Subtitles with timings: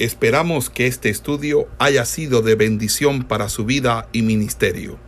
[0.00, 4.98] Esperamos que este estudio haya sido de bendición para su vida y ministerio.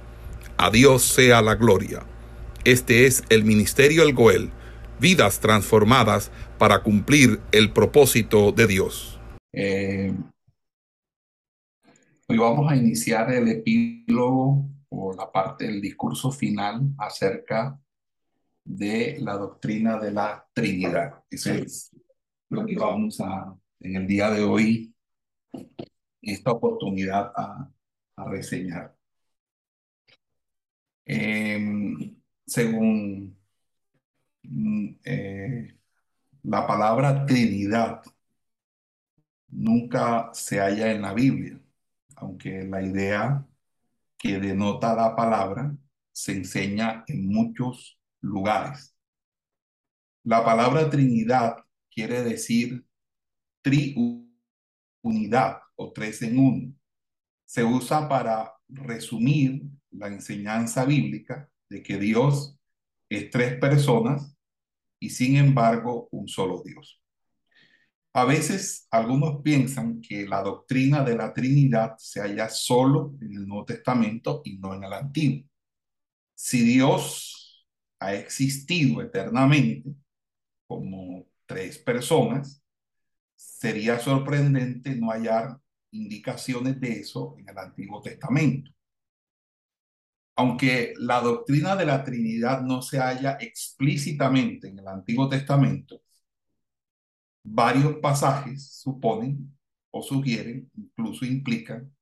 [0.58, 2.06] A Dios sea la gloria.
[2.64, 4.52] Este es el Ministerio El Goel,
[5.00, 9.18] vidas transformadas para cumplir el propósito de Dios.
[9.52, 10.14] Eh,
[12.28, 17.76] hoy vamos a iniciar el epílogo o la parte del discurso final acerca
[18.64, 21.24] de la doctrina de la Trinidad.
[21.28, 21.90] Eso es
[22.50, 23.52] lo que vamos a
[23.86, 24.94] en el día de hoy
[26.22, 27.70] esta oportunidad a,
[28.28, 28.96] reseñar.
[31.04, 33.36] Em, según
[34.42, 35.78] mm, eh,
[36.42, 38.02] la palabra Trinidad,
[39.48, 41.60] nunca se halla en la Biblia,
[42.16, 43.46] aunque la idea
[44.18, 45.76] que denota la palabra
[46.12, 48.96] se enseña en muchos lugares.
[50.24, 51.58] La palabra Trinidad
[51.90, 52.85] quiere decir
[55.02, 56.72] triunidad o tres en uno.
[57.44, 62.56] Se usa para resumir la enseñanza bíblica de que Dios
[63.08, 64.36] es tres personas
[65.00, 67.02] y sin embargo un solo Dios.
[68.12, 73.48] A veces algunos piensan que la doctrina de la Trinidad se halla solo en el
[73.48, 75.44] Nuevo Testamento y no en el Antiguo.
[76.34, 77.66] Si Dios
[77.98, 79.90] ha existido eternamente
[80.66, 82.62] como tres personas,
[83.36, 85.58] sería sorprendente no hallar
[85.92, 88.72] indicaciones de eso en el Antiguo Testamento.
[90.36, 96.02] Aunque la doctrina de la Trinidad no se halla explícitamente en el Antiguo Testamento,
[97.42, 99.56] varios pasajes suponen
[99.90, 101.94] o sugieren, incluso implican,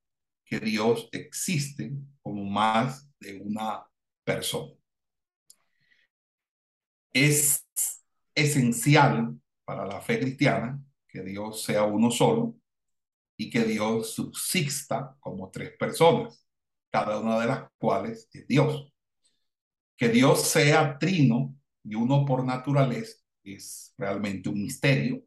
[0.44, 3.84] que Dios existe como más de una
[4.24, 4.72] persona.
[7.12, 7.64] Es
[8.34, 10.82] esencial para la fe cristiana
[11.14, 12.56] que Dios sea uno solo
[13.36, 16.44] y que Dios subsista como tres personas,
[16.90, 18.92] cada una de las cuales es Dios.
[19.96, 25.22] Que Dios sea trino y uno por naturaleza es realmente un misterio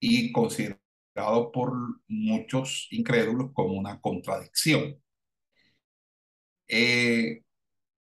[0.00, 1.74] y considerado por
[2.08, 4.98] muchos incrédulos como una contradicción.
[6.68, 7.42] Eh,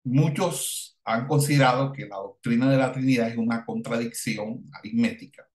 [0.05, 5.47] muchos han considerado que la doctrina de la Trinidad es una contradicción aritmética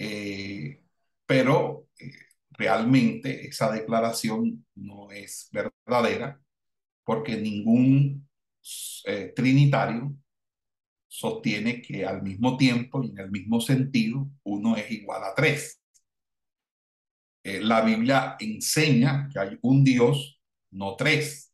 [0.00, 0.80] eh,
[1.26, 2.12] pero eh,
[2.50, 6.40] realmente esa declaración no es verdadera
[7.02, 8.28] porque ningún
[9.06, 10.14] eh, trinitario
[11.08, 15.80] sostiene que al mismo tiempo y en el mismo sentido uno es igual a tres.
[17.42, 21.52] la Biblia enseña que hay un Dios, no tres,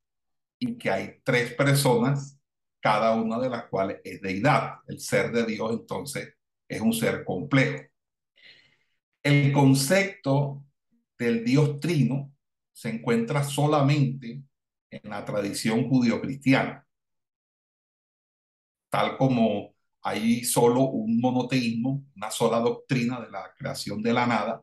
[0.59, 2.39] y que hay tres personas,
[2.81, 4.81] cada una de las cuales es deidad.
[4.89, 6.35] El ser de Dios entonces
[6.69, 7.94] es un ser complejo.
[9.25, 10.67] El concepto
[11.19, 12.31] del Dios trino
[12.71, 14.43] se encuentra solamente
[14.91, 16.87] en la tradición judío-cristiana,
[18.91, 24.63] tal como hay solo un monoteísmo, una sola doctrina de la creación de la nada,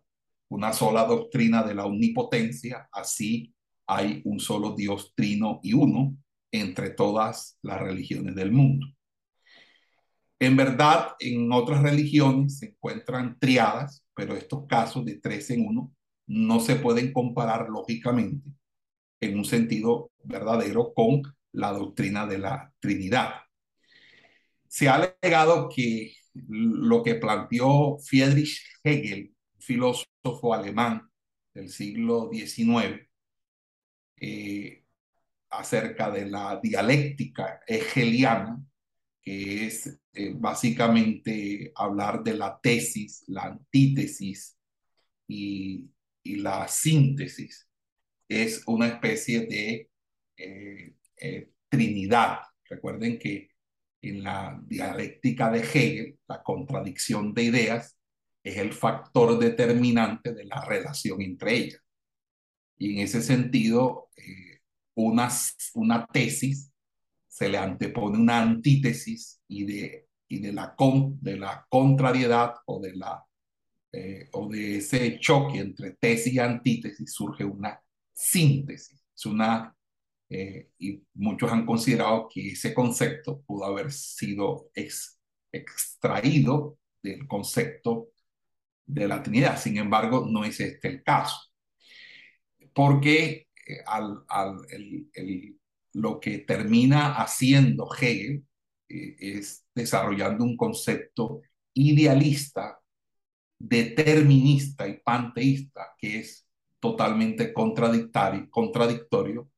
[0.49, 3.55] una sola doctrina de la omnipotencia, así
[3.87, 6.15] hay un solo Dios trino y uno
[6.51, 8.85] entre todas las religiones del mundo.
[10.39, 15.91] En verdad, en otras religiones se encuentran triadas, pero estos casos de tres en uno
[16.27, 18.51] no se pueden comparar lógicamente
[19.19, 21.23] en un sentido verdadero con
[21.53, 23.33] la doctrina de la Trinidad.
[24.67, 31.09] Se ha alegado que lo que planteó Friedrich Hegel, filósofo alemán
[31.55, 33.09] del siglo XIX,
[34.17, 34.85] eh,
[35.49, 38.63] acerca de la dialéctica hegeliana,
[39.21, 44.57] que es eh, básicamente hablar de la tesis, la antítesis
[45.27, 45.89] y,
[46.23, 47.67] la síntesis.
[48.27, 49.89] Es una especie de
[50.37, 52.39] eh, eh, trinidad.
[52.69, 53.49] Recuerden que
[54.01, 57.97] en la dialéctica de Hegel, la contradicción de ideas
[58.43, 61.81] es el factor determinante de la relación entre ellas.
[62.77, 64.09] Y en ese sentido,
[64.95, 65.29] una,
[65.75, 66.70] una tesis
[67.31, 72.81] se le antepone una antítesis y de, y de, la, con, de la contrariedad o
[72.81, 73.25] de, la,
[73.93, 77.81] eh, o de ese choque entre tesis y antítesis surge una
[78.11, 79.01] síntesis.
[79.15, 79.73] Es una,
[80.29, 84.69] eh, y muchos han considerado que ese concepto pudo haber sido
[85.53, 88.09] extraído del concepto
[88.85, 89.57] de la Trinidad.
[89.57, 91.37] Sin embargo, no es este el caso.
[92.73, 94.57] Porque eh, al, al
[95.93, 98.43] lo que termina haciendo Hegel
[98.87, 101.41] eh, es desarrollando un concepto
[101.73, 102.79] idealista
[103.57, 106.47] determinista y panteísta, que es
[106.79, 109.49] totalmente contradictorio, contradictorio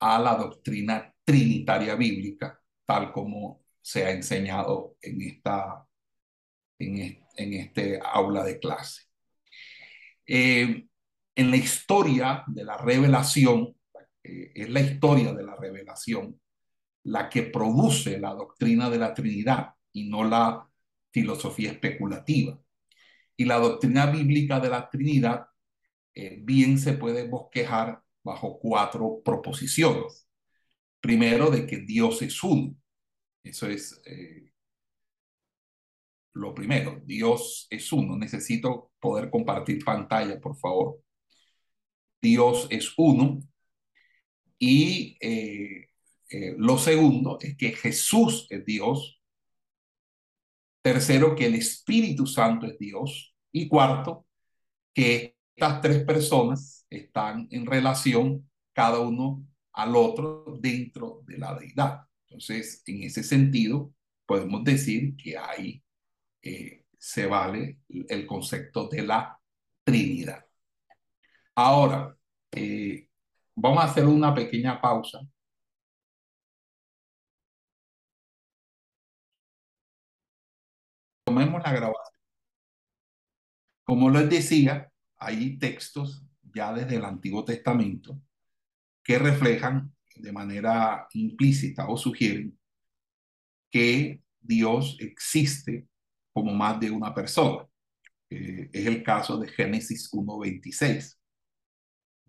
[0.00, 5.86] a la doctrina trinitaria bíblica, tal como se ha enseñado en, esta,
[6.78, 9.02] en, en este aula de clase.
[10.26, 10.86] Eh,
[11.34, 13.74] en la historia de la revelación,
[14.24, 16.40] eh, es la historia de la revelación
[17.04, 20.68] la que produce la doctrina de la Trinidad y no la
[21.10, 22.60] filosofía especulativa.
[23.36, 25.46] Y la doctrina bíblica de la Trinidad
[26.14, 30.28] eh, bien se puede bosquejar bajo cuatro proposiciones.
[31.00, 32.76] Primero, de que Dios es uno.
[33.42, 34.52] Eso es eh,
[36.34, 37.00] lo primero.
[37.04, 38.16] Dios es uno.
[38.16, 41.00] Necesito poder compartir pantalla, por favor.
[42.20, 43.40] Dios es uno.
[44.64, 45.88] Y eh,
[46.56, 49.20] lo segundo es que Jesús es Dios.
[50.80, 53.34] Tercero, que el Espíritu Santo es Dios.
[53.50, 54.24] Y cuarto,
[54.94, 62.02] que estas tres personas están en relación cada uno al otro dentro de la deidad.
[62.28, 63.92] Entonces, en ese sentido,
[64.24, 65.82] podemos decir que ahí
[66.40, 69.40] eh, se vale el concepto de la
[69.82, 70.46] Trinidad.
[71.56, 72.16] Ahora,
[72.52, 73.01] eh,
[73.54, 75.20] vamos a hacer una pequeña pausa.
[81.24, 82.12] Tomemos la grabación.
[83.84, 88.20] Como les decía, hay textos ya desde el Antiguo Testamento
[89.02, 92.58] que reflejan de manera implícita o sugieren
[93.70, 95.86] que Dios existe
[96.32, 97.66] como más de una persona.
[98.28, 101.21] Es el caso de Génesis 1.26.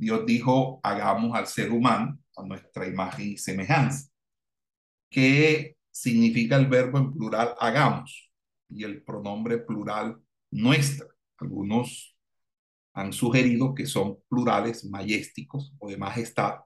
[0.03, 4.09] Dios dijo, hagamos al ser humano a nuestra imagen y semejanza.
[5.09, 8.31] ¿Qué significa el verbo en plural hagamos?
[8.69, 10.19] Y el pronombre plural
[10.51, 11.07] nuestra.
[11.37, 12.17] Algunos
[12.93, 16.59] han sugerido que son plurales mayésticos o de majestad,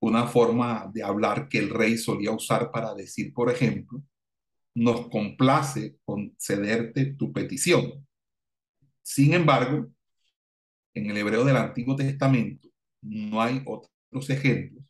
[0.00, 4.02] una forma de hablar que el rey solía usar para decir, por ejemplo,
[4.74, 8.06] nos complace concederte tu petición.
[9.02, 9.90] Sin embargo,
[10.96, 12.70] en el hebreo del Antiguo Testamento
[13.02, 14.82] no hay otros ejemplos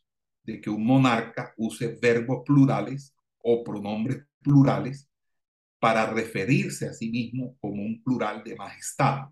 [0.43, 5.09] de que un monarca use verbos plurales o pronombres plurales
[5.79, 9.25] para referirse a sí mismo como un plural de majestad.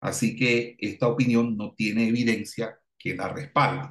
[0.00, 3.88] Así que esta opinión no tiene evidencia que la respalde.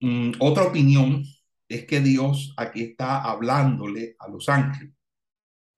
[0.00, 1.24] Mm, otra opinión
[1.68, 4.94] es que Dios aquí está hablándole a los ángeles,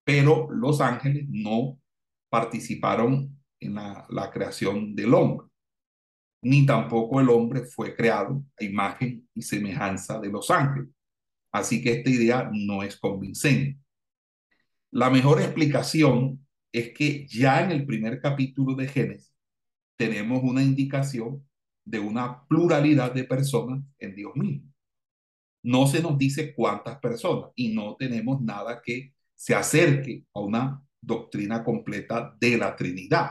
[0.05, 1.81] pero los ángeles no
[2.29, 5.47] participaron en la, creación del hombre,
[6.43, 10.91] ni tampoco el hombre fue creado a imagen y semejanza de los ángeles.
[11.53, 13.79] Así que esta idea no es convincente.
[14.91, 19.35] La mejor explicación es que ya en el primer capítulo de Génesis
[19.97, 21.47] tenemos una indicación
[21.85, 24.73] de una pluralidad de personas en Dios mismo.
[25.63, 30.83] No se nos dice cuántas personas y no tenemos nada que se acerque a una
[31.01, 33.31] doctrina completa de la Trinidad.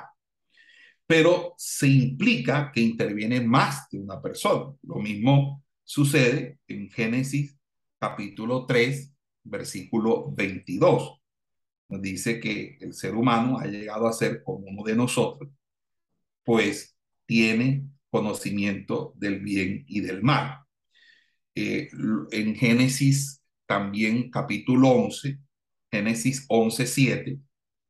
[1.05, 4.73] Pero se implica que interviene más de una persona.
[4.83, 7.57] Lo mismo sucede en Génesis
[7.99, 9.13] capítulo 3,
[9.43, 11.23] versículo 22
[12.01, 15.49] dice que el ser humano ha llegado a ser como uno de nosotros,
[16.43, 20.59] pues tiene conocimiento del bien y del mal.
[21.55, 21.89] Eh,
[22.31, 25.39] en Génesis también capítulo 11,
[25.91, 27.39] Génesis 11, 7,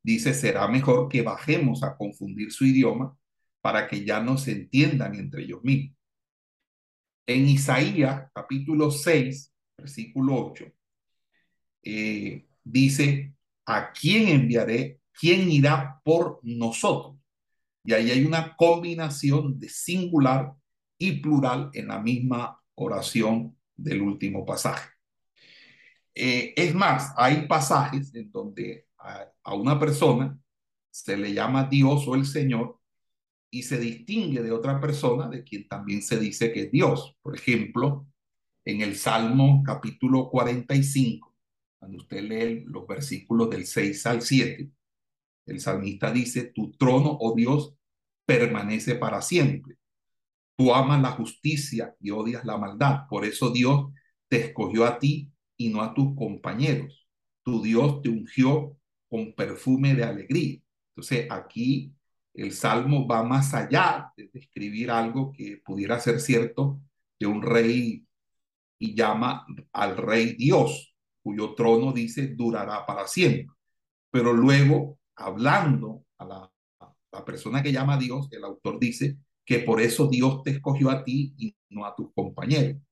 [0.04, 3.16] dice, será mejor que bajemos a confundir su idioma
[3.60, 5.96] para que ya no se entiendan entre ellos mismos.
[7.26, 10.66] En Isaías capítulo 6, versículo 8,
[11.82, 13.34] eh, dice,
[13.64, 15.00] ¿a quién enviaré?
[15.18, 17.16] ¿Quién irá por nosotros?
[17.82, 20.52] Y ahí hay una combinación de singular
[20.98, 24.90] y plural en la misma oración del último pasaje.
[26.14, 30.38] Eh, es más, hay pasajes en donde a, una persona
[30.90, 32.78] se le llama Dios o el Señor
[33.50, 37.16] y se distingue de otra persona de quien también se dice que es Dios.
[37.22, 38.06] Por ejemplo,
[38.64, 41.34] en el Salmo capítulo 45,
[41.78, 44.70] cuando usted lee los versículos del 6 al 7,
[45.46, 47.74] el salmista dice, tu trono, oh Dios,
[48.24, 49.76] permanece para siempre.
[50.56, 53.06] Tú amas la justicia y odias la maldad.
[53.08, 53.92] Por eso Dios
[54.28, 57.06] te escogió a ti y no a tus compañeros.
[57.42, 58.78] Tu Dios te ungió
[59.14, 60.58] con perfume de alegría.
[60.88, 61.94] Entonces aquí
[62.32, 66.80] el salmo va más allá de describir algo que pudiera ser cierto
[67.20, 68.04] de un rey
[68.76, 73.54] y llama al rey Dios cuyo trono dice durará para siempre.
[74.10, 76.52] pero luego, hablando a la,
[77.12, 80.90] la persona que llama a Dios, el autor dice que por eso Dios te escogió
[80.90, 82.82] a ti y no a tus compañeros.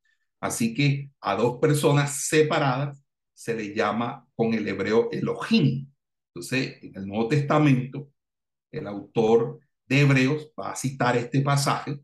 [0.41, 3.03] Así que a dos personas separadas
[3.35, 5.92] se le llama con el hebreo Elohim.
[6.35, 8.11] Entonces, en el Nuevo Testamento,
[8.71, 12.01] el autor de Hebreos va a citar este pasaje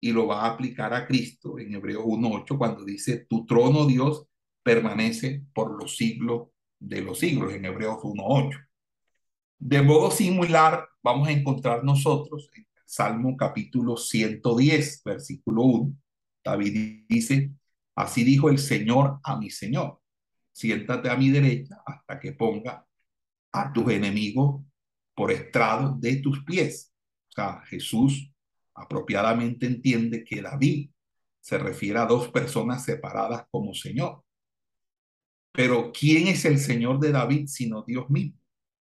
[0.00, 4.26] y lo va a aplicar a Cristo en Hebreos 1.8 cuando dice, tu trono, Dios,
[4.62, 8.66] permanece por los siglos de los siglos, en Hebreos 1.8.
[9.58, 15.96] De modo similar, vamos a encontrar nosotros en Salmo capítulo 110, versículo 1.
[16.44, 17.50] David dice,
[17.94, 20.00] así dijo el Señor a mi Señor,
[20.52, 22.86] siéntate a mi derecha hasta que ponga
[23.56, 24.62] a tus enemigos
[25.14, 26.92] por estrado de tus pies.
[27.28, 28.30] O sea, Jesús
[28.74, 30.90] apropiadamente entiende que David
[31.40, 34.22] se refiere a dos personas separadas como Señor.
[35.52, 38.38] Pero ¿quién es el Señor de David sino Dios mismo?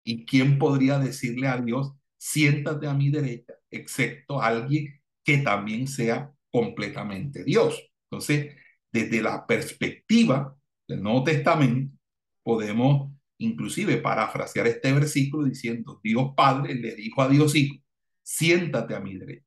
[0.04, 6.34] ¿Y quién podría decirle a Dios, siéntate a mi derecha, excepto alguien que también sea
[6.52, 7.90] completamente Dios?
[8.10, 8.56] Entonces,
[8.92, 10.58] desde la perspectiva
[10.88, 11.96] del Nuevo Testamento,
[12.44, 17.76] podemos inclusive parafrasear este versículo diciendo, Dios Padre le dijo a Dios Hijo,
[18.22, 19.46] siéntate a mi derecha.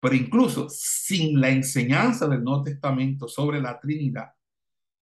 [0.00, 4.32] Pero incluso sin la enseñanza del Nuevo Testamento sobre la Trinidad,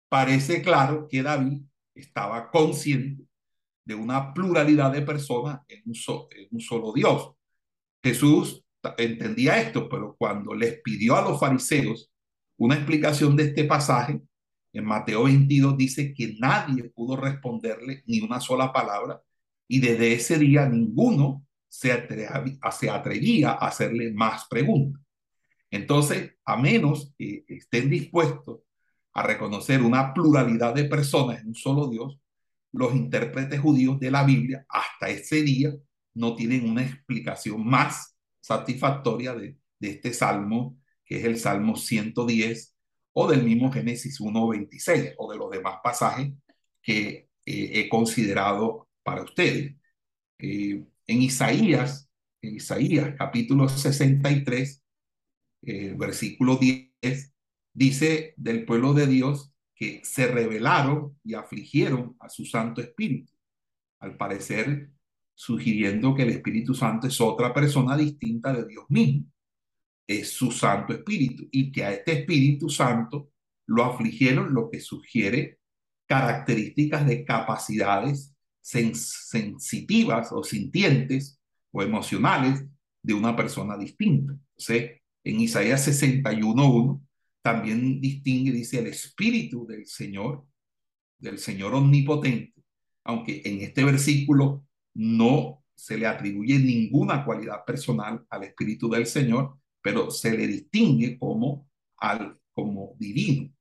[0.09, 1.61] parece claro que David
[1.93, 3.25] estaba consciente
[3.85, 5.95] de una pluralidad de personas en un,
[6.31, 7.31] en un solo Dios.
[8.03, 8.63] Jesús
[8.97, 12.11] entendía esto, pero cuando les pidió a los fariseos
[12.57, 14.21] una explicación de este pasaje,
[14.75, 19.21] en Mateo 22 dice que nadie pudo responderle ni una sola palabra
[19.67, 25.01] y desde ese día ninguno se atrevía, a hacerle más preguntas.
[25.71, 28.59] Entonces, a menos que estén dispuestos
[29.13, 32.19] a reconocer una pluralidad de personas en un solo Dios,
[32.71, 35.73] los intérpretes judíos de la Biblia hasta ese día
[36.13, 42.74] no tienen una explicación más satisfactoria de, de este salmo, que es el Salmo 110,
[43.17, 46.33] o del mismo Génesis 1.26 o de los demás pasajes
[46.81, 49.73] que eh, he considerado para ustedes.
[50.37, 52.09] Eh, en Isaías,
[52.41, 54.83] en Isaías capítulo 63,
[55.61, 57.33] eh, versículo 10,
[57.73, 63.31] dice del pueblo de Dios que se rebelaron y afligieron a su Santo Espíritu,
[63.99, 64.91] al parecer
[65.33, 69.31] sugiriendo que el Espíritu Santo es otra persona distinta de Dios mismo
[70.07, 73.31] es su Santo Espíritu y que a este Espíritu Santo
[73.65, 75.59] lo afligieron, lo que sugiere
[76.07, 81.39] características de capacidades sensitivas o sintientes
[81.71, 82.65] o emocionales
[83.01, 84.33] de una persona distinta.
[84.33, 87.01] Entonces, en Isaías 61.1
[87.41, 90.45] también distingue, dice, el Espíritu del Señor,
[91.19, 92.63] del Señor omnipotente,
[93.03, 99.59] aunque en este versículo no se le atribuye ninguna cualidad personal al Espíritu del Señor,
[99.85, 103.51] pero se le distingue como, al, como divino.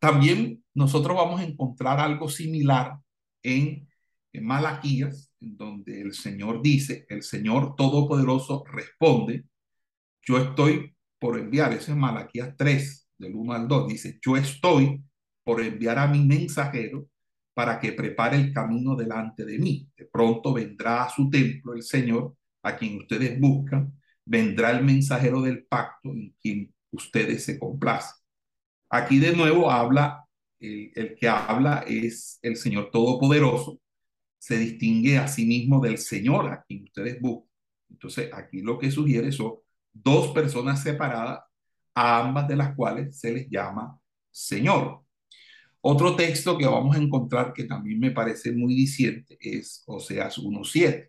[0.00, 2.98] También nosotros vamos a encontrar algo similar
[3.40, 3.86] en,
[4.40, 9.44] Malaquías, en donde el Señor dice, el Señor Todopoderoso responde,
[10.22, 15.00] yo estoy por enviar, ese es Malaquías 3, del 1 al 2, dice, yo estoy
[15.44, 17.08] por enviar a mi mensajero
[17.54, 19.88] para que prepare el camino delante de mí.
[19.96, 23.97] De pronto vendrá a su templo el Señor, a quien ustedes buscan,
[24.28, 28.14] vendrá el mensajero del pacto en quien ustedes se complacen.
[28.90, 30.24] Aquí de nuevo habla,
[30.60, 33.80] el, que habla es el Señor Todopoderoso,
[34.38, 37.48] se distingue a sí mismo del Señor a quien ustedes buscan.
[37.90, 39.54] Entonces, aquí lo que sugiere son
[39.92, 41.40] dos personas separadas,
[41.94, 43.98] a ambas de las cuales se les llama
[44.30, 45.04] Señor.
[45.80, 51.08] Otro texto que vamos a encontrar que también me parece muy diciente es Oseas 1.7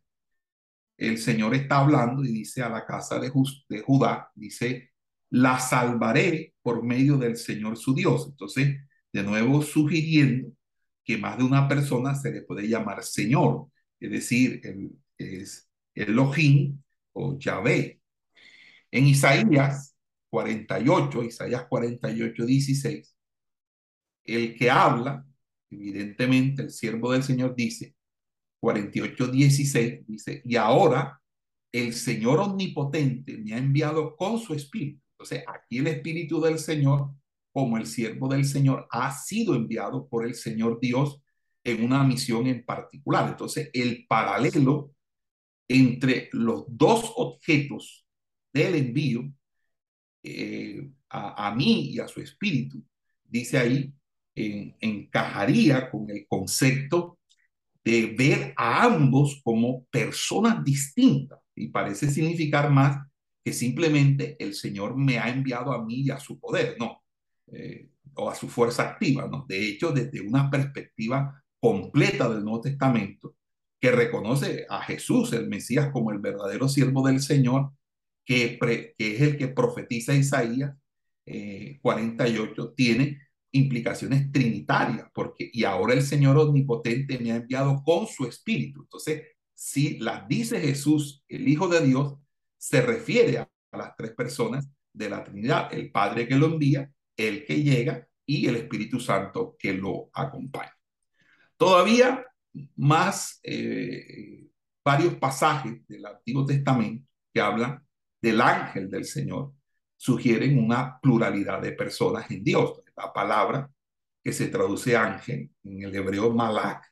[1.00, 4.92] el Señor está hablando y dice a la casa de, Judá, dice,
[5.30, 8.28] la salvaré por medio del Señor su Dios.
[8.30, 8.78] Entonces,
[9.14, 10.52] de nuevo sugiriendo
[11.04, 16.82] que más de una persona se le puede llamar Señor, es decir, el, es Elohim
[17.14, 18.02] o Yahvé.
[18.92, 19.96] En Isaías
[20.30, 23.18] 48, Isaías 48, 16,
[24.26, 25.26] el que habla,
[25.70, 27.96] evidentemente el siervo del Señor dice,
[28.60, 31.22] 48, 16 dice, y ahora
[31.72, 35.02] el Señor omnipotente me ha enviado con su espíritu.
[35.14, 37.12] Entonces, aquí el espíritu del Señor,
[37.52, 41.22] como el siervo del Señor, ha sido enviado por el Señor Dios
[41.64, 43.30] en una misión en particular.
[43.30, 44.94] Entonces, el paralelo
[45.68, 48.06] entre los dos objetos
[48.52, 49.32] del envío
[50.24, 52.84] eh, a, mí y a su espíritu,
[53.24, 53.94] dice ahí,
[54.36, 57.19] encajaría con el concepto
[57.84, 63.06] de ver a ambos como personas distintas y parece significar más
[63.44, 67.04] que simplemente el Señor me ha enviado a mí y a su poder, no,
[67.52, 69.46] eh, o a su fuerza activa, no.
[69.48, 73.36] De hecho, desde una perspectiva completa del Nuevo Testamento,
[73.80, 77.72] que reconoce a Jesús, el Mesías, como el verdadero siervo del Señor,
[78.26, 78.60] que,
[78.98, 80.76] es el que profetiza Isaías
[81.82, 88.08] 48, eh, tiene implicaciones trinitarias, porque y ahora el Señor omnipotente me ha enviado con
[88.08, 88.82] su espíritu.
[88.82, 92.16] Entonces, si las dice Jesús, el Hijo de Dios,
[92.58, 97.46] se refiere a, las tres personas de la Trinidad, el Padre que lo envía, el
[97.46, 100.76] que llega y el Espíritu Santo que lo acompaña.
[101.58, 102.26] Todavía
[102.78, 104.48] más eh,
[104.84, 107.86] varios pasajes del Antiguo Testamento que hablan
[108.22, 109.54] del ángel del Señor
[110.00, 112.82] sugieren una pluralidad de personas en Dios.
[113.00, 113.72] La palabra
[114.22, 116.84] que se traduce ángel en el hebreo malak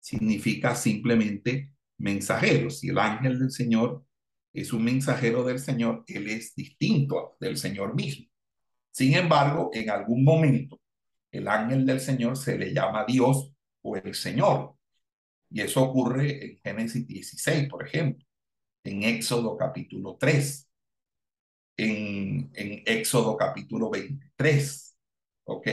[0.00, 2.70] significa simplemente mensajero.
[2.70, 4.06] Si el ángel del Señor
[4.54, 8.26] es un mensajero del Señor, él es distinto del Señor mismo.
[8.90, 10.80] Sin embargo, en algún momento,
[11.30, 14.76] el ángel del Señor se le llama Dios o el Señor.
[15.50, 18.24] Y eso ocurre en Génesis 16, por ejemplo,
[18.82, 20.70] en Éxodo capítulo 3,
[21.76, 24.83] en, en Éxodo capítulo 23,
[25.44, 25.68] ¿ok?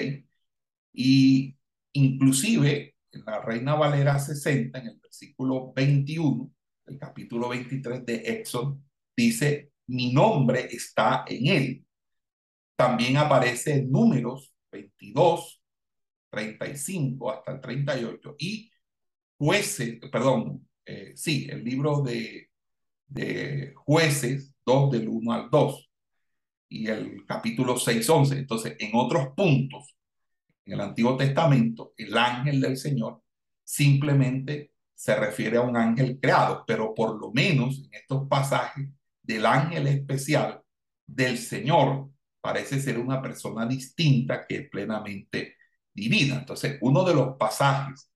[0.94, 1.56] Y
[1.94, 6.52] inclusive en la Reina Valera 60, en el versículo 21,
[6.88, 8.80] el capítulo 23 de Éxodo,
[9.16, 11.86] dice, mi nombre está en él.
[12.76, 15.62] También aparece en números 22,
[16.30, 18.72] 35 hasta el 38 y
[19.38, 22.50] jueces, perdón, eh, sí, el libro de,
[23.08, 25.91] de jueces 2 del 1 al 2
[26.72, 28.38] y el capítulo 6, 11.
[28.38, 29.94] Entonces, en otros puntos,
[30.66, 33.22] en el Antiguo Testamento, el ángel del Señor
[33.64, 38.88] simplemente se refiere a un ángel creado, pero por lo menos en estos pasajes
[39.22, 40.62] del ángel especial
[41.06, 45.58] del Señor parece ser una persona distinta que es plenamente
[45.94, 46.36] divina.
[46.36, 48.10] Entonces, uno de los pasajes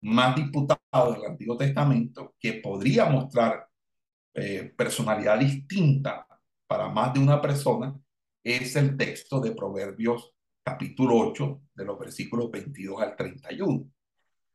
[0.00, 3.68] más disputados del Antiguo Testamento que podría mostrar
[4.34, 6.25] eh, personalidad distinta
[6.66, 7.98] para más de una persona
[8.42, 10.32] es el texto de Proverbios
[10.64, 13.88] capítulo 8, de los versículos 22 al 31.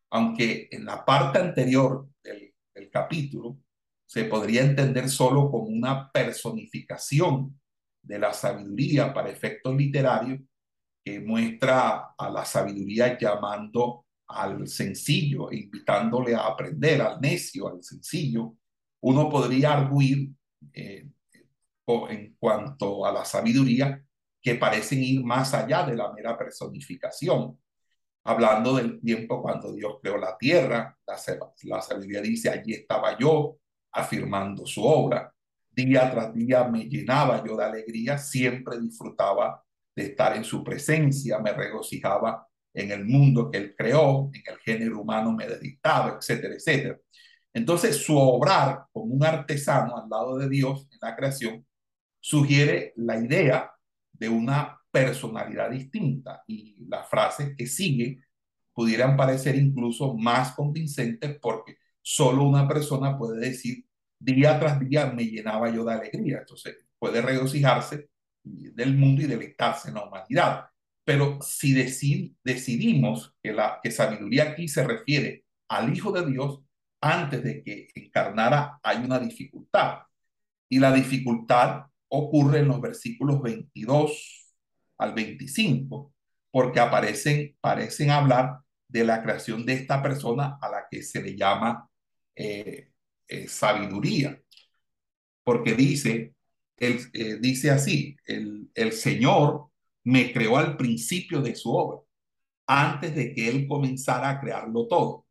[0.09, 2.49] Aunque en la parte anterior del,
[2.91, 3.57] capítulo
[4.05, 7.57] se podría entender solo como una personificación
[8.01, 10.39] de la sabiduría para efectos literarios
[11.03, 17.83] que muestra a la sabiduría llamando al sencillo, e invitándole a aprender, al necio, al
[17.83, 18.55] sencillo,
[19.01, 20.29] uno podría arguir
[20.73, 21.07] eh,
[22.09, 24.03] en cuanto a la sabiduría
[24.41, 27.59] que parecen ir más allá de la mera personificación.
[28.23, 33.57] Hablando del tiempo cuando Dios creó la tierra, la, sabiduría dice, allí estaba yo,
[33.91, 35.33] afirmando su obra.
[35.69, 39.63] Día tras día me llenaba yo de alegría, siempre disfrutaba
[39.95, 44.59] de estar en su presencia, me regocijaba en el mundo que él creó, en el
[44.59, 46.97] género humano me dedicaba, etcétera, etcétera.
[47.53, 51.65] Entonces, su obrar como un artesano al lado de Dios en la creación
[52.21, 53.71] sugiere la idea
[54.13, 58.23] de una personalidad distinta y las frases que siguen
[58.73, 63.85] pudieran parecer incluso más convincentes porque solo una persona puede decir
[64.19, 66.39] día tras día me llenaba yo de alegría.
[66.39, 68.09] Entonces puede regocijarse
[68.43, 70.65] del mundo y deleitarse en la humanidad.
[71.03, 71.73] Pero si
[72.43, 76.61] decidimos que la que sabiduría aquí se refiere al Hijo de Dios,
[77.01, 80.03] antes de que encarnara hay una dificultad.
[80.69, 84.53] Y la dificultad ocurre en los versículos 22
[84.97, 86.13] al 25,
[86.51, 91.35] porque aparecen, parecen hablar de la creación de esta persona a la que se le
[91.37, 91.89] llama
[92.35, 92.91] eh,
[93.27, 94.41] eh, sabiduría.
[95.43, 96.35] Porque dice,
[96.77, 99.69] él, eh, dice así, el, el Señor
[100.03, 102.01] me creó al principio de su obra,
[102.67, 105.27] antes de que Él comenzara a crearlo todo.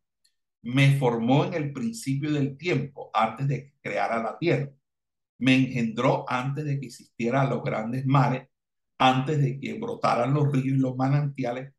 [0.63, 4.71] Me formó en el principio del tiempo, antes de que creara la tierra
[5.41, 8.47] me engendró antes de que existieran los grandes mares,
[8.99, 11.73] antes de que brotaran los ríos y los manantiales,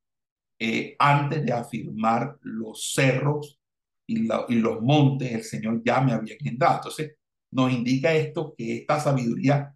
[0.59, 3.61] eh, antes de afirmar los cerros
[4.07, 6.77] y, y, los montes, el Señor ya me había engendrado.
[6.79, 7.16] Entonces,
[7.53, 9.72] nos indica esto que esta sabiduría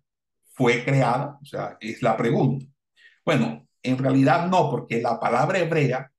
[0.53, 2.67] fue creada, o sea, es la pregunta.
[3.25, 6.11] Bueno, en realidad no, porque la palabra hebrea,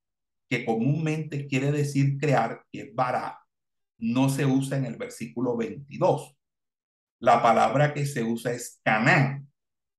[0.49, 3.39] que comúnmente quiere decir crear, que es bara,
[3.97, 6.37] no se usa en el versículo 22.
[7.19, 9.49] La palabra que se usa es Canaán,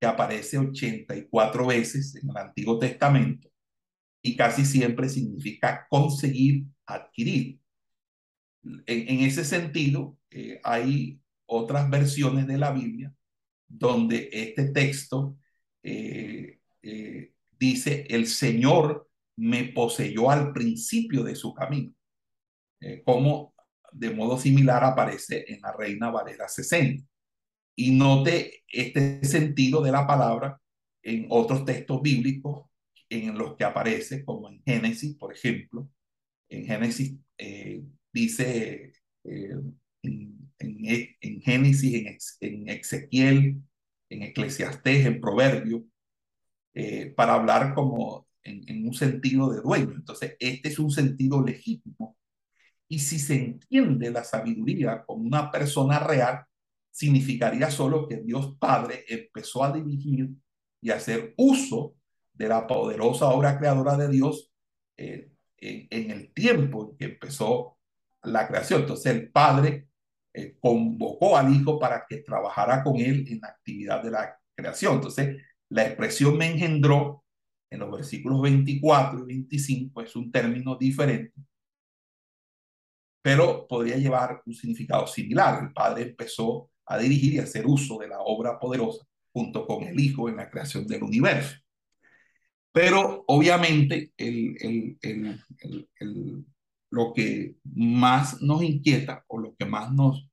[0.00, 3.50] que aparece 84 veces en el Antiguo Testamento
[4.22, 7.59] y casi siempre significa conseguir, adquirir.
[8.62, 13.12] En, ese sentido, eh, hay otras versiones de la Biblia
[13.66, 15.37] donde este texto
[15.83, 21.94] eh, eh, dice, el Señor me poseyó al principio de su camino,
[23.04, 23.54] como
[23.92, 27.08] de modo similar aparece en la Reina Valera 60.
[27.81, 30.61] Y note este sentido de la palabra
[31.01, 32.67] en otros textos bíblicos
[33.09, 35.88] en los que aparece, como en Génesis, por ejemplo.
[36.49, 39.55] En Génesis eh, dice, eh,
[40.03, 43.62] en, en, Génesis, en, Ezequiel,
[44.11, 45.85] en Eclesiastés, en Proverbio,
[46.75, 49.93] eh, para hablar como en, en, un sentido de dueño.
[49.95, 52.17] Entonces, este es un sentido legítimo.
[52.88, 56.45] Y si se entiende la sabiduría como una persona real,
[56.99, 60.31] significaría solo que Dios Padre empezó a dirigir
[60.83, 61.95] y hacer uso
[62.33, 64.53] de la poderosa obra creadora de Dios
[64.97, 67.79] eh, en, el tiempo en que empezó
[68.25, 68.81] la creación.
[68.81, 69.87] Entonces el Padre
[70.35, 74.97] eh, convocó al Hijo para que trabajara con él en la actividad de la creación.
[74.97, 75.37] Entonces
[75.69, 77.25] la expresión me engendró
[77.71, 81.41] en los versículos 24 y 25 es un término diferente,
[83.23, 85.63] pero podría llevar un significado similar.
[85.63, 89.98] El Padre empezó a dirigir y hacer uso de la obra poderosa junto con el
[90.01, 91.57] Hijo en la creación del universo.
[92.72, 95.38] Pero obviamente el,
[96.90, 100.29] lo que más nos inquieta o lo que más nos,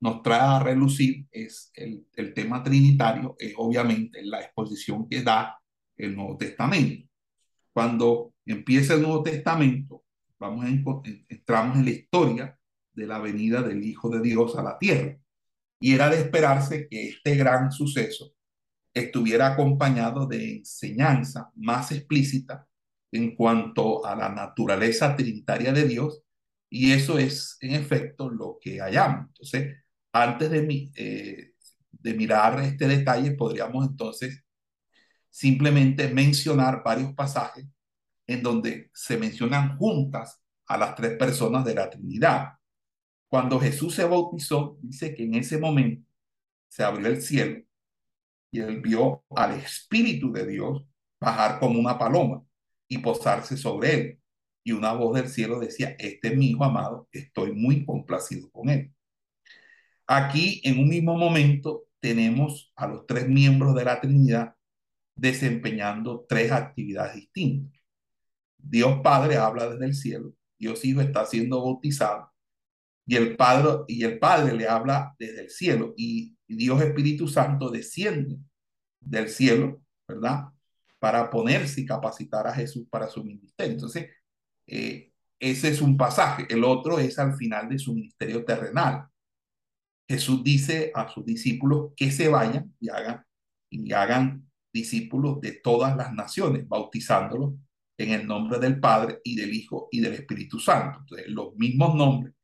[0.00, 5.60] nos trae a relucir es el, tema trinitario, es obviamente la exposición que da
[5.96, 7.08] el Nuevo Testamento.
[7.72, 10.04] Cuando empieza el Nuevo Testamento,
[10.38, 10.66] vamos
[11.28, 12.58] entramos en la historia
[12.92, 15.18] de la venida del Hijo de Dios a la tierra.
[15.82, 18.32] Y era de esperarse que este gran suceso
[18.94, 22.66] estuviera acompañado de enseñanza más explícita
[23.10, 26.22] en cuanto a la naturaleza trinitaria de Dios,
[26.70, 29.26] y eso es en efecto lo que hallamos.
[29.28, 29.76] Entonces,
[30.12, 31.52] antes de, eh,
[31.90, 34.42] de mirar este detalle, podríamos entonces
[35.28, 37.66] simplemente mencionar varios pasajes
[38.26, 42.52] en donde se mencionan juntas a las tres personas de la Trinidad.
[43.32, 46.06] Cuando Jesús se bautizó, dice que en ese momento
[46.68, 47.62] se abrió el cielo
[48.50, 50.84] y él vio al Espíritu de Dios
[51.18, 52.44] bajar como una paloma
[52.86, 54.20] y posarse sobre él.
[54.62, 58.68] Y una voz del cielo decía, este es mi hijo amado, estoy muy complacido con
[58.68, 58.92] él.
[60.06, 64.56] Aquí, en un mismo momento, tenemos a los tres miembros de la Trinidad
[65.16, 67.80] desempeñando tres actividades distintas.
[68.58, 72.31] Dios Padre habla desde el cielo, Dios Hijo está siendo bautizado
[73.06, 77.70] y el Padre, y el Padre le habla desde el cielo y Dios Espíritu Santo
[77.70, 78.38] desciende
[79.00, 80.48] del cielo, ¿verdad?
[80.98, 83.72] Para ponerse y capacitar a Jesús para su ministerio.
[83.72, 84.10] Entonces,
[84.66, 86.46] eh, ese es un pasaje.
[86.48, 89.08] El otro es al final de su ministerio terrenal.
[90.08, 93.24] Jesús dice a sus discípulos que se vayan y hagan,
[93.70, 97.54] y hagan discípulos de todas las naciones, bautizándolos
[97.98, 101.00] en el nombre del Padre y del Hijo y del Espíritu Santo.
[101.00, 102.34] Entonces, los mismos nombres,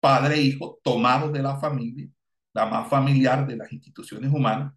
[0.00, 2.08] Padre e Hijo, tomados de la familia,
[2.54, 4.74] la más familiar de las instituciones humanas,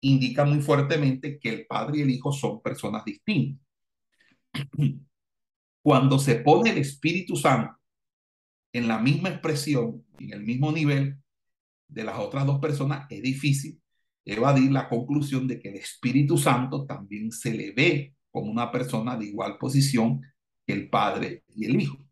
[0.00, 3.64] indica muy fuertemente que el Padre y el Hijo son personas distintas.
[5.82, 7.76] Cuando se pone el Espíritu Santo
[8.72, 11.18] en la misma expresión, en el mismo nivel
[11.88, 13.80] de las otras dos personas, es difícil
[14.24, 19.16] evadir la conclusión de que el Espíritu Santo también se le ve como una persona
[19.16, 20.20] de igual posición
[20.66, 22.03] que el Padre y el Hijo.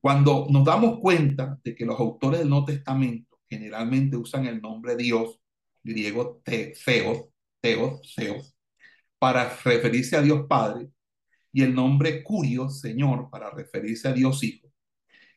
[0.00, 4.96] Cuando nos damos cuenta de que los autores del Nuevo Testamento generalmente usan el nombre
[4.96, 5.38] Dios,
[5.82, 7.26] griego Theos,
[7.60, 8.54] Theos, Theos,
[9.18, 10.88] para referirse a Dios Padre,
[11.52, 14.70] y el nombre Curio, Señor, para referirse a Dios Hijo,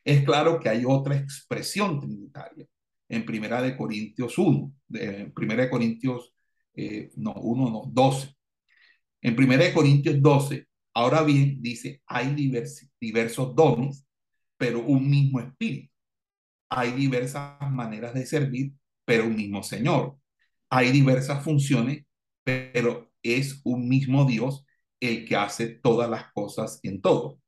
[0.04, 2.66] es claro que hay otra expresión trinitaria
[3.08, 6.34] en Primera de Corintios 1, en Primera de Corintios
[6.74, 8.34] eh, no, 1, no, 12.
[9.22, 12.34] En Primera de Corintios 12, ahora bien, dice, hay
[13.00, 14.03] diversos dones,
[14.64, 15.92] pero un mismo espíritu.
[16.70, 18.72] Hay diversas maneras de servir,
[19.04, 20.16] pero un mismo Señor.
[20.70, 22.06] Hay diversas funciones,
[22.42, 24.64] pero es un mismo Dios
[24.98, 27.38] el que hace todas las cosas en todo.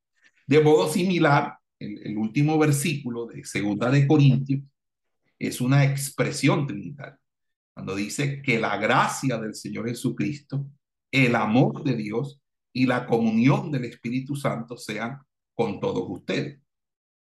[0.46, 4.61] De modo similar, el, último versículo de Segunda de Corintios
[5.38, 7.18] es una expresión trinitaria.
[7.72, 10.68] Cuando dice que la gracia del Señor Jesucristo,
[11.11, 12.42] el amor de Dios
[12.74, 15.18] y la comunión del Espíritu Santo sean
[15.55, 16.61] con todos ustedes.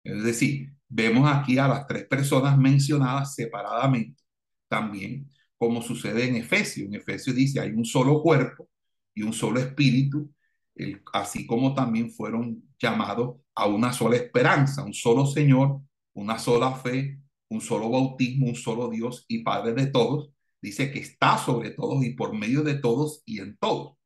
[0.04, 4.22] Es decir, vemos aquí a las tres personas mencionadas separadamente
[4.68, 6.86] también, como sucede en Efesios.
[6.86, 8.68] En Efesios dice, hay un solo cuerpo
[9.14, 10.32] y un solo espíritu,
[11.12, 15.80] así como también fueron llamados a una sola esperanza, un solo Señor,
[16.14, 20.30] una sola fe, un solo bautismo, un solo Dios y Padre de todos.
[20.60, 23.96] Dice que está sobre todos y por medio de todos y en todos.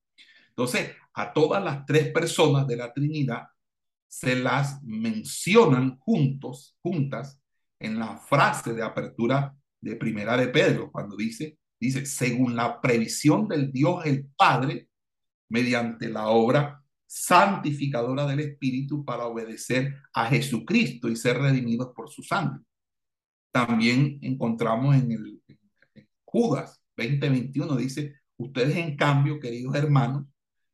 [0.48, 3.44] Entonces, a todas las tres personas de la Trinidad
[4.18, 7.38] se las mencionan juntos, juntas,
[7.78, 13.46] en la frase de apertura de Primera de Pedro, cuando dice, dice, según la previsión
[13.46, 14.88] del Dios el Padre,
[15.50, 22.22] mediante la obra santificadora del Espíritu para obedecer a Jesucristo y ser redimidos por su
[22.22, 22.64] sangre.
[23.52, 25.42] También encontramos en el
[25.94, 30.24] en Judas 20:21 dice, ustedes en cambio, queridos hermanos,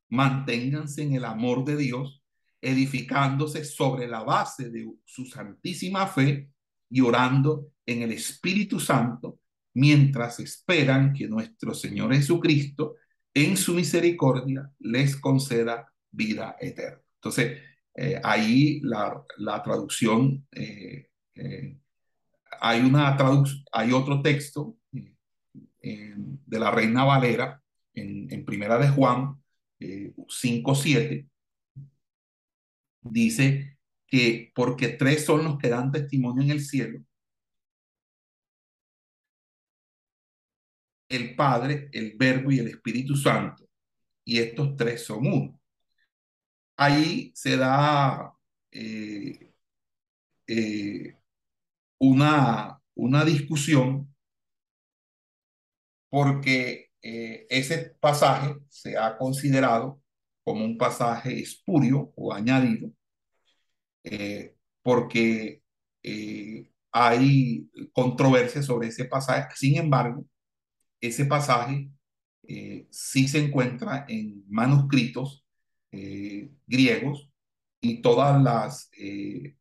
[0.09, 2.22] manténganse en el amor de Dios,
[2.63, 6.49] edificándose sobre la base de su santísima fe
[6.89, 9.41] y orando en el Espíritu Santo,
[9.75, 12.95] mientras esperan que nuestro Señor Jesucristo,
[13.35, 17.03] en su misericordia, les conceda vida eterna.
[17.17, 17.59] Entonces,
[17.95, 19.25] eh, ahí la,
[19.65, 21.77] traducción, eh, eh,
[22.61, 24.77] hay, una traducción, hay otro texto
[25.83, 27.61] de la Reina Valera
[27.93, 29.43] en, en Primera de Juan
[29.81, 31.29] 5.7,
[33.03, 37.01] dice que porque tres son los que dan testimonio en el cielo,
[41.09, 43.69] el Padre, el Verbo y el Espíritu Santo,
[44.25, 45.61] y estos tres son uno.
[46.77, 48.35] Ahí se da
[48.71, 49.53] eh,
[50.47, 51.17] eh,
[51.99, 54.13] una, una discusión
[56.11, 60.02] porque eh, ese pasaje se ha considerado
[60.45, 62.91] como un pasaje espurio o añadido,
[64.83, 65.63] porque
[66.91, 69.55] hay controversia sobre ese pasaje.
[69.57, 70.27] Sin embargo,
[71.01, 71.91] ese pasaje
[72.91, 75.45] sí se encuentra en manuscritos
[75.93, 77.31] eh, griegos
[77.81, 79.57] y todas las eh,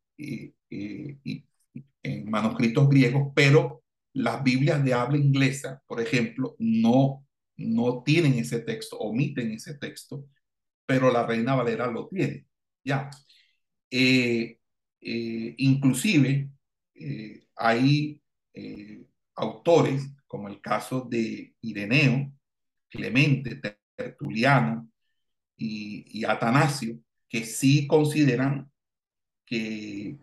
[2.02, 3.82] en manuscritos griegos, pero
[4.14, 10.26] las Biblias de habla inglesa, por ejemplo, no, no tienen ese texto, omiten ese texto,
[10.86, 12.46] pero la Reina Valera lo tiene.
[12.84, 13.10] Ya.
[13.90, 14.58] Eh,
[15.00, 16.50] inclusive
[17.56, 18.20] hay
[19.34, 22.32] autores, como el caso de Ireneo,
[22.88, 23.60] Clemente,
[23.96, 24.92] Tertuliano,
[25.56, 28.70] y, Atanasio, que sí consideran
[29.46, 30.18] que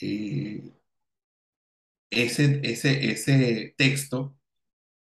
[0.00, 0.72] eh,
[2.10, 4.36] ese, ese, ese texto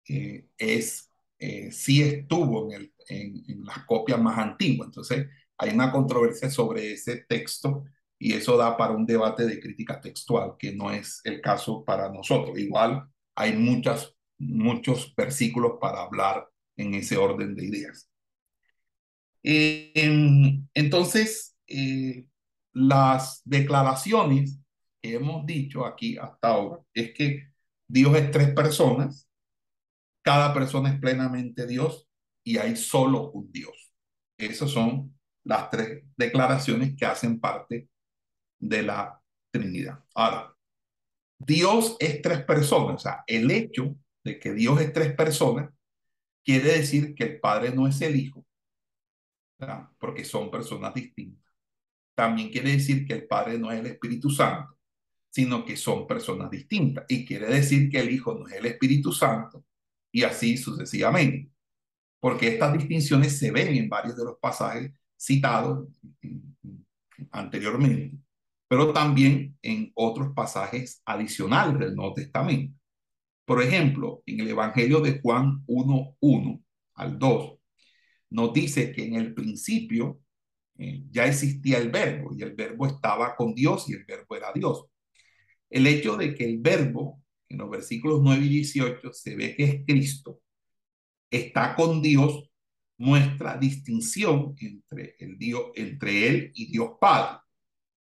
[0.08, 4.88] eh, es, eh, sí estuvo en, el, en, las copias más antiguas.
[4.88, 7.86] Entonces, hay una controversia sobre ese texto
[8.18, 12.10] y eso da para un debate de crítica textual, que no es el caso para
[12.10, 12.58] nosotros.
[12.58, 18.10] Igual hay muchas, muchos versículos para hablar en ese orden de ideas.
[19.44, 22.26] Em, entonces, eh,
[22.72, 24.60] las declaraciones
[25.02, 27.52] que hemos dicho aquí hasta ahora es que
[27.88, 29.30] Dios es tres personas,
[30.24, 32.08] cada persona es plenamente Dios
[32.44, 33.94] y hay solo un Dios.
[34.38, 37.90] Esas son las tres declaraciones que hacen parte
[38.60, 40.04] de la Trinidad.
[40.16, 40.56] Ahora,
[41.38, 45.70] Dios es tres personas, o sea, el hecho de que Dios es tres personas
[46.44, 48.46] quiere decir que el Padre no es el Hijo,
[49.98, 51.54] porque son personas distintas.
[52.16, 54.78] También quiere decir que el Padre no es el Espíritu Santo,
[55.30, 57.06] sino que son personas distintas.
[57.08, 59.66] Y quiere decir que el Hijo no es el Espíritu Santo,
[60.12, 61.53] y así sucesivamente.
[62.24, 65.90] Porque estas distinciones se ven en varios de los pasajes citados
[67.32, 68.18] anteriormente,
[68.66, 72.80] pero también en otros pasajes adicionales del Nuevo Testamento.
[73.44, 77.58] Por ejemplo, en el Evangelio de Juan 1.1 al 2,
[78.30, 80.22] nos dice que en el principio
[80.78, 84.54] eh, ya existía el verbo y el verbo estaba con Dios y el verbo era
[84.54, 84.86] Dios.
[85.70, 89.64] El hecho de que el verbo en los versículos 9 y 18 se ve que
[89.66, 90.40] es Cristo,
[91.34, 92.50] está con Dios,
[92.98, 97.40] muestra distinción entre, el Dios, entre Él y Dios Padre.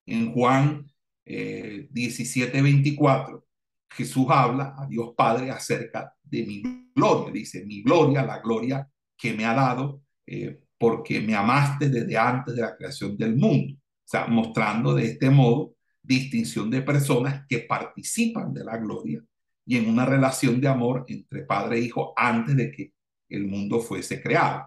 [0.07, 0.91] En Juan
[1.25, 3.47] eh, 17, 24,
[3.91, 6.63] Jesús habla a Dios Padre acerca de mi
[6.95, 7.33] gloria.
[7.33, 12.55] Dice, mi gloria, la gloria que me ha dado eh, porque me amaste desde antes
[12.55, 13.75] de la creación del mundo.
[13.75, 19.23] O sea, mostrando de este modo distinción de personas que participan de la gloria
[19.67, 22.93] y en una relación de amor entre padre e hijo antes de que
[23.31, 24.67] el mundo fuese creado.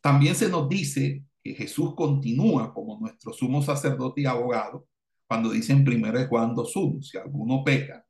[0.00, 4.86] También se nos dice que Jesús continúa como nuestro sumo sacerdote y abogado
[5.26, 8.04] cuando dice en 1 Juan 2.1, si alguno peca,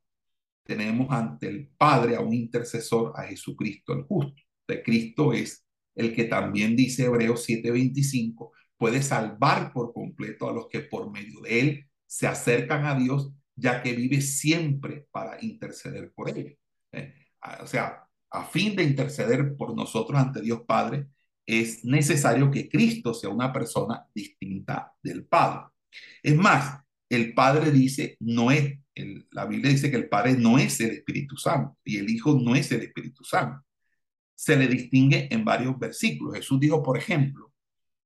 [0.63, 4.41] tenemos ante el Padre a un intercesor, a Jesucristo el justo.
[4.67, 10.67] De Cristo es el que también dice Hebreos 7:25, puede salvar por completo a los
[10.67, 16.11] que por medio de él se acercan a Dios ya que vive siempre para interceder
[16.13, 16.57] por ellos.
[16.91, 17.13] ¿eh?
[17.61, 21.07] O sea, a fin de interceder por nosotros ante Dios Padre,
[21.45, 25.67] es necesario que Cristo sea una persona distinta del Padre.
[26.21, 28.79] Es más, el Padre dice, no es,
[29.31, 32.55] la Biblia dice que el Padre no es el Espíritu Santo y el Hijo no
[32.55, 33.63] es el Espíritu Santo.
[34.33, 36.35] Se le distingue en varios versículos.
[36.35, 37.53] Jesús dijo, por ejemplo,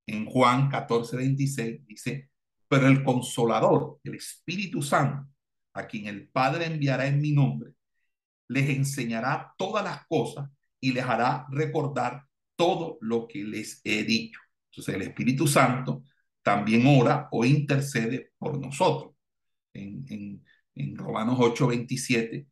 [0.06, 2.28] en Juan 14, 26, dice,
[2.68, 5.26] pero el consolador, el Espíritu Santo,
[5.72, 7.72] a quien el Padre enviará en mi nombre,
[8.48, 12.24] les enseñará todas las cosas y les hará recordar
[12.56, 14.40] todo lo que les he dicho.
[14.70, 16.02] Entonces el Espíritu Santo
[16.42, 19.14] también ora o intercede por nosotros.
[19.74, 20.42] En,
[20.96, 22.46] Romanos 8, 27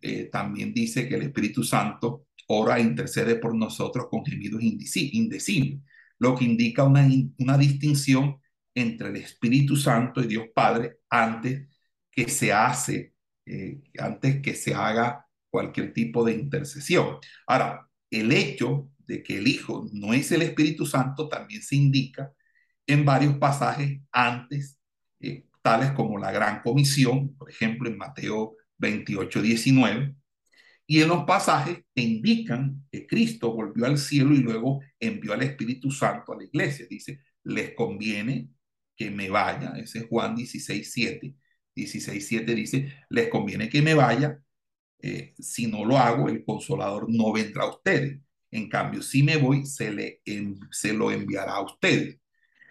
[0.00, 5.82] eh, también dice que el Espíritu Santo ora e intercede por nosotros con gemidos indecibles,
[6.18, 7.06] lo que indica una,
[7.38, 8.40] una distinción
[8.74, 11.68] entre el Espíritu Santo y Dios Padre antes
[12.10, 13.14] que se hace,
[13.46, 15.27] eh, antes que se haga
[15.58, 17.18] cualquier tipo de intercesión.
[17.44, 22.32] Ahora, el hecho de que el Hijo no es el Espíritu Santo también se indica
[22.86, 24.78] en varios pasajes antes,
[25.18, 30.14] eh, tales como la Gran Comisión, por ejemplo, en Mateo 28, 19,
[30.86, 35.42] y en los pasajes que indican que Cristo volvió al cielo y luego envió al
[35.42, 36.86] Espíritu Santo a la iglesia.
[36.88, 38.50] Dice, les conviene
[38.96, 41.34] que me vaya, ese es Juan 16, 7.
[41.74, 44.40] 16, 7 dice, les conviene que me vaya,
[45.00, 48.20] eh, si no lo hago, el consolador no vendrá a ustedes.
[48.50, 50.22] En cambio, si me voy, se, le,
[50.70, 52.18] se lo enviará a ustedes.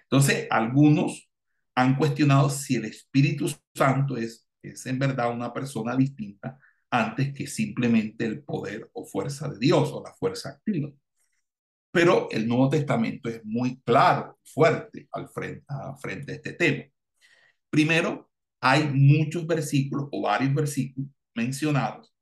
[0.03, 1.29] Entonces, algunos
[1.75, 6.59] han cuestionado si el Espíritu Santo es, es en verdad una persona distinta
[6.89, 10.89] antes que simplemente el poder o fuerza de Dios o la fuerza activa.
[11.91, 15.65] Pero el Nuevo Testamento es muy claro, fuerte al frente,
[16.01, 16.83] frente a este tema.
[17.69, 18.29] Primero,
[18.61, 22.16] hay muchos versículos o varios versículos mencionados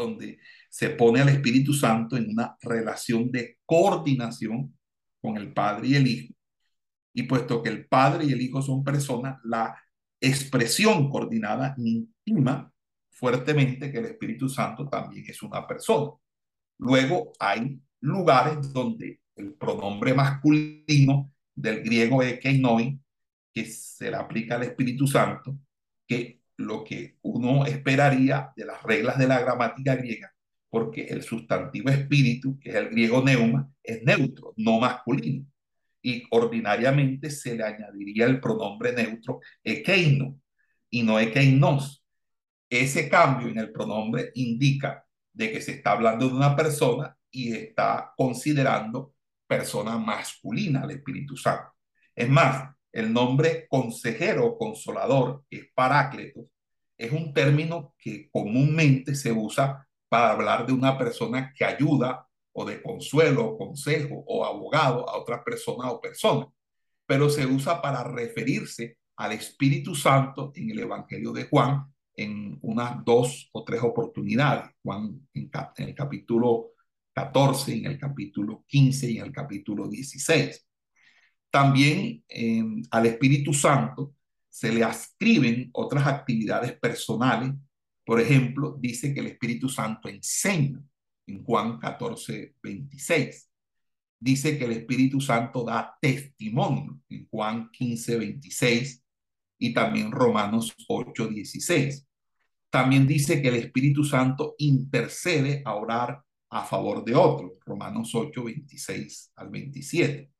[0.00, 0.38] donde
[0.70, 4.76] se pone al Espíritu Santo en una relación de coordinación
[5.20, 6.36] con el Padre y el Hijo
[7.16, 9.74] y puesto que el Padre y el Hijo son personas, la
[10.20, 12.70] expresión coordinada intima
[13.08, 16.12] fuertemente que el Espíritu Santo también es una persona.
[16.78, 23.00] Luego hay lugares donde el pronombre masculino del griego ekeinoi,
[23.54, 25.56] que se le aplica al Espíritu Santo,
[26.06, 30.32] que lo que uno esperaría de las reglas de la gramática griega,
[30.70, 35.46] porque el sustantivo espíritu, que es el griego neuma, es neutro, no masculino
[36.06, 40.38] y ordinariamente se le añadiría el pronombre neutro ekeino
[40.88, 42.04] y no ekeinos.
[42.70, 47.52] Ese cambio en el pronombre indica de que se está hablando de una persona y
[47.52, 49.14] está considerando
[49.48, 51.72] persona masculina al Espíritu Santo.
[52.14, 56.46] Es más, el nombre consejero consolador, es parácletos,
[56.96, 62.64] es un término que comúnmente se usa para hablar de una persona que ayuda o
[62.64, 66.48] de consuelo, consejo o abogado a otras personas o personas,
[67.04, 73.04] pero se usa para referirse al Espíritu Santo en el Evangelio de Juan en unas
[73.04, 74.70] dos o tres oportunidades.
[74.82, 76.70] Juan en, el capítulo
[77.12, 80.66] 14, en el capítulo 15 y en el capítulo 16.
[81.56, 84.14] También em, al Espíritu Santo
[84.50, 87.54] se le ascriben otras actividades personales.
[88.04, 90.82] Por ejemplo, dice que el Espíritu Santo enseña
[91.26, 93.50] en Juan 14, 26.
[94.20, 99.02] Dice que el Espíritu Santo da testimonio en Juan 15, 26
[99.58, 102.06] y también Romanos 8, 16.
[102.68, 108.44] También dice que el Espíritu Santo intercede a orar a favor de otros, Romanos 8,
[108.44, 110.35] 26 al 27.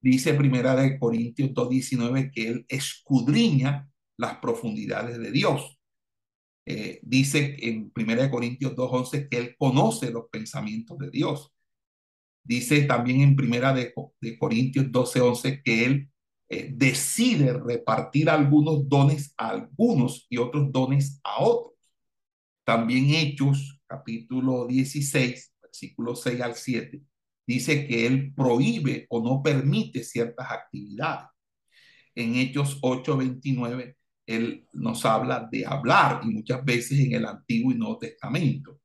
[0.00, 5.78] Dice Primera de Corintios 2, 19 que él escudriña las profundidades de Dios.
[6.66, 11.52] Eh, dice en 1 Corintios 2.11 que él conoce los pensamientos de Dios.
[12.44, 16.10] Dice también en 1 de, de Corintios 12.11 que él
[16.50, 21.74] eh, decide repartir algunos dones a algunos y otros dones a otros.
[22.64, 27.02] También Hechos, capítulo 16, versículo 6 al 7,
[27.48, 31.28] dice que él prohíbe o no permite ciertas actividades.
[32.14, 33.96] En Hechos 8:29
[34.26, 38.78] él nos habla de hablar y muchas veces en el Antiguo y Nuevo Testamento,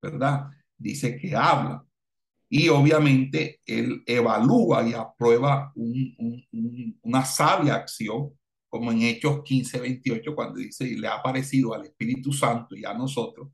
[0.00, 0.48] ¿verdad?
[0.78, 1.84] Dice que habla.
[2.48, 8.30] Y obviamente él evalúa y aprueba una sabia acción,
[8.68, 12.84] como en Hechos 15, 28, cuando dice, y le ha parecido al Espíritu Santo y
[12.84, 13.48] a nosotros,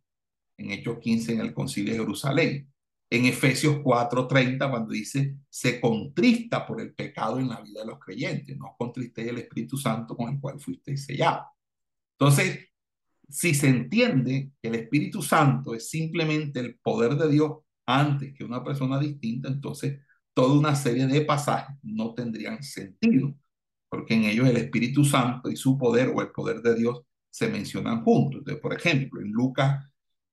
[0.59, 2.71] en Hechos 15 en el Concilio de Jerusalén.
[3.13, 7.99] En Efesios 4:30, cuando dice, se contrista por el pecado en la vida de los
[7.99, 11.47] creyentes, no contriste el Espíritu Santo con el cual fuiste sellado.
[12.13, 12.69] Entonces,
[13.29, 17.53] si se entiende que el Espíritu Santo es simplemente el poder de Dios
[17.87, 20.01] antes que una persona distinta, entonces
[20.33, 23.35] toda una serie de pasajes no tendrían sentido,
[23.89, 27.49] porque en ellos el Espíritu Santo y su poder o el poder de Dios se
[27.49, 28.43] mencionan juntos.
[28.61, 29.85] Por ejemplo, en Lucas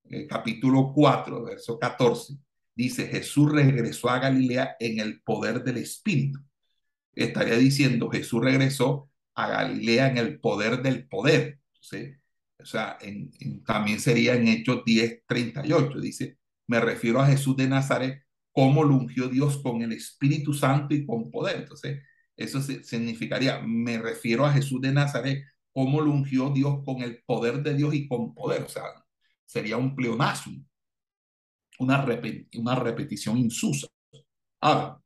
[0.10, 2.38] eh, capítulo 4, verso 14,
[2.78, 6.40] dice, Jesús regresó a Galilea en el poder del Espíritu.
[7.14, 11.60] Estaría diciendo, Jesús regresó a Galilea en el poder del poder.
[12.60, 12.98] o sea,
[13.66, 16.00] también sería en Hechos 10, 38.
[16.00, 20.94] Dice, me refiero a Jesús de Nazaret, cómo lo ungió Dios con el Espíritu Santo
[20.94, 21.58] y con poder.
[21.58, 22.04] Entonces,
[22.36, 27.64] eso significaría, me refiero a Jesús de Nazaret, cómo lo ungió Dios con el poder
[27.64, 28.64] de Dios y con poder.
[28.64, 28.84] O sea,
[29.46, 30.64] sería un pleonasmo,
[31.80, 32.06] una,
[32.56, 33.88] una repetición insusa.
[34.62, 35.00] Ahora,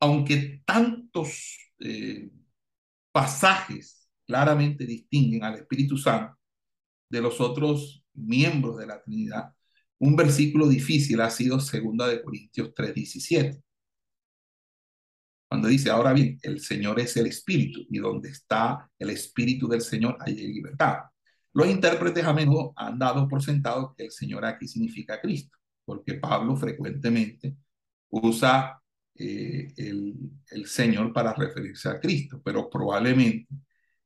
[0.00, 2.30] aunque tantos eh,
[3.12, 6.36] pasajes claramente distinguen al Espíritu Santo
[7.08, 9.52] de los otros miembros de la Trinidad,
[9.98, 13.62] un versículo difícil ha sido 2 de Corintios 3:17.
[15.48, 19.80] Cuando dice, ahora bien, el Señor es el Espíritu y donde está el Espíritu del
[19.80, 21.04] Señor hay libertad.
[21.52, 25.56] Los intérpretes a menudo han dado por sentado que el Señor aquí significa Cristo,
[25.86, 27.56] porque Pablo frecuentemente
[28.10, 28.82] usa
[29.14, 33.54] eh, el, Señor para referirse a Cristo, pero probablemente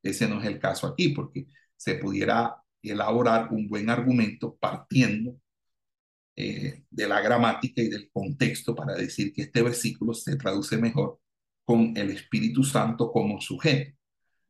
[0.02, 5.40] ese no es el caso aquí, porque se pudiera elaborar un buen argumento partiendo
[6.36, 11.18] eh, de la gramática y del contexto para decir que este versículo se traduce mejor
[11.64, 13.96] con el Espíritu Santo como sujeto.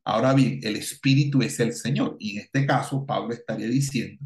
[0.03, 4.25] Ahora bien, el Espíritu es el Señor y en este caso Pablo estaría diciendo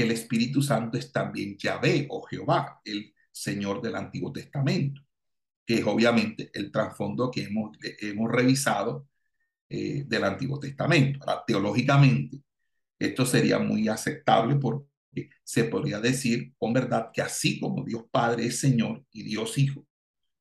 [0.00, 5.02] que el Espíritu Santo es también Yahvé o Jehová, el Señor del Antiguo Testamento,
[5.66, 9.06] que es obviamente el trasfondo que hemos, hemos revisado
[9.68, 11.18] eh, del Antiguo Testamento.
[11.20, 12.40] Ahora, teológicamente,
[12.98, 18.46] esto sería muy aceptable porque se podría decir con verdad que así como Dios Padre
[18.46, 19.86] es Señor y Dios Hijo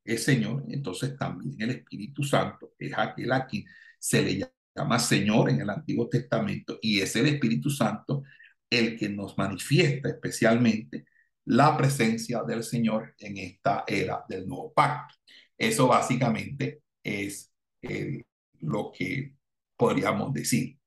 [0.06, 3.66] es Señor, entonces también el Espíritu Santo es aquel a quien
[4.00, 8.24] se le llama Señor en el Antiguo Testamento y es el Espíritu Santo
[8.70, 11.06] el que nos manifiesta especialmente
[11.46, 15.16] la presencia del Señor en esta era del nuevo pacto.
[15.58, 17.52] Eso básicamente es
[17.82, 18.24] eh,
[18.62, 19.36] lo que
[19.76, 20.78] podríamos decir,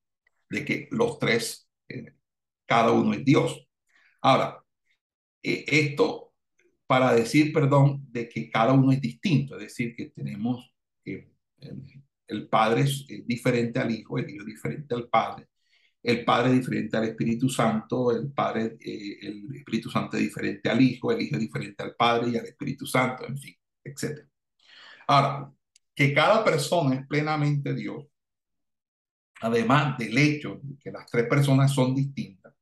[0.49, 2.13] de que los tres, eh,
[2.65, 3.67] cada uno es Dios.
[4.21, 4.63] Ahora,
[5.43, 6.33] eh, esto
[6.87, 10.71] para decir, perdón, de que cada uno es distinto, es decir, que tenemos
[11.03, 11.31] que
[12.27, 15.47] el Padre es diferente al Hijo, el Hijo es diferente al Padre,
[16.03, 20.81] el Padre diferente al Espíritu Santo, el Padre, eh, el Espíritu Santo es diferente al
[20.81, 24.27] Hijo, el Hijo es diferente al Padre y al Espíritu Santo, en fin, etc.
[25.07, 25.49] Ahora,
[25.95, 28.05] que cada persona es plenamente Dios,
[29.41, 32.53] además del hecho de que las tres personas son distintas,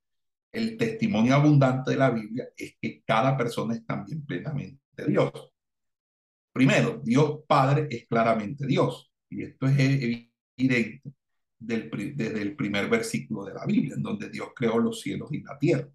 [0.51, 5.31] el testimonio abundante de la Biblia es que cada persona es también plenamente Dios.
[6.51, 9.11] Primero, Dios Padre es claramente Dios.
[9.29, 11.01] Y esto es evidente
[11.61, 15.57] desde el primer versículo de la Biblia, en donde Dios creó los cielos y la
[15.59, 15.89] tierra.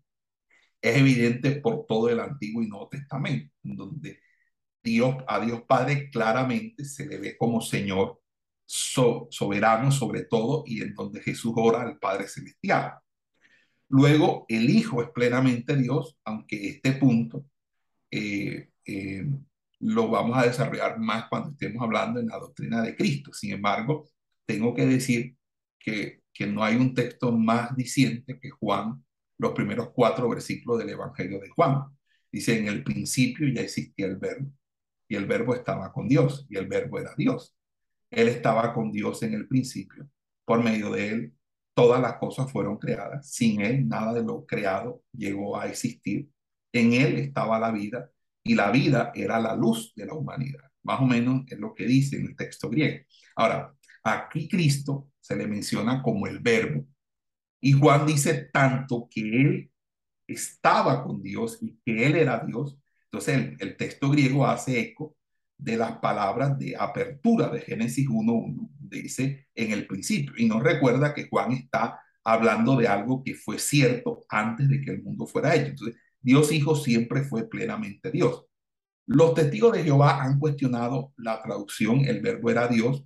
[0.81, 4.21] Es evidente por todo el Antiguo y Nuevo Testamento, en donde
[4.83, 8.21] Dios, a Dios Padre claramente se le ve como Señor
[8.67, 12.95] soberano sobre todo y en donde Jesús ora al Padre Celestial.
[13.89, 17.45] Luego, el Hijo es plenamente Dios, aunque este punto
[18.11, 19.27] eh, eh,
[19.81, 23.33] lo vamos a desarrollar más cuando estemos hablando en la doctrina de Cristo.
[23.33, 24.09] Sin embargo,
[24.45, 25.36] tengo que decir
[25.87, 29.03] que, no hay un texto más diciente que Juan,
[29.39, 31.85] los primeros cuatro versículos del Evangelio de Juan.
[32.31, 34.51] Dice, en el principio ya existía el verbo,
[35.09, 37.57] y el verbo estaba con Dios, y el verbo era Dios.
[38.11, 40.09] Él estaba con Dios en el principio.
[40.45, 41.37] Por medio de él
[41.77, 43.31] todas las cosas fueron creadas.
[43.31, 46.31] Sin Él, nada de lo creado llegó a existir.
[46.73, 48.11] En Él estaba la vida
[48.43, 50.65] y la vida era la luz de la humanidad.
[50.85, 53.05] Más o menos es lo que dice en el texto griego.
[53.37, 53.75] Ahora,
[54.07, 56.87] aquí Cristo se le menciona como el verbo.
[57.61, 59.71] Y Juan dice tanto que Él
[60.27, 62.79] estaba con Dios y que Él era Dios.
[63.05, 65.17] Entonces el, texto griego hace eco
[65.59, 71.15] de las palabras de apertura de Génesis 1.1, dice en el principio, y nos recuerda
[71.15, 75.55] que Juan está hablando de algo que fue cierto antes de que el mundo fuera
[75.55, 75.71] hecho.
[75.71, 78.45] Entonces, Dios Hijo siempre fue plenamente Dios.
[79.07, 83.05] Los testigos de Jehová han cuestionado la traducción, el verbo era Dios,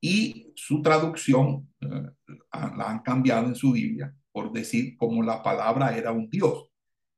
[0.00, 1.86] y su traducción eh,
[2.52, 6.66] la han cambiado en su Biblia por decir como la palabra era un Dios,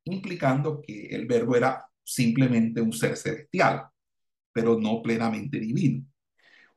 [0.05, 3.93] implicando que el verbo era simplemente un ser celestial
[4.53, 6.07] pero no plenamente divino.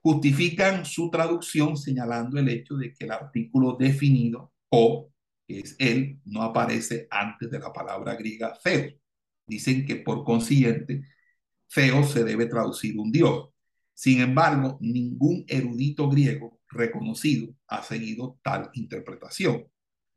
[0.01, 5.11] Justifican su traducción señalando el hecho de que el artículo definido o
[5.47, 8.95] que es él, no aparece antes de la palabra griega Theos.
[9.45, 11.03] Dicen que por consiguiente,
[11.73, 13.49] Theos se debe traducir un dios.
[13.95, 19.65] Sin embargo, ningún erudito griego reconocido ha seguido tal interpretación,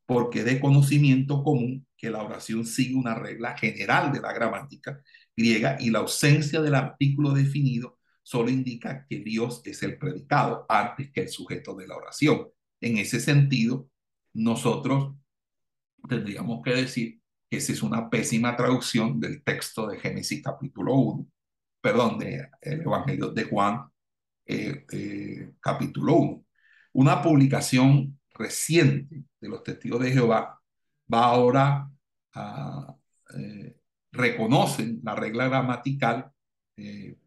[0.05, 5.01] porque de conocimiento común que la oración sigue una regla general de la gramática
[5.37, 11.13] griega y la ausencia del artículo definido solo indica que Dios es el predicado antes
[11.13, 12.49] que el sujeto de la oración.
[12.81, 13.89] En ese sentido,
[14.35, 15.15] nosotros
[16.09, 21.27] tendríamos que decir que esa es una pésima traducción del texto de Génesis capítulo 1,
[21.81, 23.89] perdón, del Evangelio de Juan
[24.47, 26.45] eh, eh, capítulo 1.
[26.95, 30.59] Una publicación reciente de los testigos de Jehová
[31.13, 31.91] va ahora
[32.33, 32.97] a,
[33.37, 33.77] eh,
[34.13, 36.33] reconocen la regla gramatical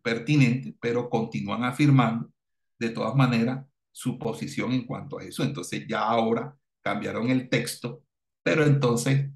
[0.01, 2.31] pertinente, pero continúan afirmando
[2.79, 5.43] de todas maneras su posición en cuanto a eso.
[5.43, 8.03] Entonces ya ahora cambiaron el texto,
[8.41, 9.29] pero entonces,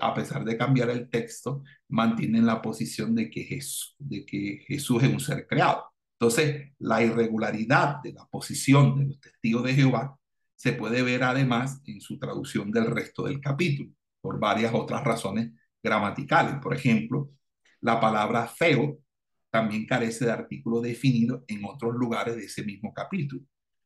[0.00, 5.02] a pesar de cambiar el texto, mantienen la posición de que, Jesús, de que Jesús
[5.02, 5.84] es un ser creado.
[6.18, 10.18] Entonces, la irregularidad de la posición de los testigos de Jehová
[10.54, 13.90] se puede ver además en su traducción del resto del capítulo,
[14.20, 15.50] por varias otras razones
[15.82, 16.54] gramaticales.
[16.62, 17.30] Por ejemplo,
[17.80, 18.98] la palabra feo
[19.50, 23.42] también carece de artículo definido en otros lugares de ese mismo capítulo,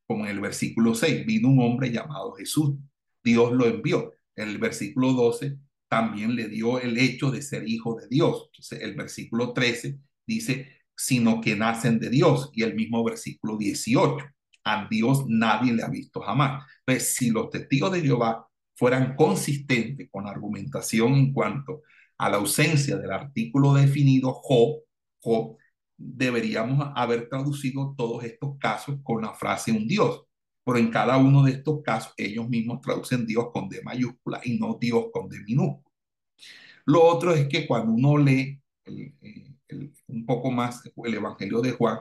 [0.07, 2.77] como en el versículo 6, vino un hombre llamado Jesús,
[3.24, 4.12] Dios lo envió.
[4.37, 5.59] En el versículo 12
[5.89, 8.49] también le dio el hecho de ser hijo de Dios.
[8.53, 12.51] Entonces, el versículo 13 dice, sino que nacen de Dios.
[12.53, 14.16] Y el mismo versículo 18,
[14.64, 16.64] a Dios nadie le ha visto jamás.
[16.84, 21.82] Pues si los testigos de Jehová fueran consistentes con argumentación en cuanto
[22.18, 24.82] a la ausencia del artículo definido jo,
[25.20, 25.57] jo,
[25.97, 30.26] deberíamos haber traducido todos estos casos con la frase un Dios.
[30.67, 34.59] Pero en cada uno de estos casos ellos mismos traducen Dios con D mayúscula y
[34.59, 35.95] no Dios con D minúscula.
[36.87, 39.14] Lo otro es que cuando uno lee el,
[40.09, 42.01] un poco más el Evangelio de Juan,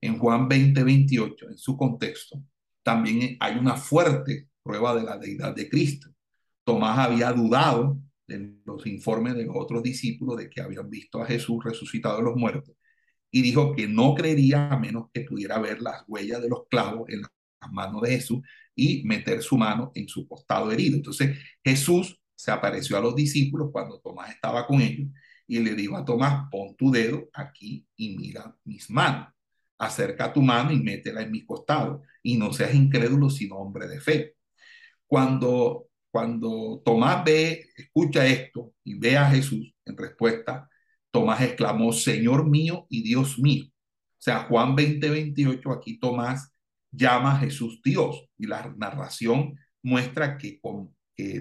[0.00, 2.40] en Juan 20, 28, en su contexto,
[2.84, 6.08] también hay una fuerte prueba de la deidad de Cristo.
[6.62, 7.98] Tomás había dudado
[8.28, 12.22] de los informes de los otros discípulos de que habían visto a Jesús resucitado de
[12.22, 12.76] los muertos
[13.30, 17.08] y dijo que no creería a menos que pudiera ver las huellas de los clavos
[17.08, 17.30] en las
[17.72, 18.40] manos de Jesús
[18.74, 20.96] y meter su mano en su costado herido.
[20.96, 25.08] Entonces Jesús se apareció a los discípulos cuando Tomás estaba con ellos
[25.46, 29.28] y le dijo a Tomás, pon tu dedo aquí y mira mis manos.
[29.78, 34.00] Acerca tu mano y métela en mi costado y no seas incrédulo sino hombre de
[34.00, 34.36] fe.
[35.06, 40.68] Cuando, cuando Tomás ve, escucha esto y ve a Jesús en respuesta,
[41.10, 43.66] Tomás exclamó, Señor mío y Dios mío.
[43.66, 46.53] O sea, Juan 20, 28, aquí Tomás
[46.94, 50.94] llama a Jesús Dios y la narración muestra que, con,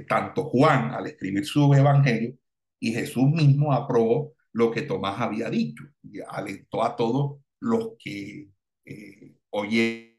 [0.07, 2.37] tanto Juan al escribir su evangelio
[2.79, 8.49] y Jesús mismo aprobó lo que Tomás había dicho y alentó a todos los que
[8.85, 10.13] eh, oyeron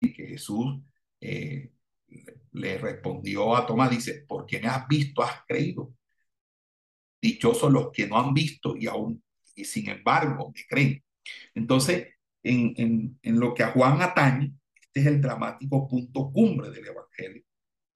[0.00, 0.80] que Jesús
[1.20, 1.72] eh,
[2.52, 5.92] le respondió a Tomás, dice, porque me has visto, has creído.
[7.20, 9.22] Dichosos los que no han visto y aún,
[9.54, 11.04] y sin embargo, me creen.
[11.54, 12.08] Entonces,
[12.48, 17.42] en, lo que a Juan atañe, este es el dramático punto cumbre del Evangelio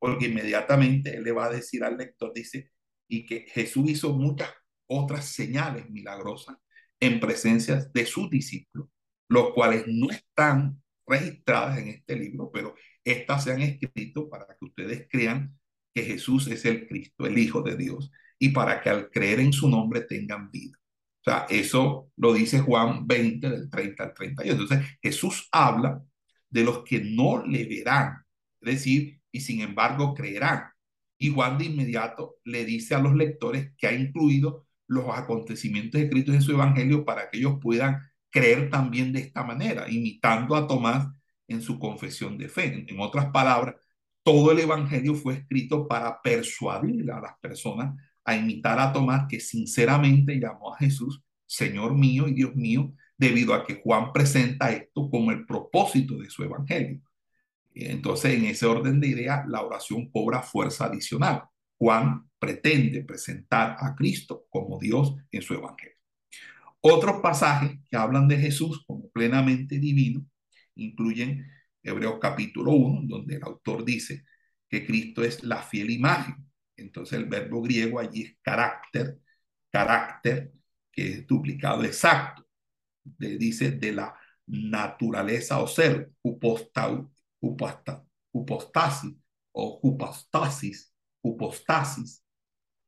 [0.00, 2.70] porque inmediatamente él le va a decir al lector, dice,
[3.06, 4.50] y que Jesús hizo muchas
[4.86, 6.56] otras señales milagrosas
[6.98, 8.88] en presencia de sus discípulos,
[9.28, 12.74] los cuales no están registradas en este libro, pero
[13.04, 15.58] estas se han escrito para que ustedes crean
[15.94, 19.52] que Jesús es el Cristo, el Hijo de Dios, y para que al creer en
[19.52, 20.79] su nombre tengan vida.
[21.20, 24.62] O sea, eso lo dice Juan 20 del 30 al 31.
[24.62, 26.02] Entonces, Jesús habla
[26.48, 28.24] de los que no le verán,
[28.60, 30.64] es decir, y sin embargo creerán.
[31.18, 36.34] Y Juan de inmediato le dice a los lectores que ha incluido los acontecimientos escritos
[36.34, 38.00] en su evangelio para que ellos puedan
[38.30, 41.08] creer también de esta manera, imitando a Tomás
[41.46, 42.86] en su confesión de fe.
[42.88, 43.76] En otras palabras,
[44.22, 47.94] todo el evangelio fue escrito para persuadir a las personas
[48.24, 53.54] a imitar a Tomás, que sinceramente llamó a Jesús Señor mío y Dios mío, debido
[53.54, 57.00] a que Juan presenta esto como el propósito de su evangelio.
[57.74, 61.42] Entonces, en ese orden de ideas, la oración cobra fuerza adicional.
[61.76, 65.96] Juan pretende presentar a Cristo como Dios en su evangelio.
[66.80, 70.24] Otros pasajes que hablan de Jesús como plenamente divino
[70.76, 71.46] incluyen
[71.82, 74.24] Hebreos capítulo 1, donde el autor dice
[74.68, 76.49] que Cristo es la fiel imagen.
[76.80, 79.18] Entonces el verbo griego allí es carácter,
[79.70, 80.52] carácter,
[80.92, 82.46] que es duplicado exacto.
[83.04, 84.14] dice de la
[84.46, 87.10] naturaleza o ser, upostau,
[89.52, 92.24] o upostasis, upostasis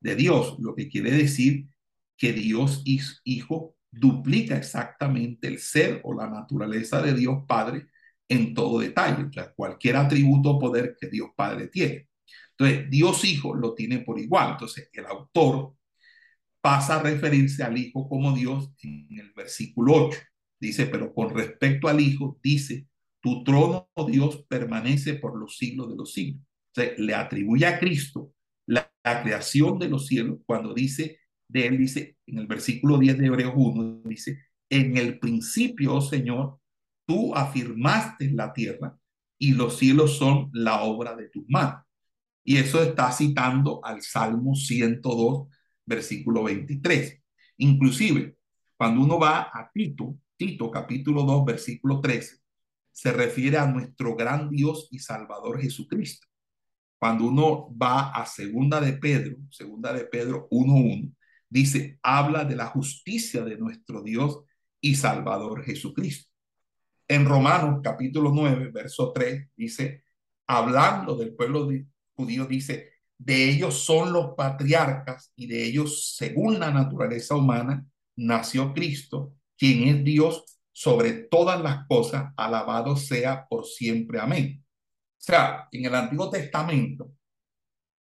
[0.00, 1.68] de Dios, lo que quiere decir
[2.16, 7.88] que Dios Hijo duplica exactamente el ser o la naturaleza de Dios Padre
[8.28, 12.08] en todo detalle, o sea, cualquier atributo o poder que Dios Padre tiene.
[12.62, 14.52] Entonces, Dios Hijo lo tiene por igual.
[14.52, 15.74] Entonces, el autor
[16.60, 20.18] pasa a referirse al Hijo como Dios en el versículo 8.
[20.60, 22.86] Dice, pero con respecto al Hijo, dice,
[23.20, 26.44] tu trono, oh Dios, permanece por los siglos de los siglos.
[26.44, 28.32] O sea, le atribuye a Cristo
[28.66, 33.26] la, creación de los cielos cuando dice, de él dice, en el versículo 10 de
[33.26, 34.38] Hebreos 1, dice,
[34.70, 36.60] en el principio, oh Señor,
[37.04, 38.96] tú afirmaste la tierra
[39.36, 41.82] y los cielos son la obra de tus manos.
[42.44, 45.48] Y eso está citando al Salmo 102,
[45.86, 47.22] versículo 23.
[47.58, 48.36] Inclusive,
[48.76, 52.36] cuando uno va a Tito, Tito capítulo 2, versículo 13,
[52.90, 56.26] se refiere a nuestro gran Dios y Salvador Jesucristo.
[56.98, 61.14] Cuando uno va a segunda de Pedro, segunda de Pedro 1.1,
[61.48, 64.40] dice, habla de la justicia de nuestro Dios
[64.80, 66.30] y Salvador Jesucristo.
[67.08, 70.04] En Romanos capítulo 9, verso 3, dice,
[70.46, 71.66] hablando del pueblo
[72.14, 77.86] judío, dice, de ellos son los patriarcas y de ellos, según la naturaleza humana,
[78.16, 84.18] nació Cristo, quien es Dios sobre todas las cosas, alabado sea por siempre.
[84.18, 84.64] Amén.
[84.64, 87.12] O sea, en el Antiguo Testamento,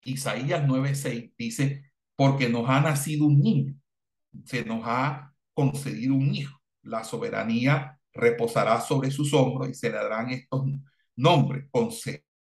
[0.05, 3.74] Isaías 9:6 dice, porque nos ha nacido un niño,
[4.44, 9.96] se nos ha concedido un hijo, la soberanía reposará sobre sus hombros y se le
[9.96, 10.64] darán estos
[11.16, 11.66] nombres,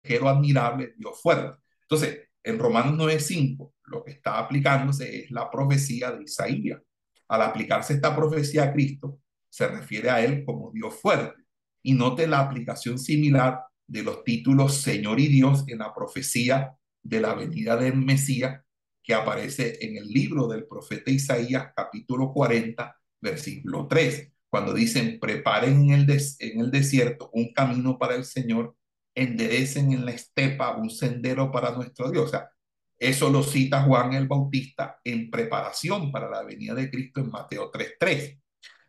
[0.08, 1.58] consejero admirable, Dios fuerte.
[1.82, 6.80] Entonces, en Romanos 9:5, lo que está aplicándose es la profecía de Isaías.
[7.28, 11.42] Al aplicarse esta profecía a Cristo, se refiere a él como Dios fuerte.
[11.82, 17.20] Y note la aplicación similar de los títulos Señor y Dios en la profecía de
[17.20, 18.62] la venida del Mesías
[19.02, 25.90] que aparece en el libro del profeta Isaías capítulo 40 versículo 3 cuando dicen preparen
[25.90, 28.76] en el, en el desierto un camino para el Señor
[29.20, 32.50] enderecen en la estepa un sendero para nuestro Dios o sea
[32.98, 37.70] eso lo cita Juan el Bautista en preparación para la venida de Cristo en Mateo
[37.70, 38.38] 3.3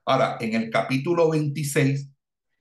[0.09, 2.09] Ahora, en el capítulo 26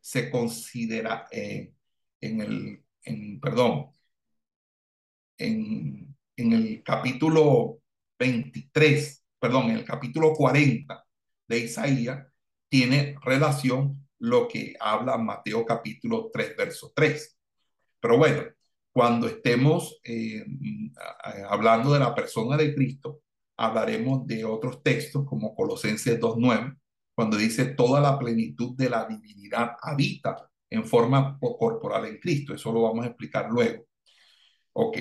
[0.01, 1.73] se considera, eh,
[2.21, 3.87] en el, en, perdón,
[5.39, 7.81] en, en el capítulo
[8.19, 11.07] 23, perdón, en el capítulo 40
[11.47, 12.27] de Isaías,
[12.69, 17.38] tiene relación lo que habla Mateo capítulo 3, verso 3.
[18.01, 18.43] Pero bueno,
[18.93, 20.45] cuando estemos eh,
[21.49, 23.21] hablando de la persona de Cristo,
[23.57, 26.77] hablaremos de otros textos como Colosenses 2.9,
[27.15, 32.55] cuando dice toda la plenitud de la divinidad habita en forma corporal en Cristo.
[32.55, 33.87] Eso lo vamos a explicar luego.
[34.73, 34.99] Ok.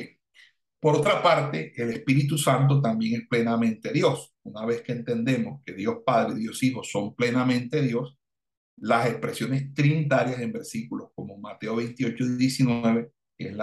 [0.80, 4.34] Por otra parte, el Espíritu Santo también es plenamente Dios.
[4.44, 8.17] Una vez que entendemos que Dios Padre y Dios Hijo son plenamente Dios,
[8.78, 13.58] las expresiones trinitarias en versículos como Mateo 28 y 19, que es el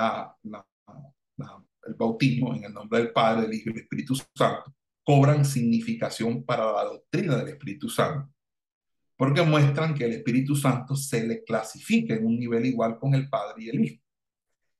[1.96, 6.72] bautismo en el nombre del Padre, del Hijo y del Espíritu Santo, cobran significación para
[6.72, 8.34] la doctrina del Espíritu Santo
[9.16, 13.28] porque muestran que el Espíritu Santo se le clasifica en un nivel igual con el
[13.28, 14.02] Padre y el Hijo.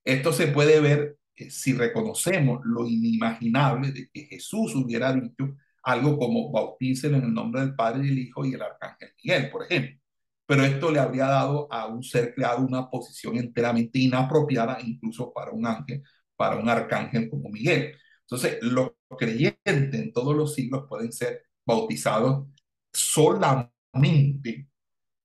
[0.04, 6.18] Esto se puede ver eh, si reconocemos lo inimaginable de que Jesús hubiera dicho algo
[6.18, 9.64] como bautícelo en el nombre del Padre y el Hijo y el Arcángel Miguel, por
[9.64, 10.00] ejemplo.
[10.46, 15.52] Pero esto le habría dado a un ser creado una posición enteramente inapropiada, incluso para
[15.52, 16.02] un ángel,
[16.36, 17.96] para un arcángel como Miguel.
[18.22, 22.46] Entonces, los creyentes en todos los siglos pueden ser bautizados
[22.92, 24.68] solamente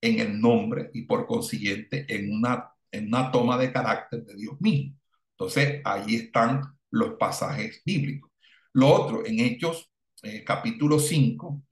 [0.01, 4.59] en el nombre y por consiguiente en una, en una toma de carácter de Dios
[4.61, 4.95] mismo.
[5.31, 6.61] Entonces, ahí están
[6.91, 8.31] los pasajes bíblicos.
[8.73, 9.89] Lo otro, en Hechos
[10.23, 11.63] eh, capítulo 5,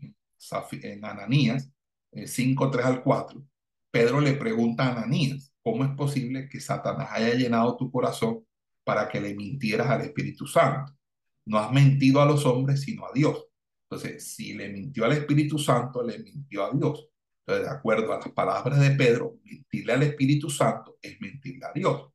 [0.71, 1.69] en Ananías,
[2.25, 3.43] 5, eh, 3 al 4,
[3.91, 8.45] Pedro le pregunta a Ananías, ¿cómo es posible que Satanás haya llenado tu corazón
[8.83, 10.93] para que le mintieras al Espíritu Santo?
[11.45, 13.45] No has mentido a los hombres, sino a Dios.
[13.89, 17.09] Entonces, si le mintió al Espíritu Santo, le mintió a Dios.
[17.45, 21.71] Entonces, de acuerdo a las palabras de Pedro, mentirle al Espíritu Santo es mentirle a
[21.73, 22.09] Dios.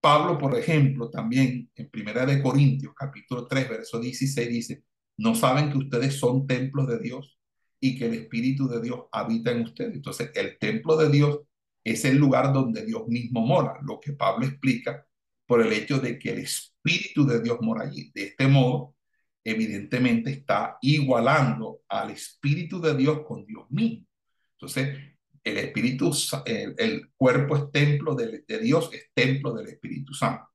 [0.00, 4.84] Pablo, por ejemplo, también en Primera de Corintios, capítulo 3, verso 16, dice,
[5.16, 7.38] ¿no saben que ustedes son templos de Dios
[7.82, 9.94] y que el Espíritu de Dios habita en ustedes?
[9.94, 11.40] Entonces, el templo de Dios
[11.82, 15.04] es el lugar donde Dios mismo mora, lo que Pablo explica
[15.46, 18.12] por el hecho de que el Espíritu de Dios mora allí.
[18.14, 18.94] De este modo,
[19.42, 24.06] evidentemente está igualando al Espíritu de Dios con Dios mismo.
[24.52, 24.96] Entonces,
[25.42, 26.12] el Espíritu,
[26.46, 30.46] el, cuerpo es templo de, de Dios, es templo del Espíritu Santo.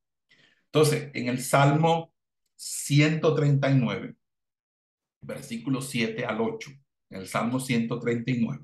[0.67, 2.13] Entonces, en el Salmo
[2.55, 4.15] 139,
[5.19, 6.71] versículos 7 al 8,
[7.09, 8.63] en el Salmo 139,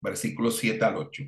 [0.00, 1.24] versículos 7 al 8,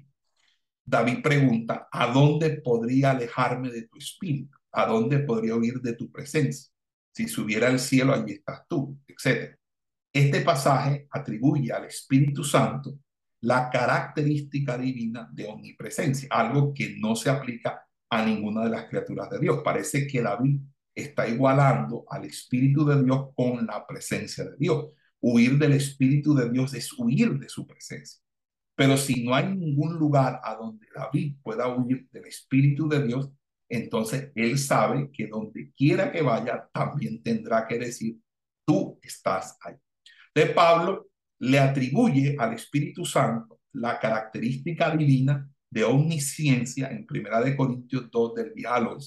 [0.85, 4.59] David pregunta, ¿a dónde podría alejarme de tu espíritu?
[4.73, 6.73] ¿A dónde podría huir de tu presencia?
[7.13, 9.55] Si subiera al cielo, allí estás tú, etc.
[10.13, 12.99] Este pasaje atribuye al Espíritu Santo
[13.41, 19.29] la característica divina de omnipresencia, algo que no se aplica a ninguna de las criaturas
[19.31, 19.63] de Dios.
[19.65, 20.61] Parece que David
[20.95, 24.87] está igualando al Espíritu de Dios con la presencia de Dios.
[25.23, 28.21] Huir del Espíritu de Dios es huir de su presencia.
[28.75, 33.31] Pero si no hay ningún lugar a donde David pueda huir del Espíritu de Dios,
[33.69, 38.19] entonces él sabe que donde quiera que vaya, también tendrá que decir,
[38.67, 39.77] tú estás ahí.
[40.35, 41.09] De Pablo
[41.39, 48.35] le atribuye al Espíritu Santo la característica divina de omnisciencia en Primera de Corintios 2
[48.35, 48.99] del diálogo.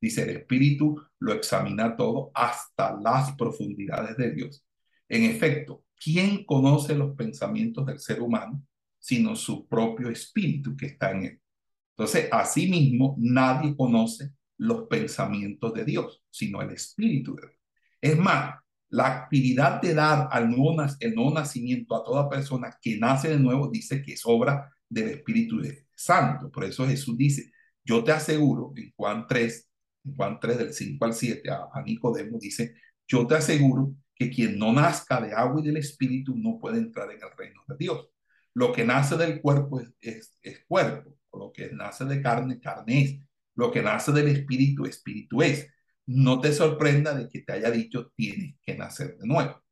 [0.00, 4.64] Dice, el Espíritu lo examina todo hasta las profundidades de Dios.
[5.10, 8.62] En efecto, ¿quién conoce los pensamientos del ser humano
[9.00, 11.40] sino su propio espíritu que está en él?
[11.96, 17.58] Entonces, asimismo, nadie conoce los pensamientos de Dios, sino el espíritu de Dios.
[18.00, 18.54] Es más,
[18.88, 23.38] la actividad de dar al nuevo, el nuevo nacimiento a toda persona que nace de
[23.40, 25.60] nuevo dice que es obra del Espíritu
[25.92, 26.52] Santo.
[26.52, 27.50] Por eso Jesús dice,
[27.84, 29.68] yo te aseguro, en Juan 3,
[30.04, 32.76] en Juan 3 del 5 al 7, a, a Nicodemo dice,
[33.08, 37.10] yo te aseguro que quien no nazca de agua y del Espíritu no puede entrar
[37.10, 38.06] en el reino de Dios.
[38.52, 43.02] Lo que nace del cuerpo es, es, es cuerpo, lo que nace de carne, carne
[43.02, 43.18] es.
[43.54, 45.66] Lo que nace del Espíritu, Espíritu es
[46.04, 49.62] no te sorprenda de que te haya dicho tienes que nacer de nuevo.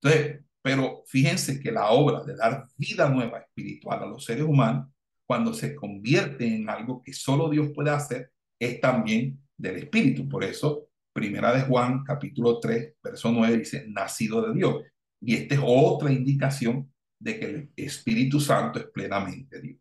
[0.00, 4.88] Entonces, pero fíjense que la obra de dar vida nueva espiritual a los seres humanos,
[5.24, 10.28] cuando se convierte en algo que solo Dios puede hacer, es también del Espíritu.
[10.28, 10.89] Por eso,
[11.20, 14.82] primera de Juan, capítulo 3, verso 9, dice, nacido de Dios.
[15.20, 19.78] Y esta es otra indicación de que el Espíritu Santo es plenamente Dios.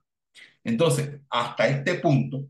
[0.65, 2.45] Entonces, hasta este punto,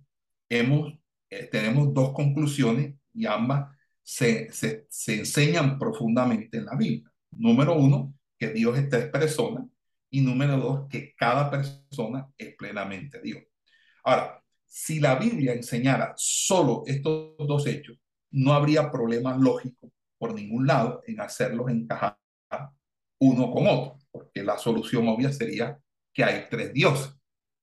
[0.50, 0.92] hemos,
[1.30, 3.70] eh, tenemos dos conclusiones y ambas
[4.02, 7.12] se, se, se enseñan profundamente en la Biblia.
[7.30, 9.66] Número uno, que Dios es tres personas
[10.10, 13.44] y número dos, que cada persona es plenamente Dios.
[14.04, 18.00] Ahora, si la Biblia enseñara solo estos dos hechos,
[18.32, 22.18] no habría problema lógico por ningún lado en hacerlos encajar
[23.22, 25.78] uno con otro, porque la solución obvia sería
[26.14, 27.14] que hay tres dioses.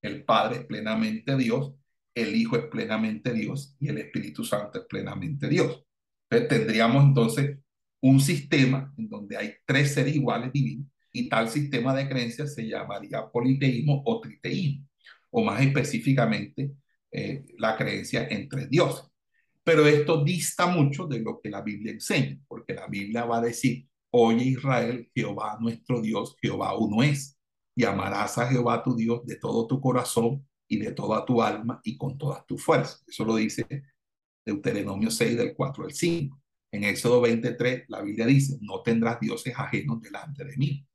[0.03, 1.75] El Padre es plenamente Dios,
[2.15, 5.85] el Hijo es plenamente Dios y el Espíritu Santo es plenamente Dios.
[6.29, 7.59] Entonces tendríamos entonces
[8.01, 12.69] un sistema en donde hay tres seres iguales divinos y tal sistema de creencias se
[12.69, 14.87] llamaría politeísmo o triteísmo,
[15.31, 16.73] o más específicamente
[17.11, 19.07] eh, la creencia entre dioses.
[19.67, 23.41] Pero esto dista mucho de lo que la Biblia enseña, porque la Biblia va a
[23.41, 27.37] decir, oye Israel, Jehová nuestro Dios, Jehová uno es,
[27.77, 31.81] y amarás a Jehová tu Dios de todo tu corazón y de toda tu alma
[31.83, 33.03] y con todas tus fuerzas.
[33.09, 33.67] Eso lo dice
[34.47, 36.41] Deuteronomio 6 del 4 al 5.
[36.71, 40.87] En Éxodo 23 la Biblia dice, no tendrás dioses ajenos delante de mí.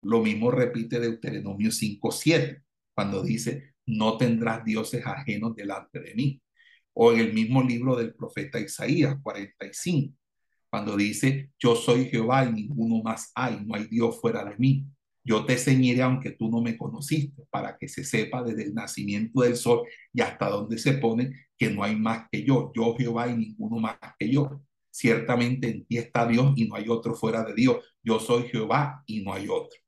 [0.00, 2.62] Lo mismo repite Deuteronomio 5, 7,
[2.94, 6.40] cuando dice, no tendrás dioses ajenos delante de mí.
[6.94, 10.16] O en el mismo libro del profeta Isaías 45,
[10.70, 14.86] cuando dice, yo soy Jehová y ninguno más hay, no hay Dios fuera de mí.
[15.22, 19.40] Yo te enseñaré aunque tú no me conociste, para que se sepa desde el nacimiento
[19.40, 22.72] del sol y hasta donde se pone que no hay más que yo.
[22.74, 24.60] Yo Jehová y ninguno más que yo.
[24.90, 27.78] Ciertamente en ti está Dios y no hay otro fuera de Dios.
[28.02, 29.80] Yo soy Jehová y no hay otro.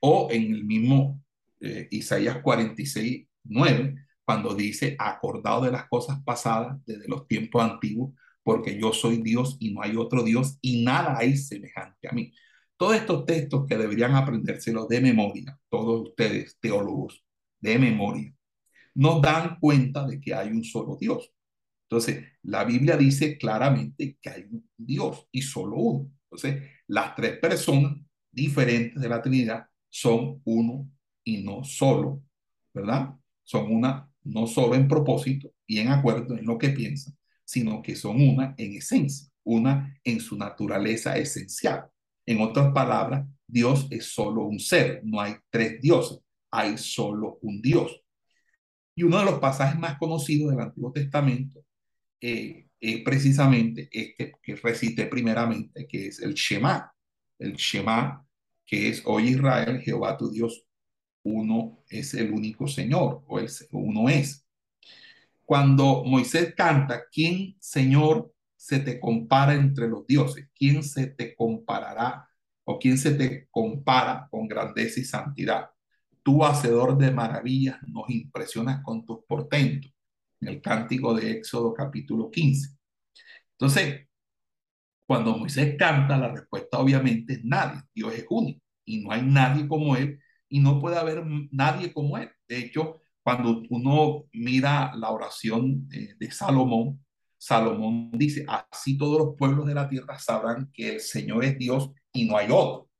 [0.00, 1.20] O en el mismo
[1.60, 3.94] eh, Isaías 46, 9,
[4.28, 8.12] cuando dice, acordado de las cosas pasadas desde los tiempos antiguos,
[8.42, 12.30] porque yo soy Dios y no hay otro Dios y nada hay semejante a mí.
[12.76, 17.24] Todos estos textos que deberían aprendérselos de memoria, todos ustedes teólogos,
[17.58, 18.34] de memoria,
[18.94, 21.32] nos dan cuenta de que hay un solo Dios.
[21.84, 26.12] Entonces, la Biblia dice claramente que hay un Dios y solo uno.
[26.24, 27.96] Entonces, las tres personas
[28.30, 30.86] diferentes de la Trinidad son uno
[31.24, 32.22] y no solo,
[32.74, 33.14] ¿verdad?
[33.42, 37.96] Son una no solo en propósito y en acuerdo en lo que piensan, sino que
[37.96, 41.86] son una en esencia, una en su naturaleza esencial.
[42.26, 46.18] En otras palabras, Dios es solo un ser, no hay tres dioses,
[46.50, 48.02] hay solo un Dios.
[48.94, 51.64] Y uno de los pasajes más conocidos del Antiguo Testamento
[52.20, 56.92] eh, es precisamente este que recité primeramente, que es el Shema.
[57.38, 58.26] El Shema,
[58.66, 60.67] que es, oye Israel, Jehová tu Dios,
[61.28, 64.44] uno es el único Señor, o el, uno es.
[65.44, 70.48] Cuando Moisés canta, ¿quién, Señor, se te compara entre los dioses?
[70.54, 72.28] ¿Quién se te comparará
[72.64, 75.70] o quién se te compara con grandeza y santidad?
[76.22, 79.90] Tú, hacedor de maravillas, nos impresionas con tus portentos.
[80.40, 82.76] En el cántico de Éxodo capítulo 15.
[83.52, 84.06] Entonces,
[85.06, 87.80] cuando Moisés canta, la respuesta obviamente es nadie.
[87.94, 92.18] Dios es único y no hay nadie como él y no puede haber nadie como
[92.18, 92.30] él.
[92.48, 97.00] De hecho, cuando uno mira la oración de Salomón,
[97.38, 101.90] Salomón dice, así todos los pueblos de la tierra sabrán que el Señor es Dios
[102.12, 102.90] y no hay otro.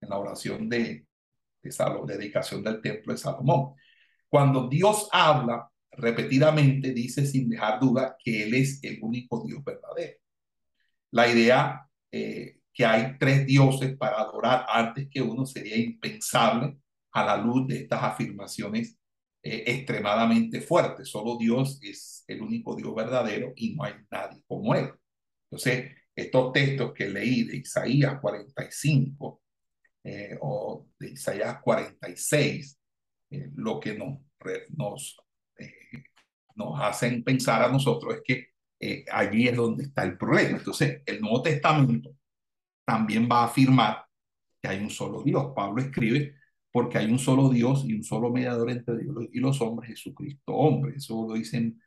[0.00, 1.06] En la oración de,
[1.62, 3.74] de Salomón, dedicación del templo de Salomón.
[4.28, 10.18] Cuando Dios habla repetidamente, dice sin dejar duda que Él es el único Dios verdadero.
[11.10, 16.78] La idea eh, que hay tres dioses para adorar antes que uno sería impensable
[17.12, 18.96] a la luz de estas afirmaciones
[19.42, 21.08] eh, extremadamente fuertes.
[21.08, 24.92] Solo Dios es el único Dios verdadero y no hay nadie como Él.
[25.50, 29.42] Entonces, estos textos que leí de Isaías 45
[30.04, 32.78] eh, o de Isaías 46,
[33.30, 34.20] eh, lo que nos,
[34.76, 35.16] nos,
[36.54, 40.58] nos hacen pensar a nosotros es que allí es donde está el problema.
[40.58, 42.17] Entonces, el Nuevo Testamento
[42.88, 44.06] también va a afirmar
[44.62, 45.52] que hay un solo Dios.
[45.54, 46.36] Pablo escribe,
[46.72, 50.54] porque hay un solo Dios y un solo mediador entre Dios y los hombres, Jesucristo
[50.54, 50.96] hombre.
[50.96, 51.82] Eso lo dicen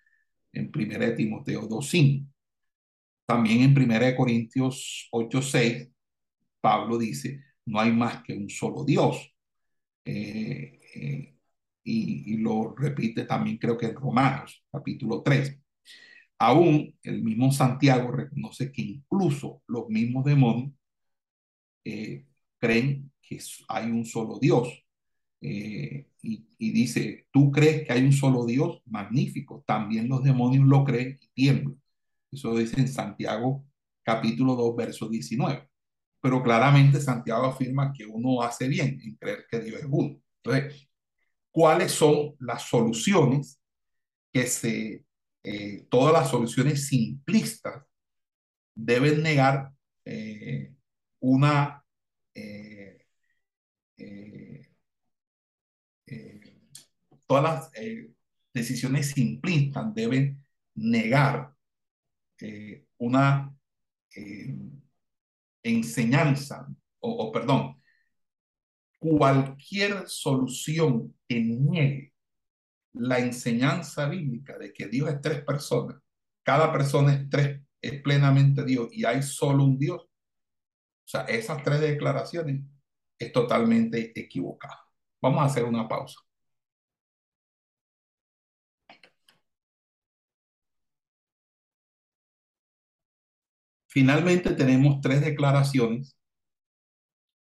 [0.54, 2.28] en 1 de Timoteo 2.5.
[3.26, 5.92] También en 1 de Corintios 8.6,
[6.62, 9.34] Pablo dice, no hay más que un solo Dios.
[10.06, 11.36] Eh, eh,
[11.84, 15.60] y, y, lo repite también creo que en Romanos, capítulo 3.
[16.38, 20.74] Aún el mismo Santiago reconoce que incluso los mismos demonios
[21.84, 22.26] eh,
[22.60, 24.86] creen que hay un solo Dios.
[25.42, 29.64] Eh, y, dice, tú crees que hay un solo Dios, magnífico.
[29.66, 31.82] También los demonios lo creen y tiemblan.
[32.32, 33.66] Eso dice en Santiago
[34.04, 35.68] capítulo 2, verso 19.
[36.22, 40.22] Pero claramente Santiago afirma que uno hace bien en creer que Dios es uno.
[40.44, 40.88] Entonces,
[41.50, 43.60] ¿cuáles son las soluciones
[44.32, 45.06] que se,
[45.44, 47.84] eh, todas las soluciones simplistas
[48.76, 49.72] deben negar
[51.22, 51.84] una
[52.34, 53.06] eh,
[53.98, 54.62] eh,
[56.06, 56.42] eh,
[57.26, 57.72] todas las
[58.54, 60.44] decisiones simplistas deben
[60.76, 61.54] negar
[62.98, 63.56] una
[65.64, 66.68] enseñanza,
[67.00, 67.82] o, perdón,
[69.00, 72.14] cualquier solución que niegue
[72.94, 76.02] la enseñanza bíblica de que Dios es tres personas,
[76.44, 80.02] cada persona es tres, es plenamente Dios y hay solo un Dios,
[81.06, 82.62] o sea, esas tres declaraciones
[83.20, 84.80] es totalmente equivocada.
[85.22, 86.20] Vamos a hacer una pausa.
[93.88, 96.18] Finalmente tenemos tres declaraciones,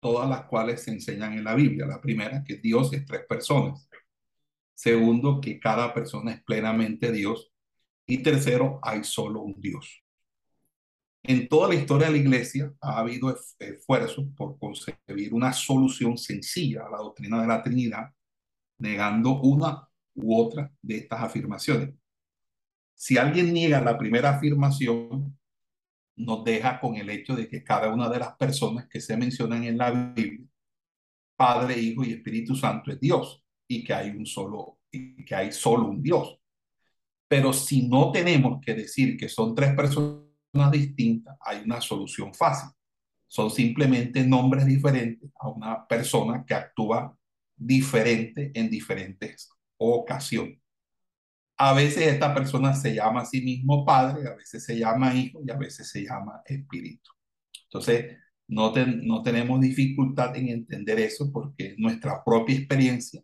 [0.01, 1.87] todas las cuales se enseñan en la Biblia.
[1.87, 3.89] La primera, que Dios es tres personas.
[4.75, 7.51] Segundo, que cada persona es plenamente Dios.
[8.07, 10.06] Y tercero, hay solo un Dios.
[11.29, 16.87] En toda la historia de la iglesia ha habido esfuerzos por concebir una solución sencilla
[16.87, 18.13] a la doctrina de la Trinidad,
[18.79, 21.93] negando una u otra de estas afirmaciones.
[22.95, 25.37] Si alguien niega la primera afirmación,
[26.15, 29.65] nos deja con el hecho de que cada una de las personas que se mencionan
[29.65, 30.47] en la Biblia,
[31.35, 34.79] Padre, Hijo y Espíritu Santo es Dios y que hay un solo
[35.27, 36.39] que hay solo un Dios.
[37.29, 40.26] Pero si no tenemos que decir que son tres personas
[40.71, 42.71] distintas, hay una solución fácil.
[43.29, 47.17] Son simplemente nombres diferentes a una persona que actúa
[47.57, 50.59] diferente en diferentes ocasiones.
[51.59, 55.41] A veces esta persona se llama a sí mismo padre, a veces se llama hijo
[55.47, 57.11] y a veces se llama espíritu.
[57.65, 58.17] Entonces,
[58.49, 63.23] no, no tenemos dificultad en entender eso porque nuestra propia experiencia,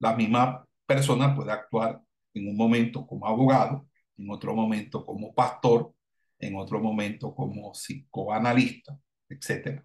[0.00, 2.02] la misma persona puede actuar
[2.34, 5.94] en un momento como abogado, en otro momento como pastor,
[6.38, 9.82] en otro momento como psicoanalista, etc.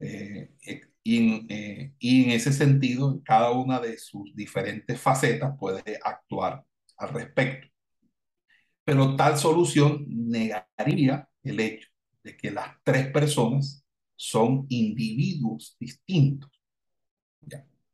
[0.00, 5.98] Eh, eh, y, eh, y, en ese sentido, cada una de sus diferentes facetas puede
[6.02, 6.64] actuar
[6.96, 7.68] al respecto.
[8.84, 11.88] Pero tal solución negaría el hecho
[12.22, 13.84] de que las tres personas
[14.16, 16.50] son individuos distintos.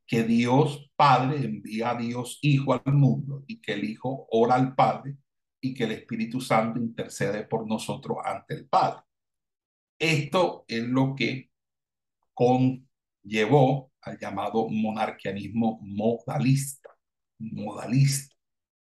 [0.07, 4.75] Que Dios Padre envía a Dios Hijo al mundo y que el Hijo ora al
[4.75, 5.17] Padre
[5.65, 9.01] y que el Espíritu Santo intercede por nosotros ante el Padre.
[9.99, 11.51] Esto es lo que
[12.35, 16.91] conllevó al llamado monarquianismo modalista,
[17.39, 18.37] modalista,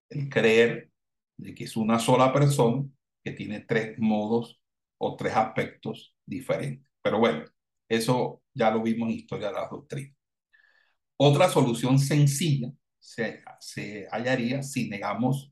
[0.09, 0.91] el creer
[1.37, 2.85] de que es una sola persona
[3.23, 4.61] que tiene tres modos
[4.99, 6.91] o tres aspectos diferentes.
[7.01, 7.45] Pero bueno,
[7.89, 10.17] eso ya lo vimos en Historia de las Doctrinas.
[11.17, 15.52] Otra solución sencilla se, se hallaría si negamos,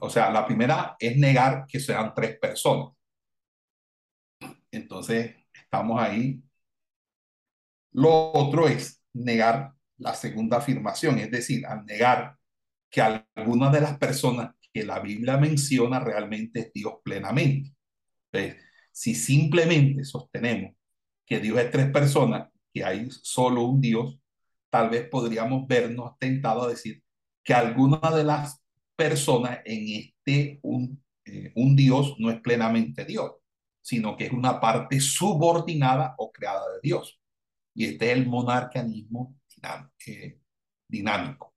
[0.00, 2.94] o sea, la primera es negar que sean tres personas.
[4.70, 6.42] Entonces, estamos ahí.
[7.92, 12.36] Lo otro es negar la segunda afirmación, es decir, al negar
[12.90, 17.74] que alguna de las personas que la Biblia menciona realmente es Dios plenamente.
[18.30, 20.74] Entonces, si simplemente sostenemos
[21.26, 24.18] que Dios es tres personas, que hay solo un Dios,
[24.70, 27.02] tal vez podríamos vernos tentados a decir
[27.42, 28.62] que alguna de las
[28.98, 33.30] personas en este un, eh, un Dios no es plenamente Dios,
[33.80, 37.20] sino que es una parte subordinada o creada de Dios.
[37.74, 39.36] Y este es el monarcanismo
[40.06, 40.40] eh,
[40.88, 41.54] dinámico.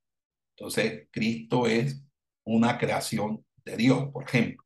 [0.55, 1.99] Entonces, Cristo es
[2.45, 4.63] una creación de Dios, por ejemplo.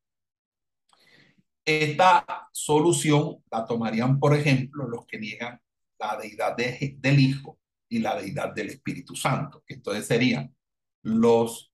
[1.64, 5.58] Esta solución la tomarían, por ejemplo, los que niegan
[5.98, 7.58] la deidad del Hijo
[7.88, 10.54] y la deidad del Espíritu Santo, entonces serían
[11.02, 11.72] los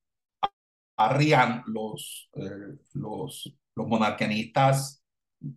[2.34, 5.02] eh, los, los monarquianistas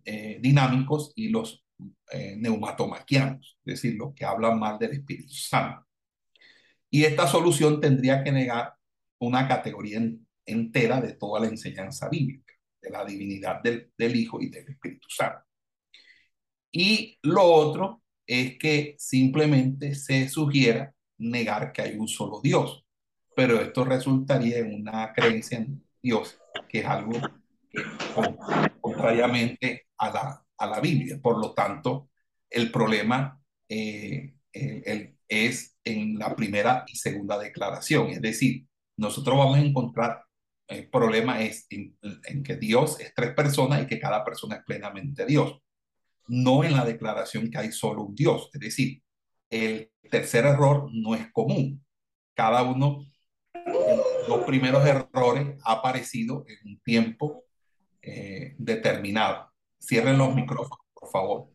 [0.04, 1.64] eh, dinámicos y los
[2.10, 5.86] eh, neumatomaquianos, es decir, los que hablan mal del Espíritu Santo.
[6.90, 8.74] Y esta solución tendría que negar
[9.18, 10.00] una categoría
[10.44, 15.08] entera de toda la enseñanza bíblica, de la divinidad del, del Hijo y del Espíritu
[15.10, 15.44] Santo.
[16.72, 22.85] Y lo otro es que simplemente se sugiera negar que hay un solo Dios,
[23.36, 26.38] pero esto resultaría en una creencia en Dios,
[26.70, 27.20] que es algo
[27.70, 27.82] que
[28.80, 31.20] contrariamente a la, a la Biblia.
[31.22, 32.08] Por lo tanto,
[32.48, 38.66] el problema eh, eh, es en la primera y segunda declaración, es decir,
[38.96, 40.22] nosotros vamos a encontrar
[40.66, 44.64] el problema es en, en, que Dios es tres personas y que cada persona es
[44.64, 45.60] plenamente Dios
[46.26, 48.50] no en la declaración que hay solo un Dios.
[48.52, 49.00] Es decir,
[49.48, 51.84] el tercer error no es común.
[52.34, 53.06] Cada uno
[54.28, 57.44] los primeros errores ha aparecido en un tiempo
[58.02, 59.50] eh, determinado.
[59.78, 61.48] Cierren los micrófonos, por favor,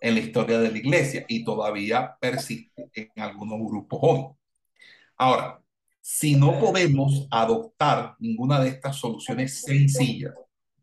[0.00, 4.24] en la historia de la iglesia y todavía persiste en algunos grupos hoy.
[5.16, 5.60] Ahora,
[6.00, 10.34] si no podemos adoptar ninguna de estas soluciones sencillas,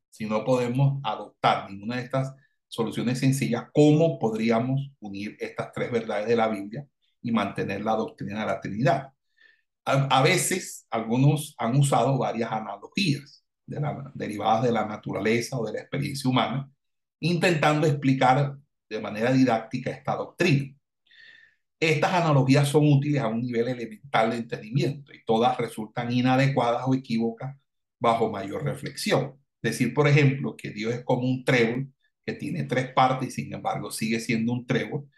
[0.09, 2.33] si no podemos adoptar ninguna de estas
[2.67, 6.87] soluciones sencillas, cómo podríamos unir estas tres verdades de la Biblia
[7.21, 9.13] y mantener la doctrina de la Trinidad.
[9.91, 13.81] A, veces algunos han usado varias analogías de
[14.13, 16.69] derivadas de la naturaleza o de la experiencia humana,
[17.19, 18.57] intentando explicar
[18.89, 20.75] de manera didáctica esta doctrina.
[21.79, 26.93] Estas analogías son útiles a un nivel elemental de entendimiento y todas resultan inadecuadas o
[26.93, 27.57] equívocas
[27.99, 29.39] bajo mayor reflexión.
[29.61, 31.91] Decir, por ejemplo, que Dios es como un trébol
[32.25, 35.09] que tiene tres partes y sin embargo sigue siendo un trébol,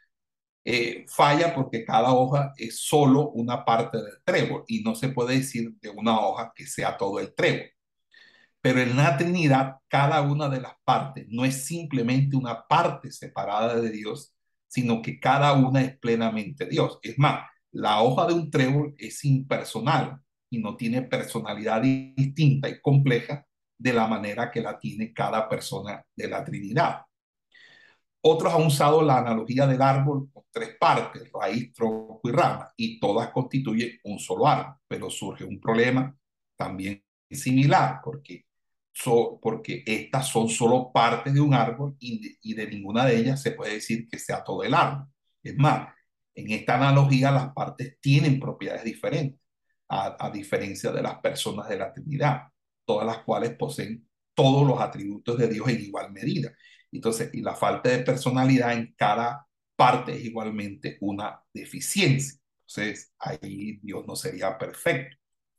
[0.66, 5.36] eh, falla porque cada hoja es solo una parte del trébol y no se puede
[5.38, 7.70] decir de una hoja que sea todo el trébol.
[8.62, 13.76] Pero en la Trinidad, cada una de las partes no es simplemente una parte separada
[13.76, 14.34] de Dios,
[14.68, 16.98] sino que cada una es plenamente Dios.
[17.04, 22.80] Es más, la hoja de un trébol es impersonal y no tiene personalidad distinta y
[22.80, 23.46] compleja
[23.78, 27.02] de la manera que la tiene cada persona de la Trinidad.
[28.26, 33.00] Otros han usado la analogía del árbol con tres partes, raíz, tronco y rama, y
[33.00, 36.16] todas constituyen un solo árbol, pero surge un problema
[36.56, 38.46] también similar, porque,
[39.42, 43.52] porque estas son solo partes de un árbol y y de ninguna de ellas se
[43.52, 45.08] puede decir que sea todo el árbol.
[45.44, 45.94] Es más,
[46.36, 49.40] en esta analogía las partes tienen propiedades diferentes,
[49.90, 52.54] a, a diferencia de las personas de la Trinidad
[52.86, 56.52] todas las cuales poseen todos los atributos de Dios en igual medida.
[56.98, 62.40] Entonces, y la falta de personalidad en cada parte es igualmente una deficiencia.
[62.62, 65.18] Entonces, ahí Dios no sería perfecto.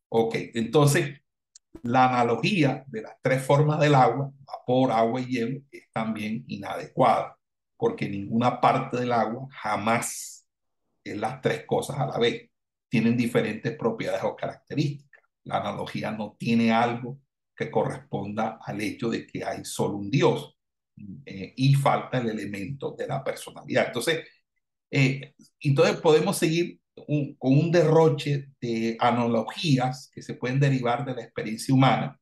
[0.09, 1.21] Ok, entonces,
[1.83, 7.37] la analogía de las tres formas del agua, vapor, agua y hielo, es también inadecuada,
[7.77, 10.47] porque ninguna parte del agua jamás
[11.03, 12.49] es las tres cosas a la vez.
[12.89, 15.15] Tienen diferentes propiedades o características
[15.45, 17.21] la analogía no tiene algo
[17.55, 20.54] que corresponda al hecho de que hay solo un Dios
[21.27, 23.87] eh, y falta el elemento de la personalidad.
[23.89, 24.25] Entonces,
[24.91, 26.81] eh, entonces podemos seguir
[27.39, 32.21] con un derroche de analogías que se pueden derivar de la experiencia humana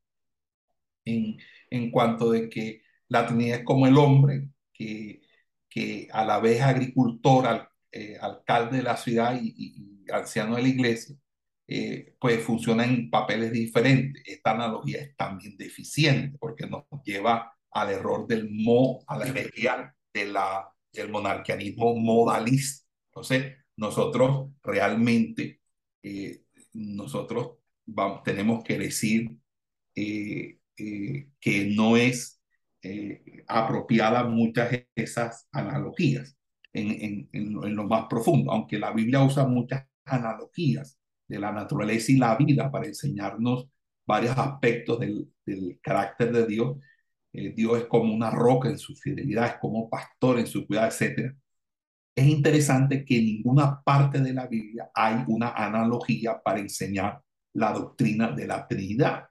[1.05, 1.37] en,
[1.71, 5.21] en cuanto de que la Trinidad es como el hombre, que,
[5.69, 10.69] que a la vez agricultor, al, eh, alcalde de la ciudad y, anciano de la
[10.69, 11.17] iglesia,
[11.67, 14.23] eh, pues funcionan en papeles diferentes.
[14.27, 19.95] Esta analogía es también deficiente porque nos lleva al error del mo, a la herejía
[20.13, 22.87] de la, del monarquianismo modalista.
[23.11, 25.61] Entonces, nosotros realmente,
[26.03, 26.43] eh,
[26.73, 29.37] nosotros vamos, tenemos que decir
[29.95, 32.39] eh, eh, que no es
[33.47, 36.37] apropiada muchas de esas analogías
[36.73, 40.99] en, en, en, lo más profundo, aunque la Biblia usa muchas analogías
[41.29, 43.69] de la naturaleza y la vida para enseñarnos
[44.05, 46.77] varios aspectos del, del carácter de Dios.
[47.33, 51.35] Dios es como una roca en su fidelidad, es como pastor en su cuidado, etc
[52.15, 57.23] es interesante que en ninguna parte de la Biblia hay una analogía para enseñar
[57.55, 59.29] la doctrina de la Trinidad.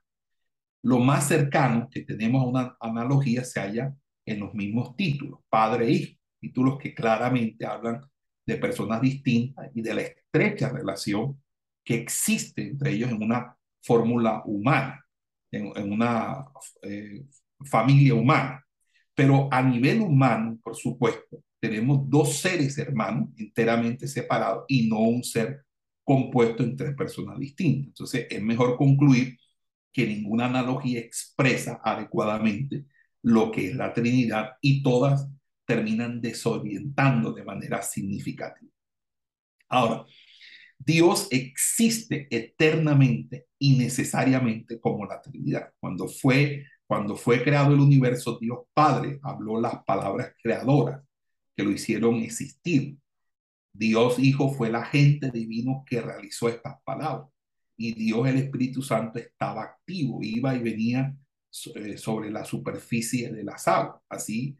[0.84, 3.94] Lo más cercano que tenemos a una analogía se halla
[4.26, 8.02] en los mismos títulos, Padre e Hijo, títulos que claramente hablan
[8.46, 11.40] de personas distintas y de la estrecha relación
[11.84, 15.06] que existe entre ellos en una fórmula humana,
[15.52, 16.46] en, una
[16.82, 17.26] eh,
[17.66, 18.66] familia humana.
[19.14, 25.24] Pero a nivel humano, por supuesto, tenemos dos seres hermanos enteramente separados y no un
[25.24, 25.64] ser
[26.04, 27.88] compuesto en tres personas distintas.
[27.88, 29.38] Entonces es mejor concluir
[29.94, 32.86] que ninguna analogía expresa adecuadamente
[33.22, 35.28] lo que es la Trinidad y todas
[35.66, 38.72] terminan desorientando de manera significativa.
[39.70, 40.06] Ahora,
[40.78, 45.72] Dios existe eternamente y necesariamente como la Trinidad.
[45.80, 51.02] Cuando fue, cuando fue creado el universo, Dios Padre habló las palabras creadoras
[51.56, 52.98] que lo hicieron existir.
[53.72, 57.30] Dios Hijo fue el agente divino que realizó estas palabras.
[57.78, 61.16] Y Dios el Espíritu Santo estaba activo, iba y venía
[61.76, 64.02] eh, sobre la superficie de las aguas.
[64.10, 64.58] Así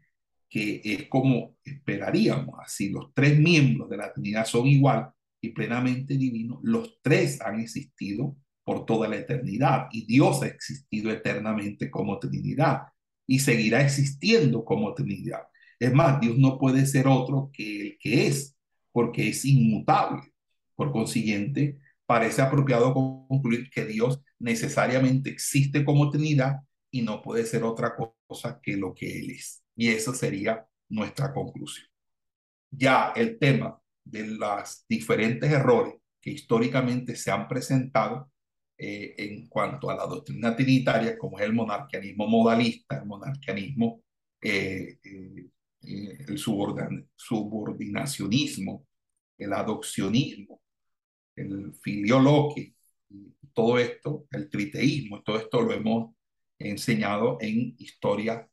[0.48, 2.58] que es como esperaríamos.
[2.64, 6.60] Así los tres miembros de la Trinidad son igual y plenamente divinos.
[6.62, 12.82] Los tres han existido por toda la eternidad y Dios ha existido eternamente como Trinidad
[13.26, 15.42] y seguirá existiendo como Trinidad.
[15.78, 18.56] Es más, Dios no puede ser otro que el que es,
[18.92, 20.32] porque es inmutable.
[20.76, 26.60] Por consiguiente, parece apropiado concluir que Dios necesariamente existe como Trinidad
[26.90, 27.94] y no puede ser otra
[28.26, 29.62] cosa que lo que Él es.
[29.74, 31.86] Y esa sería nuestra conclusión.
[32.70, 38.31] Ya el tema de los diferentes errores que históricamente se han presentado
[38.78, 44.02] eh, en cuanto a la doctrina trinitaria, como es el monarquianismo modalista, el monarquianismo
[44.40, 45.46] eh, eh,
[45.82, 48.86] eh, el subordinacionismo,
[49.38, 50.60] el adopcionismo,
[51.36, 52.74] el filioloque,
[53.52, 56.14] todo esto, el triteísmo, todo esto lo hemos
[56.58, 58.48] enseñado en historia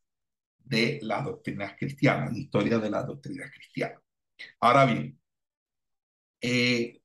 [0.57, 4.01] de las doctrinas cristianas, en historia de las doctrinas cristianas.
[4.59, 5.19] Ahora bien,
[6.41, 6.98] eh,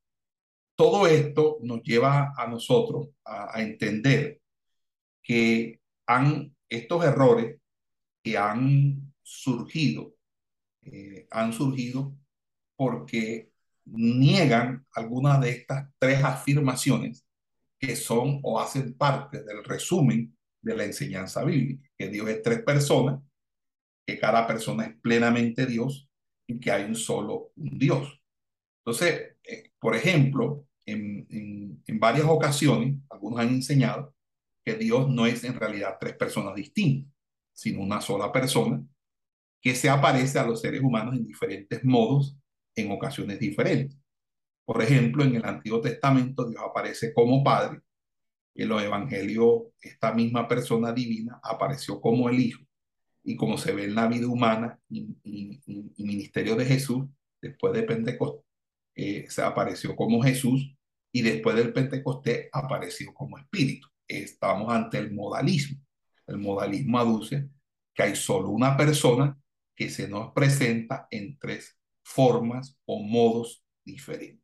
[0.77, 4.41] todo esto nos lleva a nosotros a, entender
[5.23, 7.61] que han, estos errores
[8.23, 10.15] que han surgido
[10.87, 12.15] eh, han surgido
[12.77, 13.51] porque
[13.87, 17.27] niegan algunas de estas tres afirmaciones
[17.79, 22.63] que son o hacen parte del resumen de la enseñanza bíblica, que Dios es tres
[22.63, 23.21] personas,
[24.07, 26.09] que cada persona es plenamente Dios
[26.47, 28.23] y que hay un solo Dios.
[28.85, 31.27] Entonces, eh, por ejemplo, en,
[31.87, 34.15] en, varias ocasiones, algunos han enseñado
[34.65, 37.13] que Dios no es en realidad tres personas distintas,
[37.53, 38.85] sino una sola persona
[39.61, 42.37] que se aparece a los seres humanos en diferentes modos
[42.75, 43.99] en ocasiones diferentes.
[44.65, 47.81] Por ejemplo, en el Antiguo Testamento Dios aparece como Padre,
[48.55, 52.65] en los Evangelios esta misma persona divina apareció como el Hijo,
[53.25, 55.17] y como se ve en la vida humana y,
[55.97, 57.07] ministerio de Jesús,
[57.41, 58.45] después de Pentecostés,
[58.95, 60.75] eh, se apareció como Jesús,
[61.13, 63.89] y después del Pentecostés apareció como Espíritu.
[64.07, 65.81] Estamos ante el modalismo.
[66.27, 67.49] El modalismo aduce
[67.95, 69.39] que hay solo una persona
[69.77, 74.43] que se nos presenta en tres formas o modos diferentes.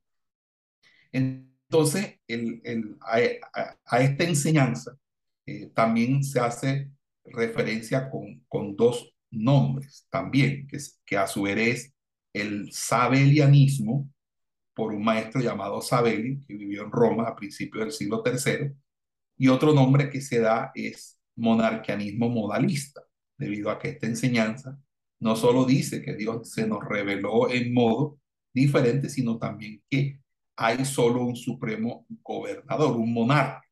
[1.12, 4.96] Entonces, el, el, a, esta enseñanza
[5.46, 6.90] eh, también se hace
[7.24, 11.94] referencia con, con dos nombres también, que, que a su vez es
[12.32, 14.08] el sabelianismo,
[14.74, 18.72] por un maestro llamado Sabelli, que vivió en Roma a principios del siglo III,
[19.38, 23.02] y otro nombre que se da es monarquianismo modalista,
[23.38, 24.78] debido a que esta enseñanza
[25.20, 28.18] no solo dice que Dios se nos reveló en modo
[28.52, 30.18] diferente, sino también que
[30.56, 33.62] hay solo un supremo gobernador, un monarca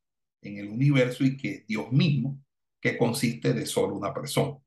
[0.42, 2.38] en el universo y que Dios mismo,
[2.80, 4.58] que consiste de solo una persona.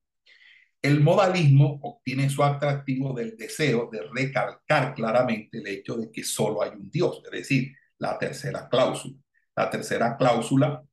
[0.82, 6.64] El modalismo obtiene su atractivo del deseo de recalcar claramente el hecho de que solo
[6.64, 9.16] hay un Dios, es decir, la tercera cláusula.
[9.56, 10.84] La tercera cláusula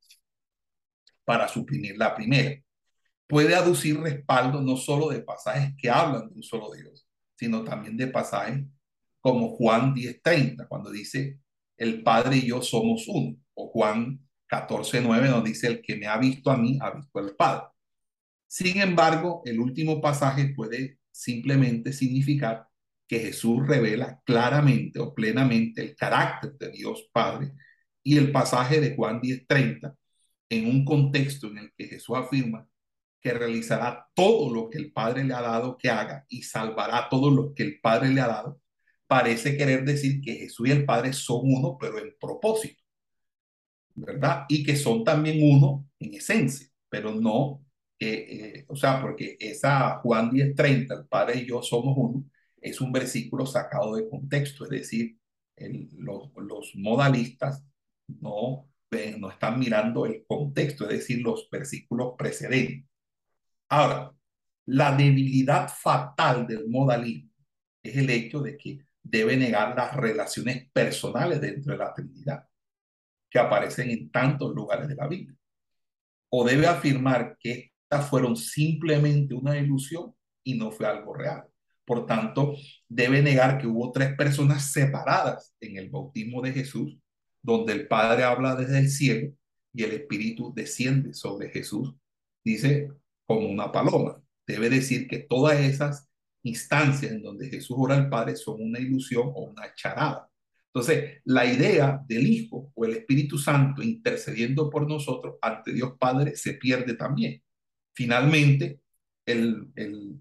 [1.24, 2.60] para suprimir la primera.
[3.26, 7.96] Puede aducir respaldo no solo de pasajes que hablan de un solo Dios, sino también
[7.96, 8.64] de pasajes
[9.20, 11.38] como Juan 10:30, cuando dice,
[11.76, 16.18] el Padre y yo somos uno, o Juan 14:9 nos dice, el que me ha
[16.18, 17.66] visto a mí, ha visto al Padre.
[18.48, 22.66] Sin embargo, el último pasaje puede simplemente significar
[23.06, 27.52] que Jesús revela claramente o plenamente el carácter de Dios Padre
[28.02, 29.94] y el pasaje de Juan 10:30
[30.50, 32.66] en un contexto en el que Jesús afirma
[33.20, 37.30] que realizará todo lo que el Padre le ha dado que haga y salvará todo
[37.30, 38.60] lo que el Padre le ha dado,
[39.06, 42.82] parece querer decir que Jesús y el Padre son uno, pero en propósito,
[43.94, 44.46] ¿verdad?
[44.48, 47.64] Y que son también uno en esencia, pero no,
[48.00, 52.24] eh, o sea, porque esa Juan 10:30, el Padre y yo somos uno,
[52.60, 55.18] es un versículo sacado de contexto, es decir,
[55.98, 57.64] los, los modalistas
[58.06, 58.68] no,
[59.18, 62.84] no están mirando el contexto, es decir, los versículos precedentes.
[63.68, 64.12] Ahora,
[64.66, 67.30] la debilidad fatal del modalismo
[67.82, 72.46] es el hecho de que debe negar las relaciones personales dentro de la Trinidad,
[73.30, 75.36] que aparecen en tantos lugares de la Biblia.
[76.30, 77.72] O debe afirmar que
[78.08, 81.44] fueron simplemente una ilusión y no fue algo real.
[81.84, 82.54] Por tanto,
[82.88, 86.98] debe negar que hubo tres personas separadas en el bautismo de Jesús,
[87.42, 89.32] donde el Padre habla desde el cielo
[89.72, 91.94] y el Espíritu desciende sobre Jesús.
[92.44, 92.90] Dice,
[93.26, 94.22] como una paloma.
[94.46, 96.08] Debe decir que todas esas
[96.42, 100.30] instancias en donde Jesús ora al Padre son una ilusión o una charada.
[100.72, 106.36] Entonces, la idea del Hijo o el Espíritu Santo intercediendo por nosotros ante Dios Padre
[106.36, 107.42] se pierde también.
[107.98, 108.80] Finalmente,
[109.26, 109.72] el,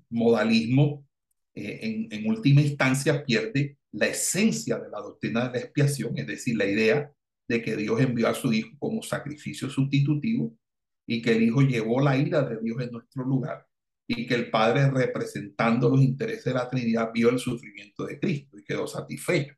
[0.10, 1.06] modalismo
[1.54, 6.58] eh, en, última instancia pierde la esencia de la doctrina de la expiación, es decir,
[6.58, 7.14] la idea
[7.48, 10.58] de que Dios envió a su Hijo como sacrificio sustitutivo
[11.06, 13.68] y que el Hijo llevó la ira de Dios en nuestro lugar
[14.08, 18.58] y que el Padre representando los intereses de la Trinidad vio el sufrimiento de Cristo
[18.58, 19.54] y quedó satisfecho.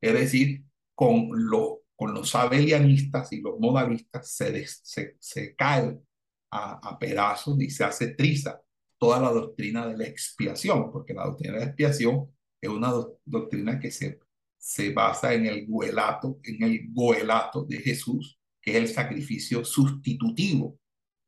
[0.00, 0.62] Es decir,
[0.94, 5.98] con, lo, con los abelianistas y los modalistas se cae
[6.54, 8.60] a, a, pedazos y se hace triza
[8.98, 13.18] toda la doctrina de la expiación, porque la doctrina de la expiación es una do,
[13.24, 14.20] doctrina que se,
[14.56, 20.78] se basa en el goelato, en el goelato de Jesús, que es el sacrificio sustitutivo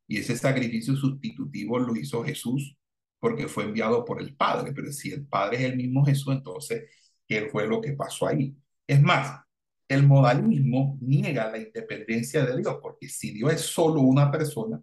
[0.07, 2.77] y ese sacrificio sustitutivo lo hizo Jesús
[3.19, 4.71] porque fue enviado por el Padre.
[4.73, 6.89] Pero si el Padre es el mismo Jesús, entonces,
[7.27, 8.55] ¿qué fue lo que pasó ahí?
[8.87, 9.41] Es más,
[9.87, 14.81] el modalismo niega la independencia de Dios, porque si Dios es solo una persona,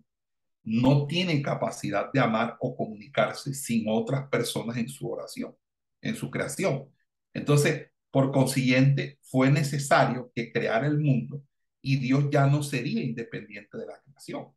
[0.65, 5.55] no tiene capacidad de amar o comunicarse sin otras personas en su oración,
[6.01, 6.89] en su creación.
[7.35, 11.43] Entonces, por consiguiente, fue necesario que creara el mundo
[11.83, 14.49] y Dios ya no sería independiente de la creación.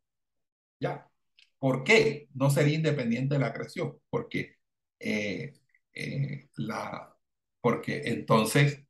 [0.80, 1.08] ¿Ya?
[1.58, 3.98] ¿Por qué no sería independiente de la creación?
[4.10, 4.56] Porque,
[4.98, 5.54] eh,
[5.92, 7.14] eh, la,
[7.60, 8.84] porque entonces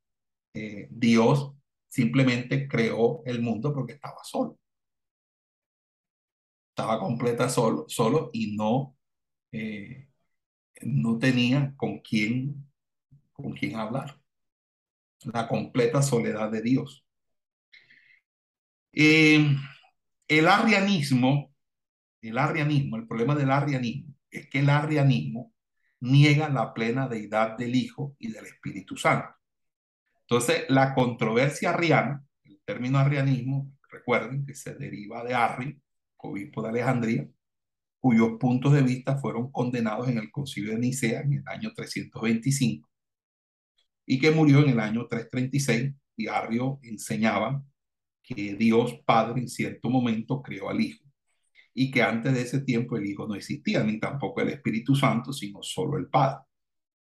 [0.55, 1.55] eh, Dios
[1.89, 4.59] simplemente creó el mundo porque estaba solo.
[6.79, 8.97] Estaba completa solo, solo y no,
[10.83, 12.71] no tenía con quién,
[13.33, 14.17] con quién hablar.
[15.25, 17.05] La completa soledad de Dios.
[18.93, 19.59] el
[20.47, 21.53] arrianismo
[22.23, 25.53] el arrianismo, el problema del arrianismo es que el arrianismo
[25.99, 29.29] niega la plena deidad del Hijo y del Espíritu Santo.
[30.21, 35.81] Entonces, la controversia arriana, el término arrianismo, recuerden que se deriva de Arri,
[36.19, 37.29] obispo de Alejandría,
[38.01, 42.89] cuyos puntos de vista fueron condenados en el concilio de Nicea en el año 325
[44.07, 47.63] y que murió en el año 336 y Arrio enseñaba
[48.23, 51.05] que Dios Padre en cierto momento creó al Hijo
[51.75, 55.33] y que antes de ese tiempo el Hijo no existía, ni tampoco el Espíritu Santo,
[55.33, 56.45] sino solo el Padre.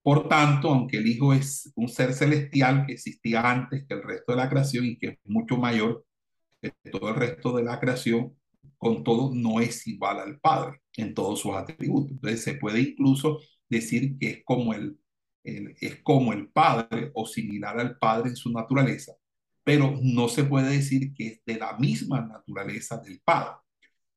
[0.02, 4.32] Por tanto, aunque el Hijo es un ser celestial que existía antes que el resto
[4.32, 6.06] de la creación y que es mucho mayor
[6.62, 8.36] que todo el resto de la creación,
[8.78, 12.12] con todo no es igual al Padre en todos sus atributos.
[12.12, 13.40] Entonces se puede incluso
[13.70, 14.98] decir que es como el,
[15.44, 19.14] es como el Padre o similar al Padre en su naturaleza,
[19.64, 23.58] pero no se puede decir que es de la misma naturaleza del Padre.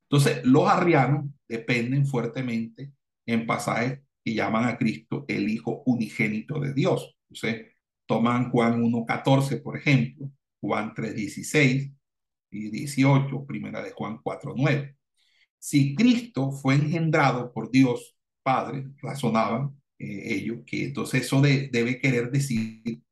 [0.09, 2.91] Entonces, los arrianos dependen fuertemente
[3.25, 7.15] en pasajes que llaman a Cristo el Hijo unigénito de Dios.
[7.29, 7.73] Entonces,
[8.07, 11.93] toman Juan 1.14, por ejemplo, Juan 3.16
[12.51, 14.95] y 18, primera de Juan 4.9.
[15.57, 22.31] Si Cristo fue engendrado por Dios Padre, razonaban eh, ellos, que entonces eso debe querer
[22.31, 23.03] decir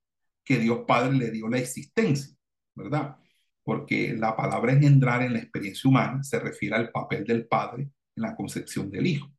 [0.43, 2.35] que Dios Padre le dio la existencia,
[2.73, 3.17] ¿verdad?
[3.63, 8.23] Porque la palabra engendrar en la experiencia humana se refiere al papel del Padre en
[8.23, 9.29] la concepción del Hijo.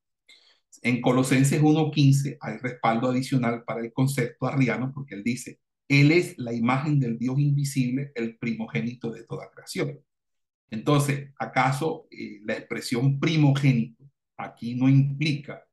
[0.83, 6.39] En Colosenses 1.15 hay respaldo adicional para el concepto arriano porque él dice, Él es
[6.39, 9.98] la imagen del Dios invisible, el primogénito de toda creación.
[10.70, 14.05] Entonces, ¿acaso eh, la expresión primogénito
[14.36, 15.65] aquí no implica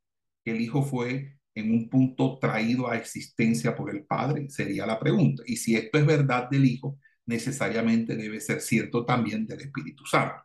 [0.43, 4.49] que el Hijo fue en un punto traído a existencia por el Padre?
[4.49, 5.43] Sería la pregunta.
[5.45, 10.35] Y si esto es verdad del Hijo, necesariamente debe ser cierto también del Espíritu Santo.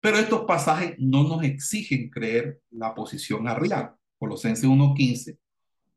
[0.00, 3.96] Pero estos pasajes no nos exigen creer la posición arriana.
[4.18, 5.38] Colosenses 1.15,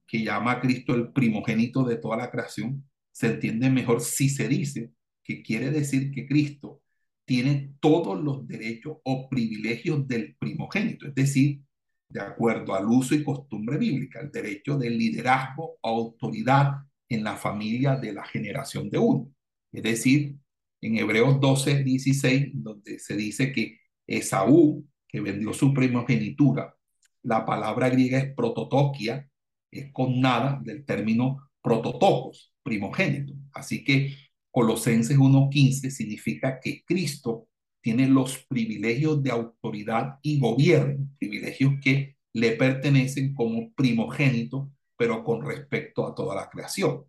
[0.07, 4.47] que llama a Cristo el primogénito de toda la creación, se entiende mejor si se
[4.47, 4.91] dice
[5.23, 6.81] que quiere decir que Cristo
[7.25, 11.61] tiene todos los derechos o privilegios del primogénito, es decir,
[12.09, 16.73] de acuerdo al uso y costumbre bíblica, el derecho de liderazgo o autoridad
[17.09, 19.31] en la familia de la generación de uno.
[19.71, 20.35] Es decir,
[20.81, 26.75] en Hebreos 12, 16, donde se dice que Esaú, que vendió su primogenitura,
[27.23, 29.29] la palabra griega es prototoquia,
[29.79, 33.33] es con nada del término prototocos, primogénito.
[33.53, 34.15] Así que
[34.51, 37.47] Colosenses 1.15 significa que Cristo
[37.81, 45.45] tiene los privilegios de autoridad y gobierno, privilegios que le pertenecen como primogénito, pero con
[45.45, 47.03] respecto a toda la creación.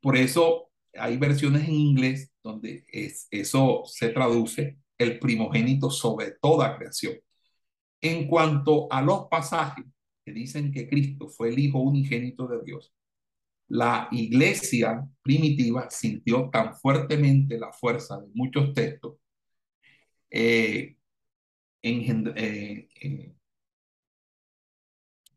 [0.00, 6.76] Por eso hay versiones en inglés donde es, eso se traduce el primogénito sobre toda
[6.76, 7.14] creación.
[8.00, 9.84] En cuanto a los pasajes
[10.26, 12.92] que dicen que Cristo fue el Hijo unigénito de Dios,
[13.68, 19.18] la iglesia primitiva sintió tan fuertemente la fuerza de muchos textos
[20.30, 20.96] eh,
[21.82, 23.34] eh, eh,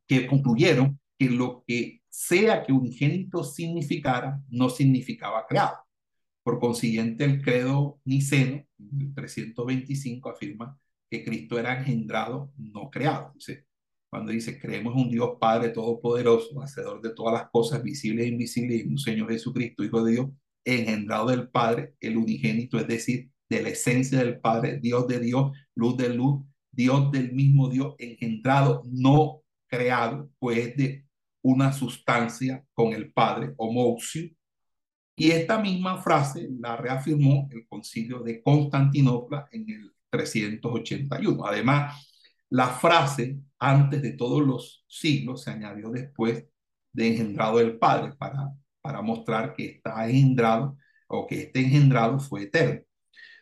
[0.08, 5.78] que concluyeron que lo que sea que unigénito significara, no significaba creado.
[6.42, 8.66] Por consiguiente, el credo niceno,
[9.16, 10.80] 325, afirma
[11.10, 13.34] que Cristo era engendrado, no creado.
[13.36, 13.69] Dice,
[14.10, 18.30] cuando dice, creemos en un Dios Padre Todopoderoso, hacedor de todas las cosas visibles e
[18.30, 20.30] invisibles, y un Señor Jesucristo, Hijo de Dios,
[20.66, 25.52] engendrado del Padre, el unigénito, es decir, de la esencia del Padre, Dios de Dios,
[25.76, 31.06] luz de luz, Dios del mismo Dios, engendrado, no creado, pues de
[31.42, 34.30] una sustancia con el Padre, homoxio,
[35.16, 41.46] y esta misma frase la reafirmó el concilio de Constantinopla en el 381.
[41.46, 42.10] Además,
[42.50, 46.46] la frase antes de todos los siglos se añadió después
[46.94, 50.78] de engendrado del Padre para, para mostrar que está engendrado
[51.08, 52.82] o que este engendrado fue eterno.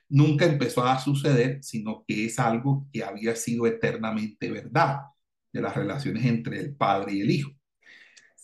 [0.09, 5.01] Nunca empezó a suceder, sino que es algo que había sido eternamente verdad
[5.51, 7.51] de las relaciones entre el Padre y el Hijo.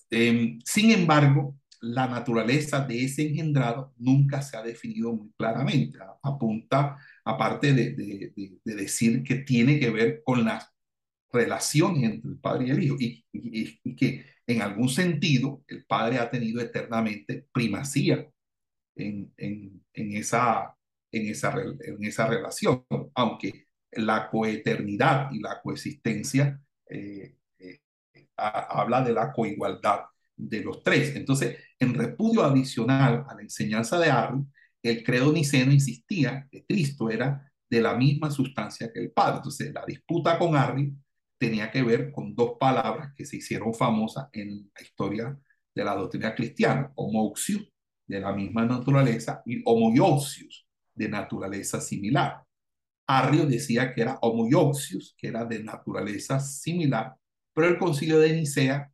[0.09, 5.99] Em, sin embargo, la naturaleza de ese engendrado nunca se ha definido muy claramente.
[6.21, 7.93] Apunta, aparte de,
[8.63, 10.72] decir que tiene que ver con las
[11.33, 16.29] relaciones entre el Padre y el Hijo, y, que en algún sentido el Padre ha
[16.29, 18.29] tenido eternamente primacía
[18.95, 19.33] en,
[19.95, 20.75] esa,
[21.11, 22.85] en, esa, en esa relación,
[23.15, 27.79] aunque la coeternidad y la coexistencia eh, eh,
[28.37, 30.01] habla de la coigualdad
[30.35, 31.15] de los tres.
[31.15, 34.45] Entonces, en repudio adicional a la enseñanza de Arri,
[34.83, 39.37] el credo niceno insistía que Cristo era de la misma sustancia que el Padre.
[39.37, 40.93] Entonces, la disputa con Arri
[41.43, 45.37] tenía que ver con dos palabras que se hicieron famosas en la historia
[45.75, 47.69] de la doctrina cristiana, homoxius,
[48.07, 50.65] de la misma naturaleza, y homoiousius,
[50.95, 52.43] de naturaleza similar.
[53.07, 57.13] Arrio decía que era homoiousius, que era de naturaleza similar,
[57.53, 58.89] pero el concilio de Nicea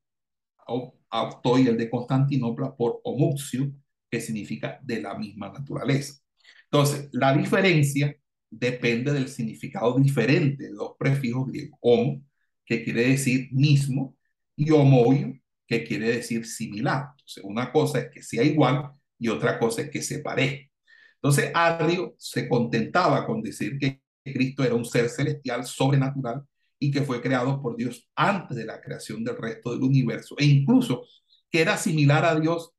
[0.66, 3.72] optó y el de Constantinopla por homuxio,
[4.10, 6.16] que significa de la misma naturaleza.
[6.64, 8.16] Entonces, la diferencia
[8.50, 12.24] depende del significado diferente de dos prefijos griegos, homo,
[12.70, 14.16] que quiere decir mismo,
[14.56, 15.34] y homoio,
[15.68, 17.08] que quiere decir similar.
[17.12, 20.70] Entonces, una cosa es que sea igual y otra cosa es que se parezca.
[21.16, 26.44] Entonces, Arrio se contentaba con decir que Cristo era un ser celestial, sobrenatural,
[26.78, 30.46] y que fue creado por Dios antes de la creación del resto del universo e
[30.46, 31.04] incluso
[31.52, 32.72] que era similar a Dios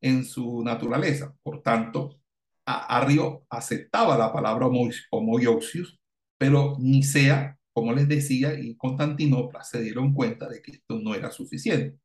[0.00, 1.34] en su naturaleza.
[1.42, 2.20] Por tanto,
[2.64, 4.68] Arrio aceptaba la palabra
[5.10, 5.98] homoiousios,
[6.36, 11.30] pero Nicea, como les decía, y Constantinopla se dieron cuenta de que esto no era
[11.30, 11.96] suficiente.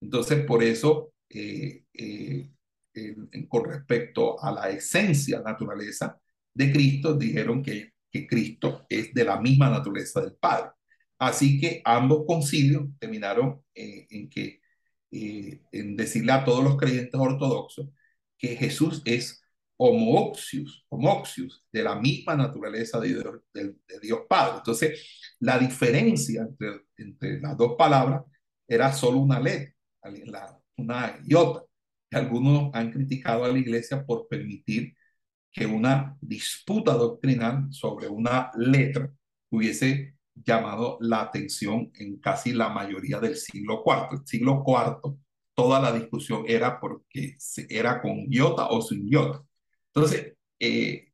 [0.00, 2.50] Entonces, por eso, eh, eh,
[3.48, 6.18] con respecto a la esencia, naturaleza
[6.54, 7.92] de Cristo, dijeron que,
[8.28, 10.70] Cristo es de la misma naturaleza del Padre.
[11.18, 14.60] Así que ambos concilios terminaron eh, en que
[15.12, 17.88] en decirle a todos los creyentes ortodoxos
[18.38, 19.39] que Jesús es
[19.82, 23.24] homoxius, homoxius, de la misma naturaleza de Dios,
[23.54, 24.58] de, Dios Padre.
[24.58, 28.22] Entonces, la diferencia entre, entre, las dos palabras
[28.68, 29.74] era solo una letra,
[30.76, 31.64] una iota.
[32.12, 34.94] Algunos han criticado a la iglesia por permitir
[35.50, 39.10] que una disputa doctrinal sobre una letra
[39.50, 44.20] hubiese llamado la atención en casi la mayoría del siglo IV.
[44.20, 45.16] El siglo IV,
[45.54, 47.38] toda la discusión era porque
[47.70, 49.42] era con iota o sin iota.
[49.94, 51.12] Entonces, eh,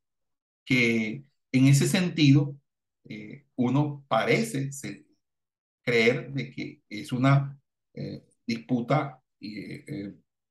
[0.64, 2.56] que en ese sentido,
[3.04, 4.70] eh, uno parece
[5.82, 7.58] creer de que es una
[7.94, 9.22] eh, disputa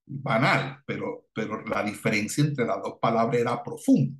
[0.05, 4.17] banal, pero, pero la diferencia entre las dos palabras era profunda.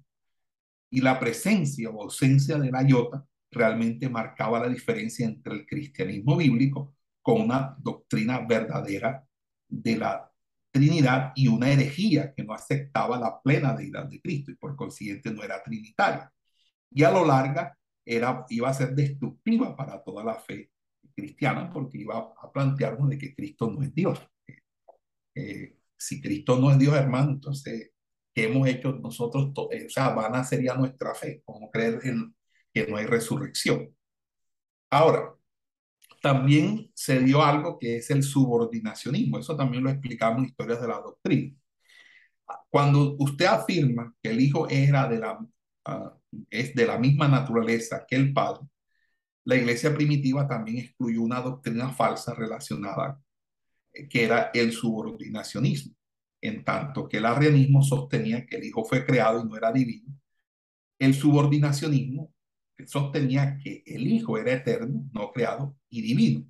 [0.89, 6.37] Y la presencia o ausencia de la iota realmente marcaba la diferencia entre el cristianismo
[6.37, 9.25] bíblico con una doctrina verdadera
[9.67, 10.31] de la
[10.75, 15.31] Trinidad y una herejía que no aceptaba la plena deidad de Cristo y por consiguiente
[15.31, 16.29] no era trinitaria.
[16.91, 20.69] Y a lo larga era, iba a ser destructiva para toda la fe
[21.15, 24.19] cristiana porque iba a plantearnos de que Cristo no es Dios.
[25.33, 27.91] Eh, si Cristo no es Dios, hermano, entonces,
[28.33, 29.53] ¿qué hemos hecho nosotros?
[29.71, 32.35] Eh, o sea, vana sería nuestra fe, como creer en,
[32.73, 33.95] que no hay resurrección.
[34.89, 35.35] Ahora,
[36.25, 39.37] también se dio algo que es el subordinacionismo.
[39.37, 41.55] Eso también lo explicamos en historias de la doctrina.
[42.67, 45.39] Cuando usted afirma que el hijo era de la,
[45.85, 46.17] ah,
[46.49, 48.61] es de la misma naturaleza que el padre,
[49.43, 53.21] la iglesia primitiva también excluyó una doctrina falsa relacionada
[53.93, 55.93] eh, que era el subordinacionismo,
[56.41, 60.11] en tanto que el arrianismo sostenía que el hijo fue creado y no era divino.
[60.97, 62.33] El subordinacionismo
[62.85, 66.45] sostenía que el Hijo era eterno, no creado y divino,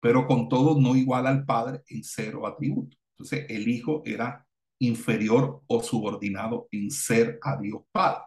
[0.00, 2.96] pero con todo no igual al Padre en cero atributo.
[3.12, 4.46] Entonces el Hijo era
[4.78, 8.24] inferior o subordinado en ser a Dios Padre.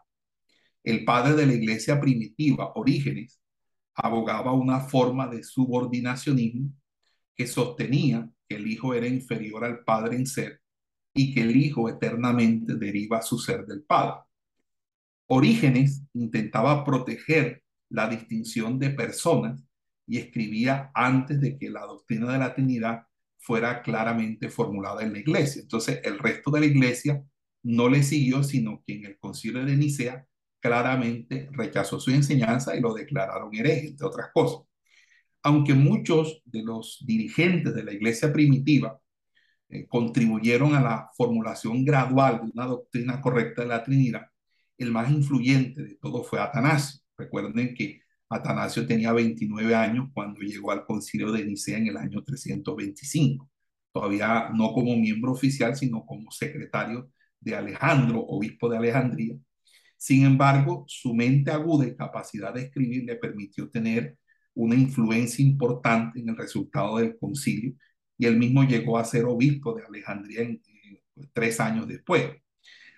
[0.84, 3.42] El padre de la iglesia primitiva, Orígenes,
[3.96, 6.74] abogaba una forma de subordinacionismo
[7.36, 10.60] que sostenía que el Hijo era inferior al Padre en ser
[11.14, 14.24] y que el Hijo eternamente deriva su ser del Padre.
[15.28, 19.64] Orígenes intentaba proteger la distinción de personas
[20.08, 23.04] y escribía antes de que la doctrina de la Trinidad
[23.38, 25.62] fuera claramente formulada en la iglesia.
[25.62, 27.24] Entonces, el resto de la iglesia
[27.64, 30.26] no le siguió, sino que en el concilio de Nicea
[30.60, 34.66] claramente rechazó su enseñanza y lo declararon hereje, entre otras cosas.
[35.44, 39.00] Aunque muchos de los dirigentes de la iglesia primitiva
[39.70, 44.28] eh, contribuyeron a la formulación gradual de una doctrina correcta de la Trinidad,
[44.78, 47.02] el más influyente de todo fue Atanasio.
[47.18, 48.03] Recuerden que
[48.34, 53.50] Atanasio tenía 29 años cuando llegó al concilio de Nicea en el año 325,
[53.92, 59.36] todavía no como miembro oficial, sino como secretario de Alejandro, obispo de Alejandría.
[59.98, 64.18] Sin embargo, su mente aguda y capacidad de escribir le permitió tener
[64.54, 67.74] una influencia importante en el resultado del concilio
[68.18, 70.62] y él mismo llegó a ser obispo de Alejandría en,
[71.32, 72.32] tres años después.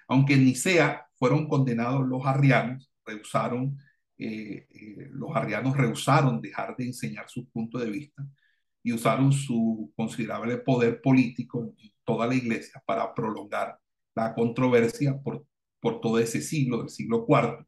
[0.07, 3.77] Aunque en Nicea fueron condenados los arrianos, rehusaron,
[4.17, 8.25] eh, eh, los arrianos rehusaron dejar de enseñar su punto de vista
[8.83, 13.79] y usaron su considerable poder político en toda la iglesia para prolongar
[14.15, 15.45] la controversia por,
[15.79, 17.65] por todo ese siglo, del siglo IV.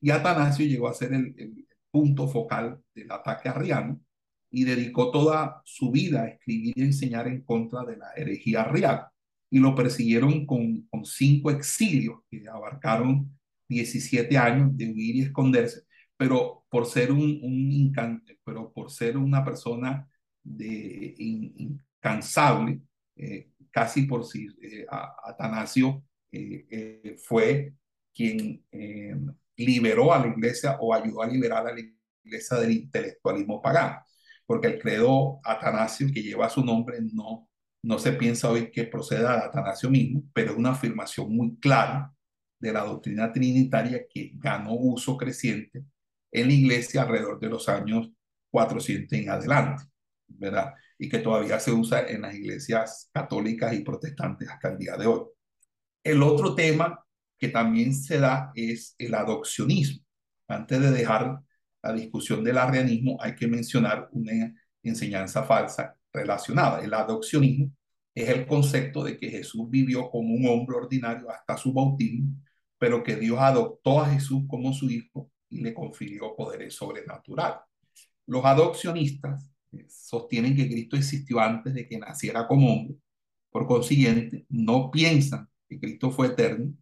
[0.00, 4.00] Y Atanasio llegó a ser el, el punto focal del ataque arriano
[4.50, 9.12] y dedicó toda su vida a escribir y enseñar en contra de la herejía arriana
[9.50, 13.38] y lo persiguieron con, con cinco exilios que abarcaron
[13.68, 15.82] 17 años de huir y esconderse,
[16.16, 20.08] pero por ser un, un pero por ser una persona
[20.42, 22.80] de incansable,
[23.16, 27.74] eh, casi por si eh, Atanasio eh, fue
[28.14, 28.64] quien
[29.56, 31.80] liberó a la iglesia o ayudó a liberar a la
[32.24, 34.00] iglesia del intelectualismo pagano,
[34.46, 37.48] porque el credo Atanasio que lleva su nombre no
[37.84, 42.13] no se piensa hoy que proceda de Atanasio mismo, pero es una afirmación muy clara
[42.64, 45.84] de la doctrina trinitaria que ganó uso creciente
[46.32, 48.10] en la iglesia alrededor de los años
[48.50, 49.84] 400 en adelante,
[50.26, 50.72] ¿verdad?
[50.98, 55.06] Y que todavía se usa en las iglesias católicas y protestantes hasta el día de
[55.06, 55.20] hoy.
[56.02, 57.04] El otro tema
[57.38, 60.02] que también se da es el adopcionismo.
[60.48, 61.40] Antes de dejar
[61.82, 66.82] la discusión del arrianismo, hay que mencionar una enseñanza falsa relacionada.
[66.82, 67.70] El adopcionismo
[68.14, 72.36] es el concepto de que Jesús vivió como un hombre ordinario hasta su bautismo,
[72.84, 77.60] pero que Dios adoptó a Jesús como su hijo y le confirió poderes sobrenaturales.
[78.26, 82.98] Los adopcionistas eh, sostienen que Cristo existió antes de que naciera como hombre.
[83.48, 86.74] Por consiguiente, no piensan que Cristo fue eterno,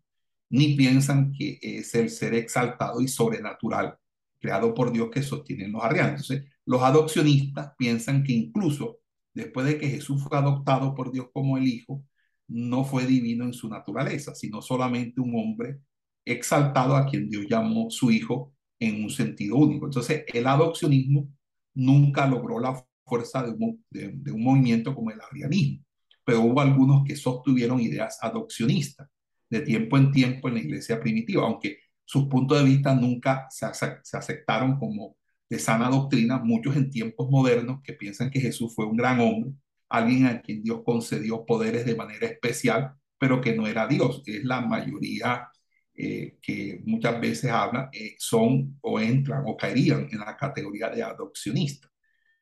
[0.50, 3.96] ni piensan que es el ser exaltado y sobrenatural
[4.40, 6.32] creado por Dios que sostienen los arrianos.
[6.66, 8.98] Los adopcionistas piensan que incluso
[9.32, 12.04] después de que Jesús fue adoptado por Dios como el Hijo,
[12.48, 15.78] no fue divino en su naturaleza, sino solamente un hombre
[16.24, 19.86] exaltado a quien Dios llamó su Hijo en un sentido único.
[19.86, 21.28] Entonces, el adopcionismo
[21.74, 23.84] nunca logró la fuerza de un,
[24.40, 25.84] movimiento como el arrianismo,
[26.24, 29.08] pero hubo algunos que sostuvieron ideas adopcionistas
[29.50, 33.66] de tiempo en tiempo en la iglesia primitiva, aunque sus puntos de vista nunca se,
[34.02, 35.16] se aceptaron como
[35.48, 39.52] de sana doctrina, muchos en tiempos modernos que piensan que Jesús fue un gran hombre,
[39.90, 44.22] alguien a quien Dios concedió poderes de manera especial, pero que no era Dios.
[44.26, 45.48] Es la mayoría
[45.94, 51.02] eh, que muchas veces hablan, eh, son o entran o caerían en la categoría de
[51.02, 51.88] adopcionista.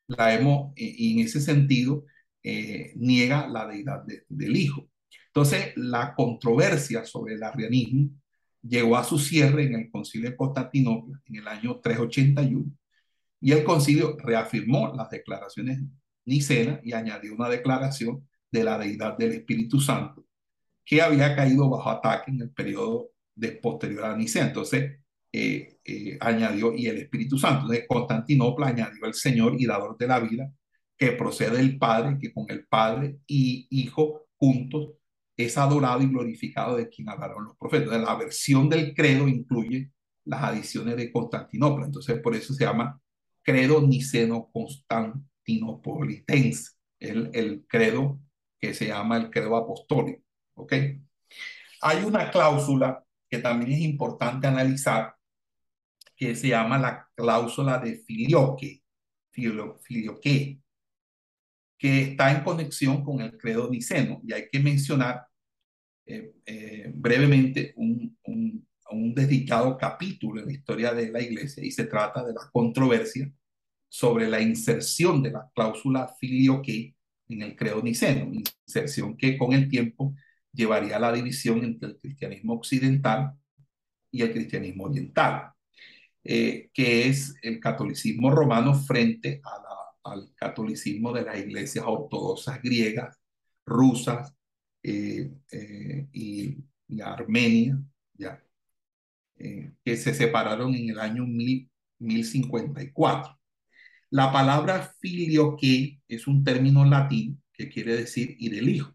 [0.07, 2.05] La hemos, eh, en ese sentido,
[2.97, 4.89] niega la deidad del Hijo.
[5.27, 8.11] Entonces, la controversia sobre el arrianismo
[8.63, 12.73] llegó a su cierre en el concilio de Constantinopla en el año 381
[13.41, 15.81] y el concilio reafirmó las declaraciones
[16.25, 20.27] nicena y añadió una declaración de la deidad del Espíritu Santo
[20.85, 23.11] que había caído bajo ataque en el periodo
[23.41, 24.47] de posterior a Nicea.
[24.47, 25.01] Entonces,
[25.33, 27.69] eh, eh, añadió, y el Espíritu Santo.
[27.69, 30.53] de Constantinopla añadió el Señor y dador de la vida,
[30.97, 34.93] que procede del Padre, que con el Padre y Hijo juntos
[35.37, 38.01] es adorado y glorificado de quien hablaron los profetas.
[38.01, 39.93] La versión del credo incluye
[40.25, 41.87] las adiciones de Constantinopla.
[41.87, 43.01] Entonces, por eso se llama
[43.43, 48.21] credo niceno-constantinopolitense, el, el credo
[48.59, 50.23] que se llama el credo apostólico.
[51.81, 55.15] Hay una cláusula que también es importante analizar,
[56.17, 58.83] que se llama la cláusula de filioque,
[59.31, 60.61] filioque,
[61.79, 64.21] que está en conexión con el credo niceno.
[64.27, 65.27] Y hay que mencionar
[66.05, 71.71] eh, eh, brevemente un, un, un, dedicado capítulo en la historia de la iglesia y
[71.71, 73.33] se trata de la controversia
[73.89, 76.97] sobre la inserción de la cláusula filioque
[77.29, 78.31] en el credo niceno,
[78.67, 80.15] inserción que con el tiempo
[80.53, 83.35] llevaría a la división entre el cristianismo occidental
[84.11, 85.53] y el cristianismo oriental,
[86.25, 89.41] eh, que es el catolicismo romano frente
[90.05, 93.19] al catolicismo de las iglesias ortodoxas griegas,
[93.65, 94.35] rusas
[94.83, 96.65] eh, eh, y,
[97.03, 97.81] Armenia,
[98.15, 98.43] ya,
[99.37, 103.39] que se separaron en el año 1054.
[104.11, 108.93] La palabra filioque es un término latín que quiere decir y del hijo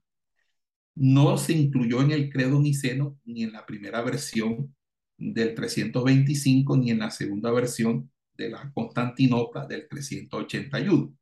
[0.96, 4.74] no se incluyó en el credo niceno ni en la primera versión
[5.18, 11.14] del 325 ni en la segunda versión de la Constantinopla del 381.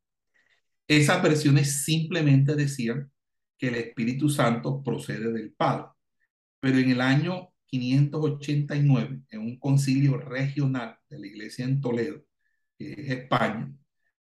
[0.86, 3.10] Esas versiones simplemente decían
[3.58, 5.86] que el Espíritu Santo procede del Padre.
[6.60, 12.24] Pero en el año 589, en un concilio regional de la iglesia en Toledo,
[12.78, 13.72] que es España,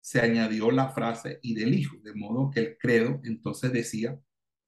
[0.00, 4.18] se añadió la frase y del Hijo, de modo que el credo entonces decía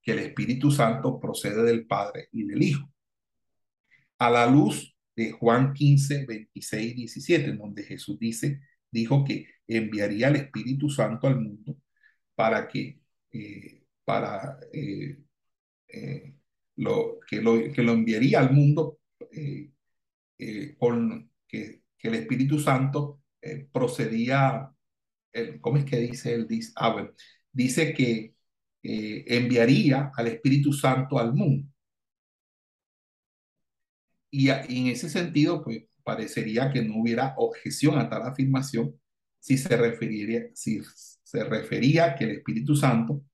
[0.02, 2.90] que el Espíritu Santo procede del Padre y del Hijo.
[4.18, 8.60] A la luz de Juan 15, 26 17, en donde Jesús dice,
[8.90, 11.76] dijo que enviaría el Espíritu Santo al mundo
[12.34, 13.00] para que,
[13.32, 15.18] eh, para, eh,
[15.88, 16.34] eh,
[16.76, 18.98] lo, que, lo, que lo enviaría al mundo
[20.78, 23.22] con que, que, el Espíritu Santo
[23.72, 24.70] procedía,
[25.60, 26.46] ¿cómo es que dice él?
[26.48, 27.08] Dice, ah,
[27.52, 28.34] dice que
[28.82, 31.68] eh, enviaría al Espíritu Santo al mundo.
[34.30, 38.98] Y, en ese sentido, pues parecería que no hubiera objeción a tal afirmación
[39.38, 40.80] si se referiría, si
[41.22, 43.24] se refería que el Espíritu Santo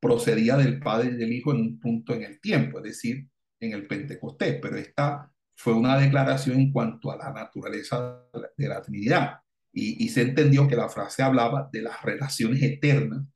[0.00, 3.28] procedía del Padre y del Hijo en un punto en el tiempo, es decir,
[3.60, 8.22] en el Pentecostés, pero esta fue una declaración en cuanto a la naturaleza
[8.56, 9.40] de la Trinidad
[9.72, 13.26] y, y se entendió que la frase hablaba de las relaciones eternas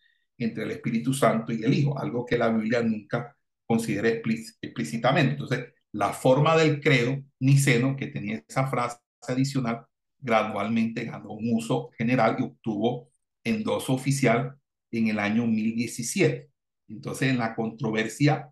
[0.45, 3.37] entre el Espíritu Santo y el Hijo, algo que la Biblia nunca
[3.67, 5.33] considera explícitamente.
[5.33, 8.99] Entonces, la forma del credo niceno, que tenía esa frase
[9.29, 9.87] adicional,
[10.19, 13.11] gradualmente ganó un uso general y obtuvo
[13.45, 14.57] endoso oficial
[14.91, 16.51] en el año 1017.
[16.89, 18.51] Entonces, en la controversia,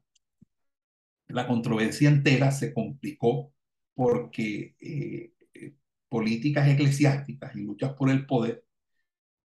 [1.28, 3.52] la controversia entera se complicó
[3.94, 5.74] porque eh, eh,
[6.08, 8.64] políticas eclesiásticas y luchas por el poder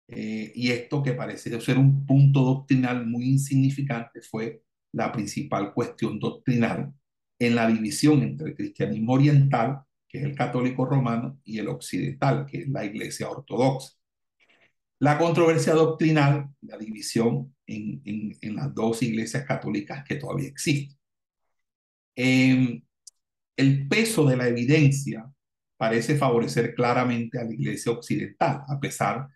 [0.08, 4.62] eh, y esto que parece ser un punto doctrinal muy insignificante fue
[4.92, 6.94] la principal cuestión doctrinal
[7.40, 12.46] en la división entre el cristianismo oriental, que es el católico romano, y el occidental,
[12.46, 13.94] que es la iglesia ortodoxa.
[15.00, 20.98] La controversia doctrinal, la división en, las dos iglesias católicas que todavía existen.
[22.16, 22.82] Eh,
[23.58, 25.30] el peso de la evidencia
[25.78, 29.28] parece favorecer claramente a la iglesia occidental, a pesar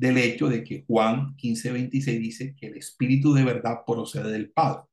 [0.00, 4.84] del hecho de que Juan 15:26 dice que el Espíritu de verdad procede del Padre.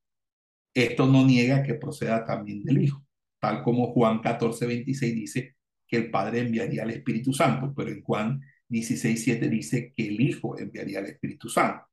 [0.74, 3.06] Esto no niega que proceda también del Hijo,
[3.40, 5.56] tal como Juan 14:26 dice
[5.88, 10.60] que el Padre enviaría al Espíritu Santo, pero en Juan 16:7 dice que el Hijo
[10.60, 11.86] enviaría al Espíritu Santo.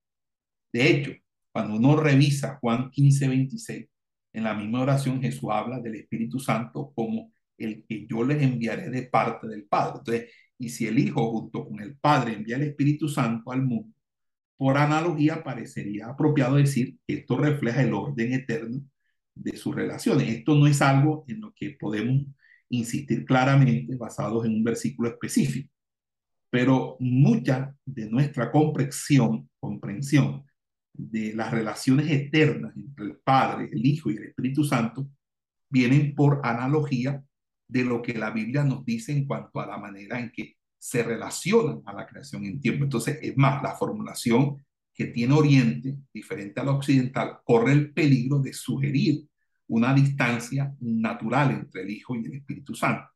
[0.73, 1.13] De hecho,
[1.53, 3.89] cuando uno revisa Juan 15:26,
[4.33, 8.91] en la misma oración Jesús habla del Espíritu Santo como el que yo les enviaré
[8.91, 9.99] de parte del Padre.
[10.01, 13.95] Entonces, y si el Hijo junto con el Padre envía el Espíritu Santo al mundo,
[14.57, 18.83] por analogía parecería apropiado decir que esto refleja el orden eterno
[19.35, 20.29] de sus relaciones.
[20.29, 22.23] Esto no es algo en lo que podemos
[22.69, 25.71] insistir claramente basados en un versículo específico,
[26.51, 30.45] pero mucha de nuestra comprensión, comprensión
[30.93, 35.09] de las relaciones eternas entre el Padre, el Hijo y el Espíritu Santo
[35.69, 37.23] vienen por analogía
[37.67, 41.03] de lo que la Biblia nos dice en cuanto a la manera en que se
[41.03, 42.85] relacionan a la creación en tiempo.
[42.85, 44.63] Entonces, es más, la formulación
[44.93, 49.25] que tiene Oriente, diferente a la occidental, corre el peligro de sugerir
[49.67, 53.09] una distancia natural entre el Hijo y el Espíritu Santo,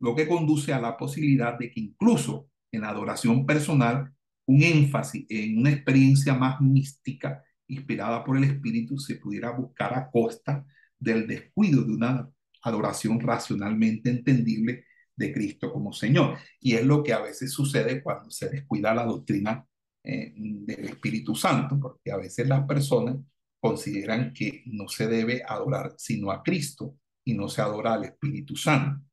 [0.00, 4.12] lo que conduce a la posibilidad de que incluso en la adoración personal,
[4.46, 10.10] un énfasis en una experiencia más mística, inspirada por el Espíritu, se pudiera buscar a
[10.10, 10.64] costa
[10.98, 12.28] del descuido de una
[12.68, 14.84] adoración racionalmente entendible
[15.14, 16.38] de Cristo como Señor.
[16.60, 19.66] Y es lo que a veces sucede cuando se descuida la doctrina
[20.04, 23.16] eh, del Espíritu Santo, porque a veces las personas
[23.58, 28.54] consideran que no se debe adorar sino a Cristo y no se adora al Espíritu
[28.56, 29.04] Santo.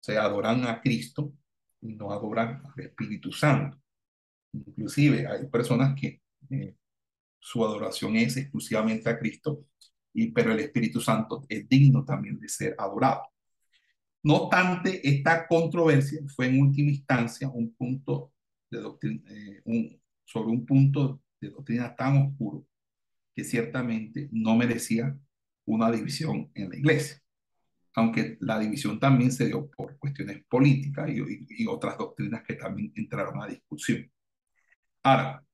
[0.00, 1.32] Se adoran a Cristo
[1.80, 3.78] y no adoran al Espíritu Santo.
[4.52, 6.74] Inclusive hay personas que eh,
[7.38, 9.66] su adoración es exclusivamente a Cristo
[10.26, 13.22] pero el Espíritu Santo es digno también de ser adorado.
[14.22, 18.32] No obstante, esta controversia fue en última instancia un punto
[18.70, 22.66] de doctrina, eh, sobre un punto de doctrina tan oscuro
[23.34, 25.16] que ciertamente no merecía
[25.64, 27.22] una división en la iglesia,
[27.94, 32.92] aunque la división también se dio por cuestiones políticas y, y otras doctrinas que también
[32.96, 34.10] entraron a discusión.
[35.02, 35.44] Ahora,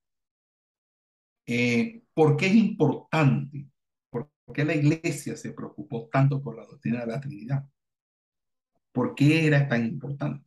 [1.47, 3.67] eh, ¿por qué es importante
[4.45, 7.65] ¿Por qué la iglesia se preocupó tanto por la doctrina de la Trinidad?
[8.93, 10.47] ¿Por qué era tan importante?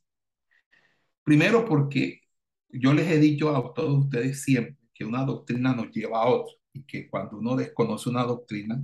[1.24, 2.22] Primero porque
[2.70, 6.54] yo les he dicho a todos ustedes siempre que una doctrina nos lleva a otra
[6.74, 8.84] y que cuando uno desconoce una doctrina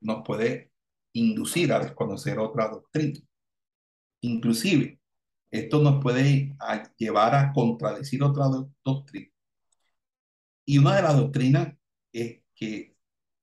[0.00, 0.72] nos puede
[1.12, 3.20] inducir a desconocer otra doctrina.
[4.20, 5.00] Inclusive,
[5.50, 6.56] esto nos puede
[6.96, 8.46] llevar a contradecir otra
[8.84, 9.30] doctrina.
[10.64, 11.74] Y una de las doctrinas
[12.12, 12.95] es que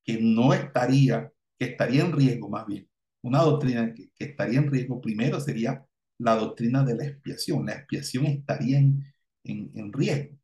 [0.03, 2.88] que no estaría, que estaría en riesgo más bien,
[3.23, 5.85] una doctrina que, estaría en riesgo primero sería
[6.19, 7.65] la doctrina de la expiación.
[7.65, 9.03] La expiación estaría en,
[9.43, 10.38] en, riesgo.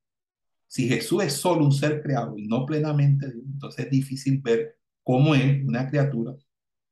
[0.68, 4.78] Si Jesús es solo un ser creado y no plenamente Dios, entonces es difícil ver
[5.04, 6.36] cómo él, una criatura,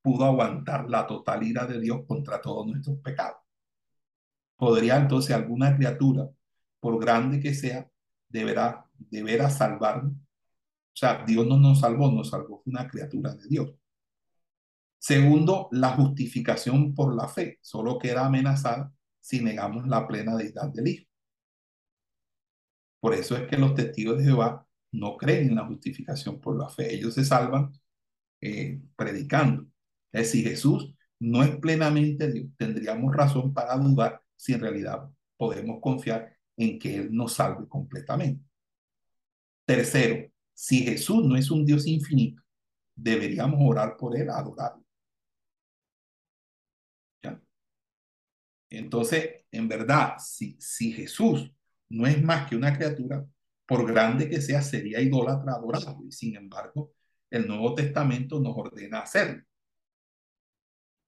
[0.02, 3.38] pudo aguantar la total ira de Dios contra todos nuestros pecados.
[4.58, 6.30] ¿Podría entonces alguna criatura,
[6.80, 7.90] por grande que sea,
[8.28, 10.14] deberá, deberá salvarnos?
[10.98, 13.72] O sea, Dios no nos salvó, nos salvó una criatura de Dios.
[14.98, 20.88] Segundo, la justificación por la fe solo queda amenazada si negamos la plena deidad del
[20.88, 21.06] Hijo.
[23.00, 26.68] Por eso es que los testigos de Jehová no creen en la justificación por la
[26.68, 26.96] fe.
[26.96, 27.72] Ellos se salvan
[28.42, 29.68] eh, predicando.
[30.12, 32.50] Es decir, Jesús no es plenamente Dios.
[32.58, 35.08] Tendríamos razón para dudar si en realidad
[35.38, 38.44] podemos confiar en que Él nos salve completamente.
[39.64, 42.42] Tercero, si Jesús no es un Dios infinito,
[42.96, 44.84] deberíamos orar por Él, adorarlo.
[48.68, 51.54] Entonces, en verdad, si, si Jesús
[51.90, 53.24] no es más que una criatura,
[53.68, 56.04] por grande que sea, sería idólatra adorarlo.
[56.08, 56.92] Y sin embargo,
[57.30, 59.44] el Nuevo Testamento nos ordena hacerlo.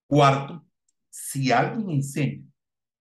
[0.05, 0.63] Cuarto,
[1.09, 2.45] si alguien enseña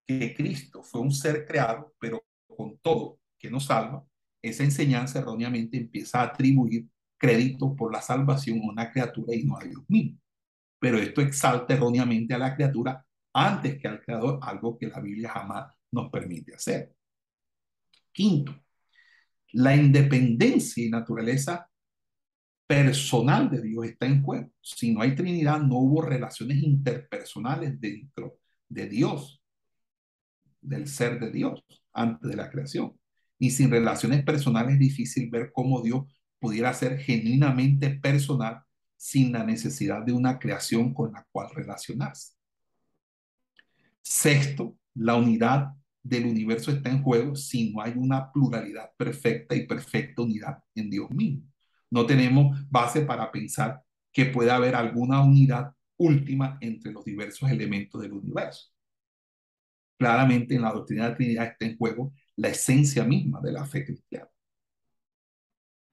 [0.06, 4.07] que Cristo fue un ser creado, pero con todo que nos salva,
[4.42, 6.86] esa enseñanza erróneamente empieza a atribuir
[7.16, 10.18] crédito por la salvación a una criatura y no a Dios mismo.
[10.78, 15.30] Pero esto exalta erróneamente a la criatura antes que al creador, algo que la Biblia
[15.30, 16.94] jamás nos permite hacer.
[18.12, 18.54] Quinto,
[19.52, 21.68] la independencia y naturaleza
[22.66, 24.50] personal de Dios está en juego.
[24.60, 28.38] Si no hay Trinidad, no hubo relaciones interpersonales dentro
[28.68, 29.42] de Dios,
[30.60, 32.98] del ser de Dios, antes de la creación.
[33.38, 36.06] Y sin relaciones personales es difícil ver cómo Dios
[36.38, 38.62] pudiera ser genuinamente personal
[38.96, 42.34] sin la necesidad de una creación con la cual relacionarse.
[44.02, 45.68] Sexto, la unidad
[46.02, 50.90] del universo está en juego si no hay una pluralidad perfecta y perfecta unidad en
[50.90, 51.44] Dios mismo.
[51.90, 53.82] No tenemos base para pensar
[54.12, 58.70] que pueda haber alguna unidad última entre los diversos elementos del universo.
[59.98, 63.66] Claramente en la doctrina de la Trinidad está en juego la esencia misma de la
[63.66, 64.30] fe cristiana.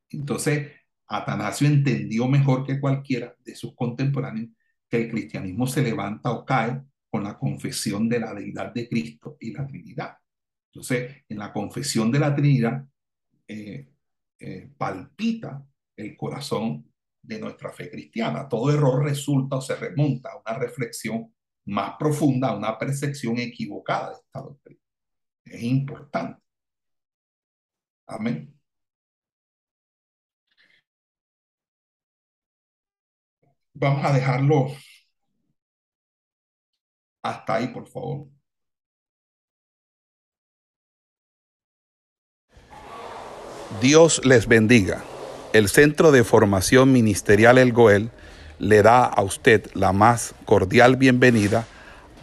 [0.09, 0.71] Entonces,
[1.07, 4.49] Atanasio entendió mejor que cualquiera de sus contemporáneos
[4.87, 9.37] que el cristianismo se levanta o cae con la confesión de la deidad de Cristo
[9.39, 10.17] y la Trinidad.
[10.71, 12.85] Entonces, en la confesión de la Trinidad
[13.47, 13.89] eh,
[14.39, 15.65] eh, palpita
[15.95, 16.91] el corazón
[17.21, 18.47] de nuestra fe cristiana.
[18.47, 21.33] Todo error resulta o se remonta a una reflexión
[21.65, 24.84] más profunda, a una percepción equivocada de esta doctrina.
[25.45, 26.41] Es importante.
[28.07, 28.53] Amén.
[33.73, 34.67] Vamos a dejarlo
[37.23, 38.27] hasta ahí, por favor.
[43.81, 45.03] Dios les bendiga.
[45.51, 48.11] El Centro de Formación Ministerial El Goel
[48.59, 51.67] le da a usted la más cordial bienvenida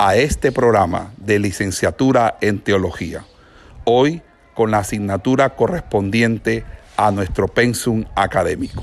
[0.04, 3.24] a este programa de licenciatura en teología.
[3.84, 4.20] Hoy
[4.52, 6.64] con la asignatura correspondiente
[6.96, 8.82] a nuestro pensum académico.